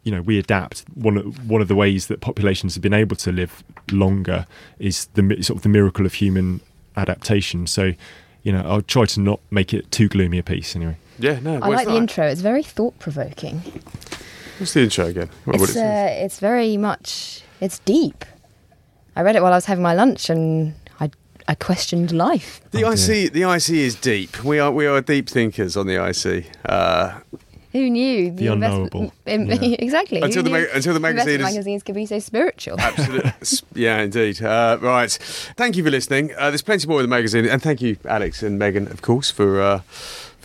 You 0.04 0.12
know, 0.14 0.22
we 0.22 0.40
adapt. 0.40 0.86
One 0.96 1.18
of, 1.18 1.50
one 1.50 1.62
of 1.62 1.68
the 1.68 1.76
ways 1.76 2.08
that 2.08 2.22
populations 2.22 2.76
have 2.76 2.82
been 2.82 2.94
able 2.94 3.18
to 3.18 3.32
live 3.32 3.64
longer 3.92 4.48
is 4.80 5.08
the 5.16 5.22
sort 5.44 5.58
of 5.58 5.64
the 5.64 5.70
miracle 5.70 6.06
of 6.06 6.14
human 6.14 6.62
adaptation. 6.96 7.68
So, 7.68 7.94
you 8.42 8.54
know, 8.54 8.62
I'll 8.66 8.82
try 8.82 9.06
to 9.06 9.20
not 9.20 9.42
make 9.52 9.74
it 9.74 9.92
too 9.92 10.08
gloomy 10.08 10.38
a 10.40 10.44
piece 10.44 10.76
anyway. 10.78 10.96
Yeah, 11.20 11.40
no. 11.42 11.60
I 11.60 11.68
like 11.68 11.88
the 11.88 11.96
intro. 11.98 12.26
It's 12.26 12.40
very 12.42 12.64
thought 12.64 12.98
provoking. 13.00 13.62
What's 14.60 14.74
the 14.74 14.82
intro 14.82 15.06
again? 15.08 15.30
What, 15.46 15.60
what 15.60 15.70
It's 15.70 15.78
it 15.78 15.84
uh, 15.84 16.26
it's 16.26 16.40
very 16.40 16.78
much 16.78 17.42
it's 17.62 17.80
deep. 17.80 18.26
I 19.16 19.22
read 19.22 19.36
it 19.36 19.42
while 19.42 19.54
I 19.54 19.58
was 19.58 19.66
having 19.66 19.84
my 19.84 19.94
lunch 19.94 20.30
and 20.30 20.74
I 21.00 21.10
I 21.48 21.56
questioned 21.56 22.12
life. 22.12 22.62
the 22.72 22.84
Oh, 22.86 22.92
IC. 22.92 23.34
The 23.34 23.44
IC 23.44 23.70
is 23.70 23.96
deep. 23.96 24.44
We 24.44 24.60
are 24.60 24.72
we 24.72 24.86
are 24.88 25.02
deep 25.02 25.30
thinkers 25.30 25.76
on 25.78 25.88
the 25.88 25.96
IC. 26.04 26.46
Uh, 26.66 27.20
Who 27.72 27.90
knew 27.90 28.32
The 28.32 28.48
invest- 28.48 28.74
unknowable. 28.74 29.14
im- 29.26 29.48
Yeah. 29.48 29.76
exactly. 29.80 30.22
Until 30.22 30.44
the 30.44 30.50
ma- 30.50 30.66
until 30.74 30.94
the 30.94 31.00
magazine 31.00 31.40
is- 31.42 31.46
magazines 31.54 31.84
could 31.84 31.96
be 31.96 32.06
so 32.06 32.20
spiritual. 32.20 32.80
Absolutely. 32.80 33.32
yeah, 33.84 34.02
indeed. 34.02 34.42
Uh, 34.42 34.78
right. 34.82 35.12
Thank 35.56 35.76
you 35.78 35.84
for 35.84 35.92
listening. 35.92 36.32
Uh, 36.38 36.50
there's 36.50 36.64
plenty 36.64 36.88
more 36.88 37.00
in 37.00 37.04
the 37.04 37.16
magazine, 37.16 37.46
and 37.46 37.62
thank 37.62 37.82
you, 37.82 37.98
Alex 38.06 38.42
and 38.44 38.58
Megan, 38.58 38.88
of 38.88 39.02
course, 39.02 39.30
for. 39.32 39.62
Uh, 39.62 39.82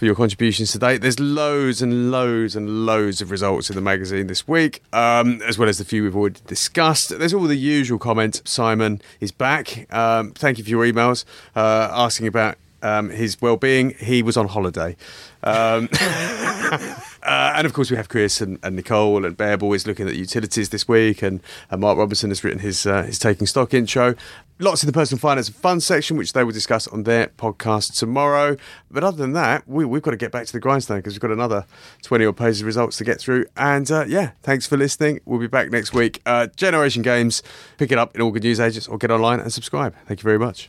for 0.02 0.06
your 0.06 0.16
contributions 0.16 0.72
today. 0.72 0.98
There's 0.98 1.20
loads 1.20 1.80
and 1.80 2.10
loads 2.10 2.56
and 2.56 2.84
loads 2.86 3.20
of 3.20 3.30
results 3.30 3.70
in 3.70 3.76
the 3.76 3.82
magazine 3.82 4.26
this 4.26 4.48
week, 4.48 4.82
um, 4.92 5.40
as 5.42 5.58
well 5.58 5.68
as 5.68 5.78
the 5.78 5.84
few 5.84 6.02
we've 6.02 6.16
already 6.16 6.40
discussed. 6.44 7.16
There's 7.16 7.32
all 7.32 7.44
the 7.44 7.54
usual 7.54 8.00
comments. 8.00 8.42
Simon 8.44 9.00
is 9.20 9.30
back. 9.30 9.86
Um, 9.94 10.32
thank 10.32 10.58
you 10.58 10.64
for 10.64 10.70
your 10.70 10.84
emails 10.84 11.24
uh, 11.54 11.88
asking 11.92 12.26
about 12.26 12.56
um, 12.82 13.10
his 13.10 13.40
well-being. 13.40 13.94
He 13.98 14.22
was 14.22 14.36
on 14.36 14.48
holiday. 14.48 14.96
Um, 15.42 15.88
Uh, 17.22 17.52
and 17.54 17.66
of 17.66 17.72
course, 17.72 17.90
we 17.90 17.96
have 17.96 18.08
Chris 18.08 18.40
and, 18.40 18.58
and 18.62 18.74
Nicole 18.74 19.24
and 19.24 19.36
Bear 19.36 19.56
Boys 19.56 19.86
looking 19.86 20.08
at 20.08 20.16
utilities 20.16 20.70
this 20.70 20.88
week, 20.88 21.22
and, 21.22 21.40
and 21.70 21.80
Mark 21.80 21.96
Robinson 21.96 22.30
has 22.30 22.42
written 22.42 22.58
his 22.58 22.84
uh, 22.84 23.04
his 23.04 23.18
taking 23.18 23.46
stock 23.46 23.72
intro. 23.72 24.14
Lots 24.58 24.82
in 24.82 24.86
the 24.86 24.92
personal 24.92 25.18
finance 25.20 25.48
and 25.48 25.56
fun 25.56 25.80
section, 25.80 26.16
which 26.16 26.32
they 26.32 26.44
will 26.44 26.52
discuss 26.52 26.86
on 26.88 27.04
their 27.04 27.28
podcast 27.28 27.98
tomorrow. 27.98 28.56
But 28.90 29.02
other 29.02 29.16
than 29.16 29.32
that, 29.32 29.66
we, 29.68 29.84
we've 29.84 30.02
got 30.02 30.12
to 30.12 30.16
get 30.16 30.30
back 30.30 30.46
to 30.46 30.52
the 30.52 30.60
grindstone 30.60 30.98
because 30.98 31.14
we've 31.14 31.20
got 31.20 31.30
another 31.30 31.64
twenty 32.02 32.26
odd 32.26 32.36
pages 32.36 32.60
of 32.60 32.66
results 32.66 32.96
to 32.98 33.04
get 33.04 33.20
through. 33.20 33.46
And 33.56 33.88
uh, 33.90 34.04
yeah, 34.08 34.32
thanks 34.42 34.66
for 34.66 34.76
listening. 34.76 35.20
We'll 35.24 35.40
be 35.40 35.46
back 35.46 35.70
next 35.70 35.92
week. 35.92 36.20
Uh, 36.26 36.48
Generation 36.56 37.02
Games, 37.02 37.42
pick 37.78 37.92
it 37.92 37.98
up 37.98 38.16
in 38.16 38.20
all 38.20 38.32
good 38.32 38.42
news 38.42 38.58
agents 38.58 38.88
or 38.88 38.98
get 38.98 39.12
online 39.12 39.38
and 39.38 39.52
subscribe. 39.52 39.94
Thank 40.06 40.20
you 40.20 40.24
very 40.24 40.38
much. 40.38 40.68